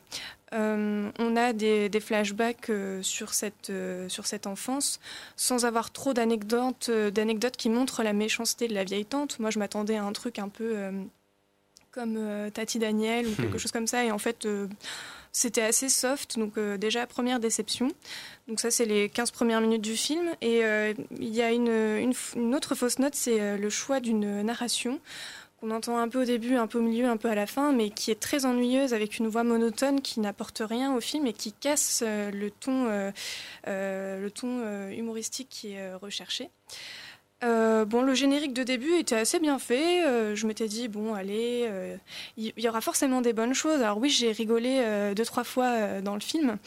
On 0.53 1.35
a 1.35 1.53
des, 1.53 1.89
des 1.89 1.99
flashbacks 1.99 2.71
sur, 3.01 3.33
cette, 3.33 3.71
sur 4.07 4.27
cette 4.27 4.47
enfance, 4.47 4.99
sans 5.35 5.65
avoir 5.65 5.91
trop 5.91 6.13
d'anecdotes, 6.13 6.91
d'anecdotes 6.91 7.57
qui 7.57 7.69
montrent 7.69 8.03
la 8.03 8.13
méchanceté 8.13 8.67
de 8.67 8.75
la 8.75 8.83
vieille 8.83 9.05
tante. 9.05 9.39
Moi, 9.39 9.49
je 9.49 9.57
m'attendais 9.57 9.97
à 9.97 10.03
un 10.03 10.13
truc 10.13 10.37
un 10.37 10.49
peu 10.49 10.91
comme 11.91 12.15
euh, 12.17 12.49
Tati 12.49 12.79
Daniel 12.79 13.27
ou 13.27 13.35
quelque 13.35 13.55
Hmm. 13.55 13.59
chose 13.59 13.71
comme 13.71 13.87
ça, 13.87 14.03
et 14.03 14.11
en 14.11 14.17
fait, 14.17 14.45
euh, 14.45 14.67
c'était 15.31 15.61
assez 15.61 15.89
soft. 15.89 16.37
Donc 16.37 16.57
euh, 16.57 16.77
déjà, 16.77 17.05
première 17.07 17.39
déception. 17.39 17.89
Donc 18.47 18.59
ça, 18.59 18.71
c'est 18.71 18.85
les 18.85 19.09
15 19.09 19.31
premières 19.31 19.61
minutes 19.61 19.81
du 19.81 19.95
film. 19.95 20.27
Et 20.41 20.61
il 21.19 21.33
y 21.35 21.41
a 21.41 21.51
une, 21.51 21.67
une 21.69 22.13
une 22.35 22.55
autre 22.55 22.73
fausse 22.75 22.97
note, 22.99 23.13
c'est 23.15 23.57
le 23.57 23.69
choix 23.69 23.99
d'une 23.99 24.41
narration 24.41 24.99
qu'on 25.59 25.71
entend 25.71 25.97
un 25.99 26.07
peu 26.07 26.21
au 26.21 26.25
début, 26.25 26.55
un 26.55 26.67
peu 26.67 26.79
au 26.79 26.81
milieu, 26.81 27.05
un 27.07 27.17
peu 27.17 27.29
à 27.29 27.35
la 27.35 27.45
fin, 27.45 27.73
mais 27.73 27.89
qui 27.89 28.11
est 28.11 28.19
très 28.19 28.45
ennuyeuse 28.45 28.93
avec 28.93 29.19
une 29.19 29.27
voix 29.27 29.43
monotone 29.43 30.01
qui 30.01 30.19
n'apporte 30.21 30.61
rien 30.65 30.95
au 30.95 31.01
film 31.01 31.27
et 31.27 31.33
qui 31.33 31.51
casse 31.51 32.01
le 32.05 32.49
ton, 32.49 32.85
le 33.67 34.29
ton 34.29 34.89
humoristique 34.89 35.49
qui 35.49 35.73
est 35.73 35.93
recherché. 35.95 36.49
Euh, 37.43 37.85
bon, 37.85 38.01
le 38.01 38.13
générique 38.13 38.53
de 38.53 38.63
début 38.63 38.93
était 38.95 39.15
assez 39.15 39.39
bien 39.39 39.59
fait. 39.59 40.05
Euh, 40.05 40.35
je 40.35 40.45
m'étais 40.45 40.67
dit 40.67 40.87
bon, 40.89 41.13
allez, 41.13 41.65
euh, 41.69 41.95
il 42.37 42.51
il 42.57 42.63
y, 42.63 42.67
aura 42.69 42.81
forcément 42.81 43.21
des 43.21 43.33
bonnes 43.33 43.53
choses. 43.53 43.81
Alors 43.81 43.97
oui, 43.97 44.09
j'ai 44.09 44.31
rigolé 44.31 44.81
euh, 44.83 45.13
deux 45.13 45.25
trois 45.25 45.43
fois 45.45 45.67
euh, 45.67 46.01
dans 46.01 46.15
le 46.15 46.19
film. 46.19 46.57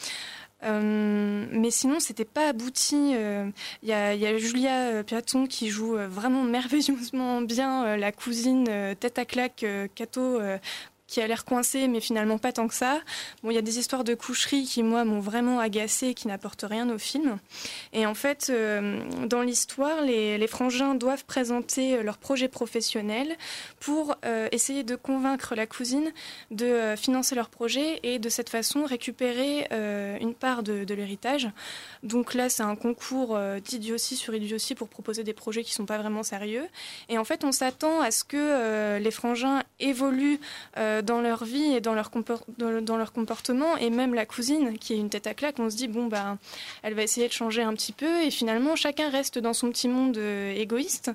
Euh, 0.63 1.45
mais 1.51 1.71
sinon, 1.71 1.99
c'était 1.99 2.25
pas 2.25 2.47
abouti. 2.49 3.13
Euh, 3.15 3.49
Il 3.83 3.89
y, 3.89 3.91
y 3.91 4.25
a 4.25 4.37
Julia 4.37 4.89
euh, 4.89 5.03
Piaton 5.03 5.45
qui 5.45 5.69
joue 5.69 5.97
euh, 5.97 6.07
vraiment 6.07 6.43
merveilleusement 6.43 7.41
bien 7.41 7.85
euh, 7.85 7.97
la 7.97 8.11
cousine 8.11 8.65
euh, 8.69 8.95
tête 8.95 9.19
à 9.19 9.25
claque 9.25 9.63
euh, 9.63 9.87
Cato. 9.93 10.39
Qui 11.13 11.21
a 11.21 11.27
l'air 11.27 11.45
coincée, 11.45 11.87
mais 11.87 11.99
finalement 11.99 12.39
pas 12.39 12.51
tant 12.51 12.67
que 12.67 12.73
ça. 12.73 12.99
Bon, 13.43 13.51
il 13.51 13.53
y 13.53 13.59
a 13.59 13.61
des 13.61 13.77
histoires 13.77 14.03
de 14.03 14.15
coucherie 14.15 14.63
qui, 14.63 14.81
moi, 14.81 15.05
m'ont 15.05 15.19
vraiment 15.19 15.59
agacée 15.59 16.07
et 16.07 16.13
qui 16.15 16.27
n'apportent 16.27 16.65
rien 16.67 16.89
au 16.89 16.97
film. 16.97 17.37
Et 17.91 18.07
en 18.07 18.15
fait, 18.15 18.47
euh, 18.49 18.99
dans 19.27 19.43
l'histoire, 19.43 20.01
les, 20.01 20.39
les 20.39 20.47
frangins 20.47 20.95
doivent 20.95 21.23
présenter 21.25 21.97
euh, 21.97 22.01
leur 22.01 22.17
projet 22.17 22.47
professionnel 22.47 23.35
pour 23.79 24.15
euh, 24.25 24.47
essayer 24.51 24.81
de 24.81 24.95
convaincre 24.95 25.53
la 25.53 25.67
cousine 25.67 26.11
de 26.49 26.95
financer 26.97 27.35
leur 27.35 27.49
projet 27.49 27.99
et 28.01 28.17
de 28.17 28.29
cette 28.29 28.49
façon 28.49 28.85
récupérer 28.85 29.67
une 30.19 30.33
part 30.33 30.63
de, 30.63 30.93
l'héritage. 30.93 31.49
Donc 32.01 32.33
là, 32.33 32.49
c'est 32.49 32.63
un 32.63 32.75
concours 32.75 33.37
d'idiotie 33.63 34.15
sur 34.15 34.33
idiotie 34.33 34.75
pour 34.75 34.87
proposer 34.87 35.23
des 35.23 35.33
projets 35.33 35.63
qui 35.63 35.73
sont 35.73 35.85
pas 35.85 35.97
vraiment 35.97 36.23
sérieux. 36.23 36.67
Et 37.09 37.17
en 37.17 37.23
fait, 37.23 37.43
on 37.43 37.51
s'attend 37.51 38.01
à 38.01 38.11
ce 38.11 38.23
que 38.23 38.97
les 38.97 39.11
frangins 39.11 39.63
évoluent 39.79 40.39
dans 41.03 41.21
leur 41.21 41.43
vie 41.43 41.73
et 41.73 41.81
dans 41.81 41.93
leur, 41.93 42.09
comportement. 42.09 43.77
Et 43.77 43.89
même 43.89 44.13
la 44.13 44.25
cousine, 44.25 44.77
qui 44.77 44.93
est 44.93 44.97
une 44.97 45.09
tête 45.09 45.27
à 45.27 45.33
claque, 45.33 45.59
on 45.59 45.69
se 45.69 45.75
dit, 45.75 45.87
bon, 45.87 46.07
bah, 46.07 46.37
elle 46.81 46.93
va 46.93 47.03
essayer 47.03 47.27
de 47.27 47.33
changer 47.33 47.61
un 47.61 47.73
petit 47.73 47.93
peu. 47.93 48.23
Et 48.23 48.31
finalement, 48.31 48.75
chacun 48.75 49.09
reste 49.09 49.39
dans 49.39 49.53
son 49.53 49.69
petit 49.69 49.87
monde 49.87 50.17
euh, 50.17 50.53
égoïste. 50.53 51.11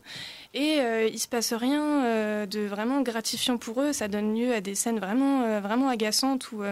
Et 0.55 0.81
euh, 0.81 1.07
il 1.07 1.19
se 1.19 1.29
passe 1.29 1.53
rien 1.53 2.05
euh, 2.05 2.47
de 2.47 2.61
vraiment 2.61 3.03
gratifiant 3.03 3.59
pour 3.59 3.83
eux. 3.83 3.93
Ça 3.93 4.09
donne 4.09 4.37
lieu 4.39 4.55
à 4.55 4.61
des 4.61 4.75
scènes 4.75 4.99
vraiment, 4.99 5.43
euh, 5.43 5.61
vraiment 5.61 5.89
agaçantes 5.89 6.53
où... 6.53 6.63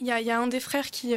il 0.00 0.06
y, 0.06 0.30
a, 0.30 0.40
un 0.40 0.46
des 0.46 0.60
frères 0.60 0.90
qui, 0.90 1.14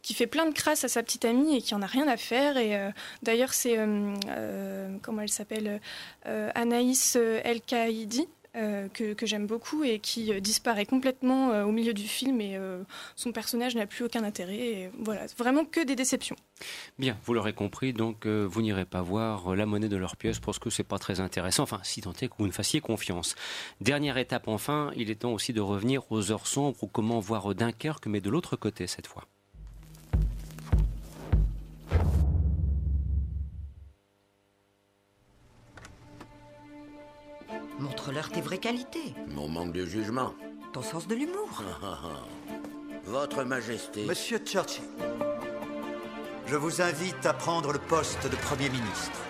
qui 0.00 0.14
fait 0.14 0.26
plein 0.26 0.46
de 0.46 0.54
crasse 0.54 0.84
à 0.84 0.88
sa 0.88 1.02
petite 1.02 1.26
amie 1.26 1.56
et 1.56 1.60
qui 1.60 1.74
en 1.74 1.82
a 1.82 1.86
rien 1.86 2.08
à 2.08 2.16
faire. 2.16 2.56
Et 2.56 2.74
d'ailleurs, 3.22 3.52
c'est 3.52 3.76
comment 5.02 5.20
elle 5.20 5.28
s'appelle 5.28 5.82
Anaïs 6.24 7.16
El 7.16 7.60
Kaïdi. 7.60 8.26
Euh, 8.56 8.88
que, 8.88 9.26
j'aime 9.26 9.46
beaucoup 9.46 9.84
et 9.84 9.98
qui 9.98 10.32
euh, 10.32 10.40
disparaît 10.40 10.86
complètement 10.86 11.50
euh, 11.50 11.64
au 11.64 11.72
milieu 11.72 11.92
du 11.92 12.08
film 12.08 12.40
et 12.40 12.58
son 13.14 13.32
personnage 13.32 13.74
n'a 13.74 13.86
plus 13.86 14.04
aucun 14.04 14.24
intérêt. 14.24 14.56
Et 14.56 14.90
voilà, 14.98 15.26
vraiment 15.36 15.64
que 15.64 15.84
des 15.84 15.94
déceptions. 15.94 16.36
Bien, 16.98 17.18
vous 17.24 17.34
l'aurez 17.34 17.52
compris, 17.52 17.92
donc 17.92 18.26
vous 18.26 18.62
n'irez 18.62 18.86
pas 18.86 19.02
voir 19.02 19.54
la 19.54 19.66
monnaie 19.66 19.88
de 19.88 19.96
leur 19.96 20.16
pièce 20.16 20.38
parce 20.38 20.58
que 20.58 20.70
c'est 20.70 20.84
pas 20.84 20.98
très 20.98 21.20
intéressant. 21.20 21.64
Enfin, 21.64 21.80
si 21.82 22.00
tant 22.00 22.12
est 22.12 22.28
que 22.28 22.34
vous 22.38 22.46
ne 22.46 22.52
fassiez 22.52 22.80
confiance. 22.80 23.34
Dernière 23.80 24.16
étape 24.16 24.48
enfin, 24.48 24.90
il 24.96 25.10
est 25.10 25.16
temps 25.16 25.32
aussi 25.32 25.52
de 25.52 25.60
revenir 25.60 26.10
aux 26.10 26.32
heures 26.32 26.46
sombres 26.46 26.82
ou 26.82 26.86
comment 26.86 27.20
voir 27.20 27.54
Dunkerque, 27.54 28.06
mais 28.06 28.20
de 28.20 28.30
l'autre 28.30 28.56
côté 28.56 28.86
cette 28.86 29.06
fois. 29.06 29.24
Montre-leur 37.78 38.30
tes 38.30 38.40
vraies 38.40 38.58
qualités, 38.58 39.14
Mon 39.28 39.48
manque 39.48 39.72
de 39.72 39.84
jugement. 39.84 40.32
ton 40.72 40.82
sens 40.82 41.06
de 41.06 41.14
l'humour. 41.14 41.62
Votre 43.04 43.44
Majesté. 43.44 44.04
Monsieur 44.06 44.38
Churchill, 44.38 44.82
je 46.46 46.56
vous 46.56 46.80
invite 46.82 47.24
à 47.26 47.32
prendre 47.34 47.72
le 47.72 47.78
poste 47.78 48.24
de 48.30 48.36
Premier 48.36 48.68
ministre. 48.70 49.20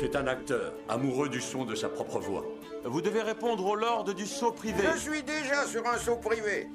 C'est 0.00 0.16
un 0.16 0.26
acteur, 0.26 0.72
amoureux 0.88 1.28
du 1.28 1.40
son 1.40 1.64
de 1.64 1.74
sa 1.74 1.88
propre 1.88 2.18
voix. 2.18 2.44
Vous 2.84 3.00
devez 3.00 3.22
répondre 3.22 3.64
au 3.64 3.76
lord 3.76 4.04
du 4.04 4.26
saut 4.26 4.52
privé. 4.52 4.82
Je 4.94 4.98
suis 4.98 5.22
déjà 5.22 5.66
sur 5.66 5.86
un 5.86 5.96
saut 5.98 6.16
privé. 6.16 6.68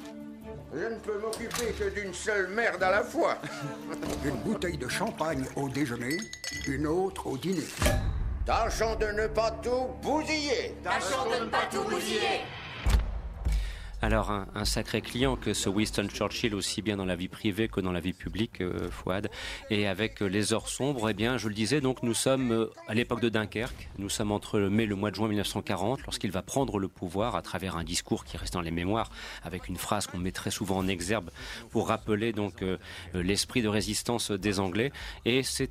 Je 0.73 0.85
ne 0.85 0.99
peux 0.99 1.19
m'occuper 1.19 1.73
que 1.77 1.89
d'une 1.89 2.13
seule 2.13 2.47
merde 2.49 2.81
à 2.83 2.91
la 2.91 3.03
fois. 3.03 3.37
Une 4.25 4.37
bouteille 4.37 4.77
de 4.77 4.87
champagne 4.87 5.43
au 5.55 5.67
déjeuner, 5.67 6.17
une 6.67 6.85
autre 6.87 7.25
au 7.27 7.37
dîner. 7.37 7.65
Tâchons 8.45 8.95
de 8.95 9.05
ne 9.07 9.27
pas 9.27 9.51
tout 9.61 9.89
bousiller. 10.01 10.75
Tâchons 10.83 11.29
de 11.29 11.45
ne 11.45 11.49
pas 11.49 11.67
tout 11.71 11.83
bousiller. 11.83 12.41
Alors 14.01 14.31
un, 14.31 14.47
un 14.55 14.63
sacré 14.63 15.01
client 15.01 15.35
que 15.35 15.53
ce 15.53 15.67
Winston 15.67 16.07
Churchill 16.07 16.55
aussi 16.55 16.81
bien 16.81 16.95
dans 16.95 17.05
la 17.05 17.17
vie 17.17 17.27
privée 17.27 17.67
que 17.67 17.81
dans 17.81 17.91
la 17.91 17.99
vie 17.99 18.13
publique, 18.13 18.61
euh, 18.61 18.89
Fouad. 18.89 19.29
Et 19.69 19.87
avec 19.87 20.21
euh, 20.21 20.27
les 20.27 20.53
heures 20.53 20.69
sombres, 20.69 21.09
eh 21.09 21.13
bien, 21.13 21.37
je 21.37 21.49
le 21.49 21.53
disais, 21.53 21.81
donc 21.81 22.01
nous 22.03 22.13
sommes 22.13 22.51
euh, 22.51 22.71
à 22.87 22.93
l'époque 22.93 23.19
de 23.19 23.29
Dunkerque. 23.29 23.89
Nous 23.97 24.09
sommes 24.09 24.31
entre 24.31 24.59
mai 24.59 24.83
et 24.83 24.85
le 24.85 24.95
mois 24.95 25.11
de 25.11 25.15
juin 25.15 25.27
1940, 25.27 26.03
lorsqu'il 26.03 26.31
va 26.31 26.41
prendre 26.41 26.79
le 26.79 26.87
pouvoir 26.87 27.35
à 27.35 27.41
travers 27.41 27.75
un 27.75 27.83
discours 27.83 28.23
qui 28.23 28.37
reste 28.37 28.53
dans 28.53 28.61
les 28.61 28.71
mémoires, 28.71 29.11
avec 29.43 29.67
une 29.67 29.75
phrase 29.75 30.07
qu'on 30.07 30.17
met 30.17 30.31
très 30.31 30.51
souvent 30.51 30.77
en 30.77 30.87
exergue 30.87 31.29
pour 31.69 31.89
rappeler 31.89 32.31
donc 32.31 32.63
l'esprit 33.13 33.61
de 33.61 33.67
résistance 33.67 34.31
des 34.31 34.59
Anglais. 34.59 34.91
Et 35.25 35.43
c'est 35.43 35.69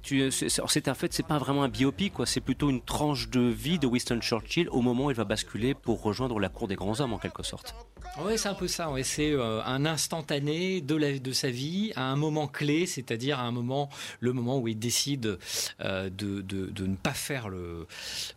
un 0.89 0.95
fait, 0.95 1.13
c'est 1.13 1.27
pas 1.27 1.39
vraiment 1.39 1.63
un 1.63 1.69
biopic, 1.69 2.15
quoi. 2.15 2.27
C'est 2.27 2.41
plutôt 2.41 2.71
une 2.71 2.83
tranche 2.83 3.29
de 3.29 3.41
vie 3.41 3.79
de 3.79 3.87
Winston 3.87 4.21
Churchill 4.21 4.69
au 4.71 4.83
moment 4.83 5.07
où 5.07 5.11
il 5.11 5.17
va 5.17 5.25
basculer 5.25 5.75
pour 5.75 6.03
rejoindre 6.03 6.39
la 6.39 6.49
cour 6.49 6.69
des 6.69 6.77
grands 6.77 7.01
hommes 7.01 7.13
en 7.13 7.19
quelque 7.19 7.43
sorte. 7.43 7.75
Oui, 8.21 8.37
c'est 8.37 8.49
un 8.49 8.55
peu 8.55 8.67
ça. 8.67 8.91
ouais. 8.91 9.05
C'est 9.05 9.31
euh, 9.31 9.63
un 9.65 9.87
instantané 9.87 10.81
de, 10.81 10.97
la, 10.97 11.19
de 11.19 11.33
sa 11.33 11.51
vie 11.51 11.93
à 11.95 12.03
un 12.11 12.17
moment 12.17 12.49
clé, 12.49 12.85
c'est-à-dire 12.87 13.39
à 13.39 13.43
un 13.43 13.53
moment, 13.53 13.89
le 14.21 14.33
moment 14.33 14.59
où 14.59 14.67
il 14.67 14.79
décide 14.79 15.39
euh, 15.81 16.11
de, 16.11 16.41
de, 16.43 16.67
de 16.67 16.87
ne 16.87 16.97
pas 16.97 17.13
faire 17.15 17.49
le, 17.49 17.87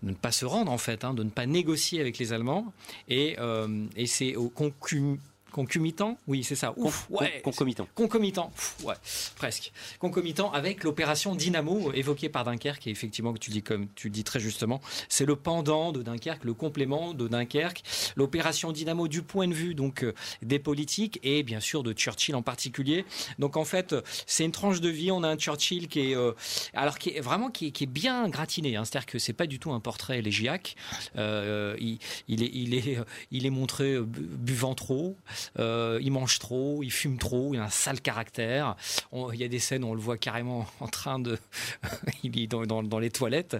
de 0.03 0.09
ne 0.09 0.13
pas 0.15 0.31
se 0.31 0.45
rendre 0.45 0.71
en 0.71 0.77
fait, 0.77 1.03
hein, 1.03 1.13
de 1.15 1.23
ne 1.23 1.29
pas 1.29 1.47
négocier 1.47 1.99
avec 1.99 2.19
les 2.19 2.31
Allemands. 2.31 2.71
Et, 3.09 3.35
euh, 3.39 3.85
et 3.95 4.05
c'est 4.05 4.35
au 4.35 4.49
concum- 4.55 5.17
concomitant, 5.51 6.17
oui, 6.27 6.43
c'est 6.43 6.55
ça. 6.55 6.73
Ouf, 6.77 7.07
Con- 7.07 7.19
ouais. 7.19 7.41
concomitant. 7.43 7.87
Concomitant, 7.95 8.51
ouais, 8.83 8.95
presque. 9.35 9.71
Concomitant 9.99 10.51
avec 10.51 10.83
l'opération 10.83 11.35
Dynamo 11.35 11.91
évoquée 11.93 12.29
par 12.29 12.43
Dunkerque, 12.43 12.87
et 12.87 12.89
effectivement, 12.91 13.33
que 13.33 13.39
tu 13.39 13.51
dis 13.51 13.61
comme 13.61 13.87
tu 13.95 14.09
dis 14.09 14.23
très 14.23 14.39
justement, 14.39 14.81
c'est 15.09 15.25
le 15.25 15.35
pendant 15.35 15.91
de 15.91 16.01
Dunkerque, 16.01 16.43
le 16.43 16.53
complément 16.53 17.13
de 17.13 17.27
Dunkerque. 17.27 17.83
L'opération 18.15 18.71
Dynamo 18.71 19.07
du 19.07 19.21
point 19.21 19.47
de 19.47 19.53
vue 19.53 19.75
donc 19.75 20.03
euh, 20.03 20.13
des 20.41 20.59
politiques 20.59 21.19
et 21.23 21.43
bien 21.43 21.59
sûr 21.59 21.83
de 21.83 21.93
Churchill 21.93 22.35
en 22.35 22.41
particulier. 22.41 23.05
Donc 23.39 23.57
en 23.57 23.65
fait, 23.65 23.95
c'est 24.25 24.45
une 24.45 24.51
tranche 24.51 24.81
de 24.81 24.89
vie. 24.89 25.11
On 25.11 25.23
a 25.23 25.27
un 25.29 25.37
Churchill 25.37 25.87
qui 25.87 26.11
est 26.11 26.15
euh, 26.15 26.31
alors 26.73 26.97
qui 26.97 27.09
est 27.09 27.19
vraiment 27.21 27.49
qui 27.49 27.67
est, 27.67 27.71
qui 27.71 27.83
est 27.83 27.87
bien 27.87 28.27
gratiné. 28.29 28.75
hein. 28.75 28.85
C'est-à-dire 28.85 29.05
que 29.05 29.19
c'est 29.19 29.33
pas 29.33 29.47
du 29.47 29.59
tout 29.59 29.71
un 29.71 29.79
portrait 29.79 30.19
élégiaque. 30.19 30.75
Euh, 31.17 31.75
il, 31.79 31.99
il 32.27 32.43
est 32.43 32.51
il 32.53 32.73
est 32.75 32.97
il 33.31 33.45
est 33.45 33.49
montré 33.49 33.99
bu- 33.99 34.21
buvant 34.21 34.75
trop. 34.75 35.15
Euh, 35.59 35.99
il 36.01 36.11
mange 36.11 36.39
trop, 36.39 36.83
il 36.83 36.91
fume 36.91 37.17
trop, 37.17 37.53
il 37.53 37.59
a 37.59 37.63
un 37.63 37.69
sale 37.69 38.01
caractère. 38.01 38.75
Il 39.13 39.39
y 39.39 39.43
a 39.43 39.47
des 39.47 39.59
scènes 39.59 39.83
où 39.83 39.87
on 39.87 39.93
le 39.93 39.99
voit 39.99 40.17
carrément 40.17 40.65
en 40.79 40.87
train 40.87 41.19
de. 41.19 41.37
il 42.23 42.39
est 42.39 42.47
dans, 42.47 42.99
les 42.99 43.09
toilettes. 43.09 43.57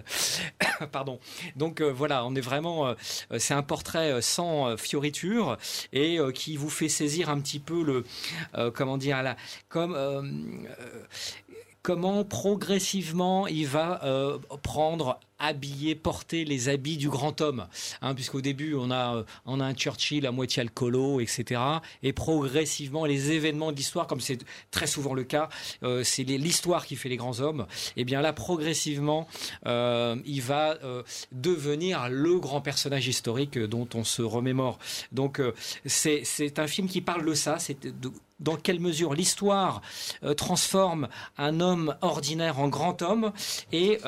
Pardon. 0.92 1.18
Donc 1.56 1.80
euh, 1.80 1.90
voilà, 1.90 2.24
on 2.24 2.34
est 2.34 2.40
vraiment. 2.40 2.88
euh, 2.88 2.94
c'est 3.38 3.54
un 3.54 3.62
portrait 3.62 4.20
sans 4.22 4.76
fioriture 4.76 5.58
et 5.92 6.18
qui 6.34 6.56
vous 6.56 6.70
fait 6.70 6.88
saisir 6.88 7.30
un 7.30 7.40
petit 7.40 7.58
peu 7.58 7.82
le. 7.82 8.70
comment 8.72 8.98
dire 8.98 9.22
la, 9.22 9.36
Comme. 9.68 10.66
comment 11.82 12.24
progressivement 12.24 13.46
il 13.46 13.66
va 13.66 14.00
prendre 14.62 15.18
habiller, 15.42 15.94
porter 15.94 16.44
les 16.44 16.68
habits 16.68 16.96
du 16.96 17.10
grand 17.10 17.40
homme. 17.40 17.66
Hein, 18.00 18.14
Puisqu'au 18.14 18.40
début, 18.40 18.74
on 18.74 18.90
a, 18.90 19.16
euh, 19.16 19.24
on 19.44 19.60
a 19.60 19.64
un 19.64 19.74
Churchill 19.74 20.26
à 20.26 20.32
moitié 20.32 20.62
alcoolo, 20.62 21.20
etc. 21.20 21.60
Et 22.02 22.12
progressivement, 22.12 23.04
les 23.04 23.32
événements 23.32 23.72
de 23.72 23.76
l'histoire, 23.76 24.06
comme 24.06 24.20
c'est 24.20 24.38
très 24.70 24.86
souvent 24.86 25.14
le 25.14 25.24
cas, 25.24 25.48
euh, 25.82 26.04
c'est 26.04 26.22
l'histoire 26.22 26.86
qui 26.86 26.96
fait 26.96 27.08
les 27.08 27.16
grands 27.16 27.40
hommes. 27.40 27.66
Et 27.96 28.04
bien 28.04 28.22
là, 28.22 28.32
progressivement, 28.32 29.26
euh, 29.66 30.16
il 30.24 30.40
va 30.40 30.78
devenir 31.32 32.08
le 32.08 32.38
grand 32.38 32.60
personnage 32.60 33.08
historique 33.08 33.58
dont 33.58 33.88
on 33.94 34.04
se 34.04 34.22
remémore. 34.22 34.78
Donc, 35.10 35.40
c'est 35.84 36.58
un 36.58 36.66
film 36.68 36.88
qui 36.88 37.00
parle 37.00 37.24
de 37.24 37.34
ça. 37.34 37.58
C'est 37.58 37.78
dans 38.38 38.56
quelle 38.56 38.80
mesure 38.80 39.14
l'histoire 39.14 39.82
transforme 40.36 41.08
un 41.36 41.60
homme 41.60 41.96
ordinaire 42.00 42.60
en 42.60 42.68
grand 42.68 43.02
homme 43.02 43.32
et 43.72 43.98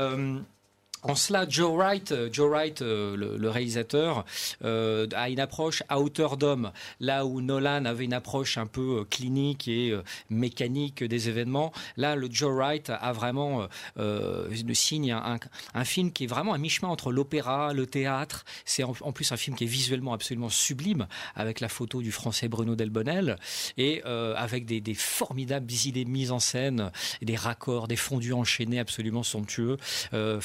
en 1.05 1.15
cela, 1.15 1.47
Joe 1.49 1.73
Wright, 1.77 2.13
euh, 2.13 2.29
Joe 2.33 2.51
Wright, 2.51 2.81
euh, 2.83 3.15
le, 3.17 3.51
réalisateur, 3.51 4.25
euh, 4.65 5.07
a 5.15 5.29
une 5.29 5.39
approche 5.39 5.83
à 5.89 6.01
hauteur 6.01 6.37
d'homme, 6.39 6.73
là 6.99 7.27
où 7.27 7.43
Nolan 7.43 7.85
avait 7.85 8.05
une 8.05 8.15
approche 8.15 8.57
un 8.57 8.67
peu 8.67 9.05
clinique 9.05 9.69
et 9.69 9.95
mécanique 10.31 11.05
des 11.05 11.29
événements. 11.29 11.73
Là, 11.97 12.17
le 12.17 12.29
Joe 12.31 12.53
Wright 12.55 12.91
a 12.91 13.13
vraiment 13.13 13.69
le 13.97 14.75
signe 14.75 15.13
un, 15.13 15.85
film 15.85 16.13
qui 16.13 16.25
est 16.25 16.27
vraiment 16.27 16.55
à 16.55 16.59
mi-chemin 16.59 16.89
entre 16.89 17.13
l'opéra, 17.13 17.73
le 17.73 17.87
théâtre. 17.87 18.45
C'est 18.65 18.83
en, 18.83 19.13
plus 19.13 19.31
un 19.33 19.37
film 19.37 19.57
qui 19.57 19.65
est 19.65 19.69
visuellement 19.69 20.13
absolument 20.13 20.49
sublime, 20.49 21.07
avec 21.35 21.61
la 21.61 21.69
photo 21.69 22.01
du 22.03 22.13
français 22.13 22.49
Bruno 22.49 22.75
Delbonnel 22.77 23.39
et 23.77 24.03
avec 24.05 24.65
des, 24.67 24.81
des 24.81 24.95
formidables 24.95 25.71
idées 25.85 26.05
mises 26.05 26.33
en 26.33 26.39
scène, 26.39 26.91
des 27.23 27.37
raccords, 27.37 27.89
des 27.89 27.97
fondus 27.97 28.33
enchaînés 28.33 28.79
absolument 28.79 29.23
somptueux. 29.23 29.77
Euh, 30.13 30.41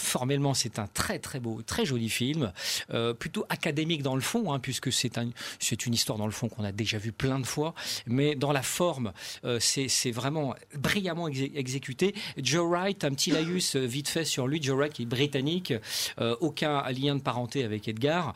c'est 0.53 0.79
un 0.79 0.87
très 0.87 1.19
très 1.19 1.39
beau, 1.39 1.61
très 1.65 1.85
joli 1.85 2.09
film, 2.09 2.51
euh, 2.93 3.13
plutôt 3.13 3.45
académique 3.49 4.03
dans 4.03 4.15
le 4.15 4.21
fond, 4.21 4.53
hein, 4.53 4.59
puisque 4.59 4.91
c'est 4.91 5.17
un, 5.17 5.29
c'est 5.59 5.85
une 5.85 5.93
histoire 5.93 6.17
dans 6.17 6.25
le 6.25 6.31
fond 6.31 6.49
qu'on 6.49 6.63
a 6.63 6.71
déjà 6.71 6.97
vu 6.97 7.11
plein 7.11 7.39
de 7.39 7.45
fois, 7.45 7.73
mais 8.05 8.35
dans 8.35 8.51
la 8.51 8.61
forme, 8.61 9.13
euh, 9.45 9.59
c'est 9.59 10.11
vraiment 10.11 10.55
brillamment 10.75 11.27
exé- 11.29 11.51
exécuté. 11.55 12.13
Joe 12.37 12.67
Wright, 12.67 13.03
un 13.03 13.11
petit 13.11 13.31
laïus 13.31 13.75
euh, 13.75 13.85
vite 13.85 14.07
fait 14.07 14.25
sur 14.25 14.47
lui, 14.47 14.61
Joe 14.61 14.77
Wright 14.77 14.93
qui 14.93 15.03
est 15.03 15.05
britannique, 15.05 15.73
aucun 16.39 16.89
lien 16.91 17.15
de 17.15 17.21
parenté 17.21 17.63
avec 17.63 17.87
Edgar. 17.87 18.33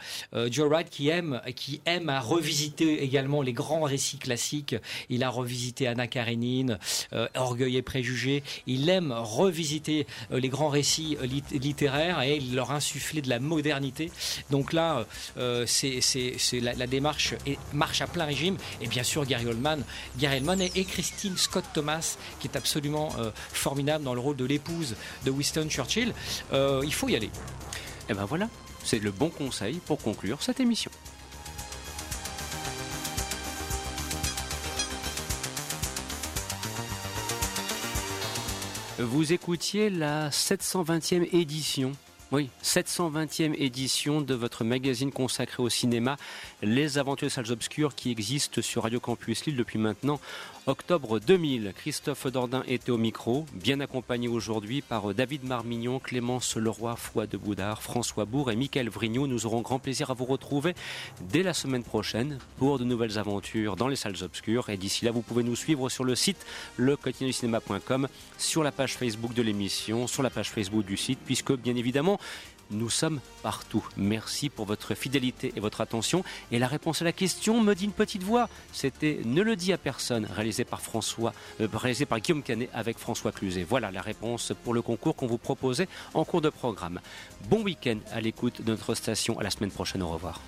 Joe 0.49 0.67
Wright 0.69 0.89
qui 0.89 1.09
aime, 1.09 1.41
qui 1.55 1.81
aime 1.85 2.09
à 2.09 2.19
revisiter 2.19 3.03
également 3.03 3.41
les 3.41 3.53
grands 3.53 3.83
récits 3.83 4.17
classiques. 4.17 4.75
Il 5.09 5.23
a 5.23 5.29
revisité 5.29 5.87
Anna 5.87 6.07
Karenine, 6.07 6.79
Orgueil 7.35 7.77
et 7.77 7.81
préjugés. 7.81 8.43
Il 8.67 8.89
aime 8.89 9.11
revisiter 9.11 10.07
les 10.31 10.49
grands 10.49 10.69
récits 10.69 11.17
euh, 11.21 11.27
lit- 12.03 12.13
littéraires 12.13 12.21
et 12.21 12.39
leur 12.39 12.71
insuffler 12.71 13.21
de 13.21 13.29
la 13.29 13.39
modernité. 13.39 14.11
Donc 14.49 14.73
là, 14.73 15.05
euh, 15.37 15.65
c'est 15.65 16.01
la, 16.59 16.87
démarche 16.87 17.35
marche 17.73 18.01
à 18.01 18.07
plein 18.07 18.25
régime. 18.25 18.57
Et 18.81 18.87
bien 18.87 19.03
sûr, 19.03 19.25
Gary 19.25 19.45
Oldman, 19.45 19.83
Gary 20.17 20.37
Oldman 20.37 20.61
et, 20.61 20.83
Christine 20.85 21.37
Scott 21.37 21.65
Thomas, 21.73 22.17
qui 22.39 22.47
est 22.47 22.57
absolument 22.57 23.09
euh, 23.19 23.31
formidable 23.35 24.03
dans 24.03 24.13
le 24.13 24.19
rôle 24.19 24.35
de 24.35 24.45
l'épouse 24.45 24.95
de 25.25 25.31
Winston 25.31 25.67
Churchill. 25.69 26.13
Euh, 26.51 26.81
il 26.83 26.93
faut 26.93 27.09
y 27.09 27.15
aller. 27.15 27.29
Et 28.09 28.13
ben 28.13 28.25
voilà, 28.25 28.49
c'est 28.83 28.99
le 28.99 29.11
bon 29.11 29.29
conseil 29.29 29.79
pour 29.85 29.97
conclure 29.99 30.41
cette 30.41 30.59
émission. 30.59 30.91
Vous 39.03 39.33
écoutiez 39.33 39.89
la 39.89 40.29
720e 40.29 41.27
édition. 41.35 41.91
Oui, 42.33 42.49
720e 42.63 43.53
édition 43.59 44.19
de 44.19 44.33
votre 44.33 44.63
magazine 44.63 45.11
consacré 45.11 45.61
au 45.61 45.69
cinéma, 45.69 46.17
Les 46.63 46.97
Aventures 46.97 47.27
des 47.27 47.29
Salles 47.29 47.51
Obscures, 47.51 47.93
qui 47.93 48.09
existe 48.09 48.61
sur 48.61 48.81
Radio 48.81 48.99
Campus 48.99 49.45
Lille 49.45 49.55
depuis 49.55 49.77
maintenant 49.77 50.19
octobre 50.65 51.19
2000. 51.19 51.73
Christophe 51.75 52.27
Dordain 52.27 52.63
était 52.67 52.89
au 52.89 52.97
micro, 52.97 53.45
bien 53.53 53.79
accompagné 53.81 54.27
aujourd'hui 54.27 54.81
par 54.81 55.13
David 55.13 55.43
Marmignon, 55.43 55.99
Clémence 55.99 56.55
Leroy, 56.55 56.95
Foy 56.95 57.27
de 57.27 57.37
Boudard, 57.37 57.81
François 57.81 58.25
Bourg 58.25 58.49
et 58.49 58.55
Michael 58.55 58.89
Vrignot. 58.89 59.27
Nous 59.27 59.45
aurons 59.45 59.61
grand 59.61 59.79
plaisir 59.79 60.09
à 60.09 60.13
vous 60.13 60.25
retrouver 60.25 60.73
dès 61.21 61.43
la 61.43 61.53
semaine 61.53 61.83
prochaine 61.83 62.39
pour 62.57 62.79
de 62.79 62.85
nouvelles 62.85 63.19
aventures 63.19 63.75
dans 63.75 63.89
les 63.89 63.95
salles 63.95 64.23
obscures. 64.23 64.69
Et 64.69 64.77
d'ici 64.77 65.05
là, 65.05 65.11
vous 65.11 65.21
pouvez 65.21 65.43
nous 65.43 65.55
suivre 65.55 65.89
sur 65.89 66.03
le 66.03 66.15
site 66.15 66.45
lequotidienducinéma.com, 66.77 68.07
sur 68.37 68.63
la 68.63 68.71
page 68.71 68.95
Facebook 68.95 69.33
de 69.33 69.41
l'émission, 69.41 70.07
sur 70.07 70.23
la 70.23 70.29
page 70.29 70.49
Facebook 70.49 70.85
du 70.85 70.97
site, 70.97 71.19
puisque 71.25 71.53
bien 71.53 71.75
évidemment, 71.75 72.19
nous 72.71 72.89
sommes 72.89 73.19
partout. 73.41 73.85
Merci 73.97 74.49
pour 74.49 74.65
votre 74.65 74.95
fidélité 74.95 75.53
et 75.55 75.59
votre 75.59 75.81
attention. 75.81 76.23
Et 76.51 76.59
la 76.59 76.67
réponse 76.67 77.01
à 77.01 77.05
la 77.05 77.11
question 77.11 77.61
me 77.61 77.73
dit 77.73 77.85
une 77.85 77.91
petite 77.91 78.23
voix. 78.23 78.49
C'était 78.71 79.19
Ne 79.25 79.41
le 79.41 79.55
dis 79.55 79.73
à 79.73 79.77
personne, 79.77 80.25
réalisé 80.25 80.63
par 80.63 80.81
François, 80.81 81.33
euh, 81.61 81.67
Guillaume 81.67 82.43
Canet 82.43 82.69
avec 82.73 82.97
François 82.97 83.31
Cluzet. 83.31 83.63
Voilà 83.63 83.91
la 83.91 84.01
réponse 84.01 84.53
pour 84.63 84.73
le 84.73 84.81
concours 84.81 85.15
qu'on 85.15 85.27
vous 85.27 85.37
proposait 85.37 85.87
en 86.13 86.25
cours 86.25 86.41
de 86.41 86.49
programme. 86.49 86.99
Bon 87.49 87.61
week-end 87.61 87.97
à 88.11 88.21
l'écoute 88.21 88.61
de 88.61 88.71
notre 88.71 88.95
station. 88.95 89.39
À 89.39 89.43
la 89.43 89.49
semaine 89.49 89.71
prochaine. 89.71 90.01
Au 90.01 90.09
revoir. 90.09 90.39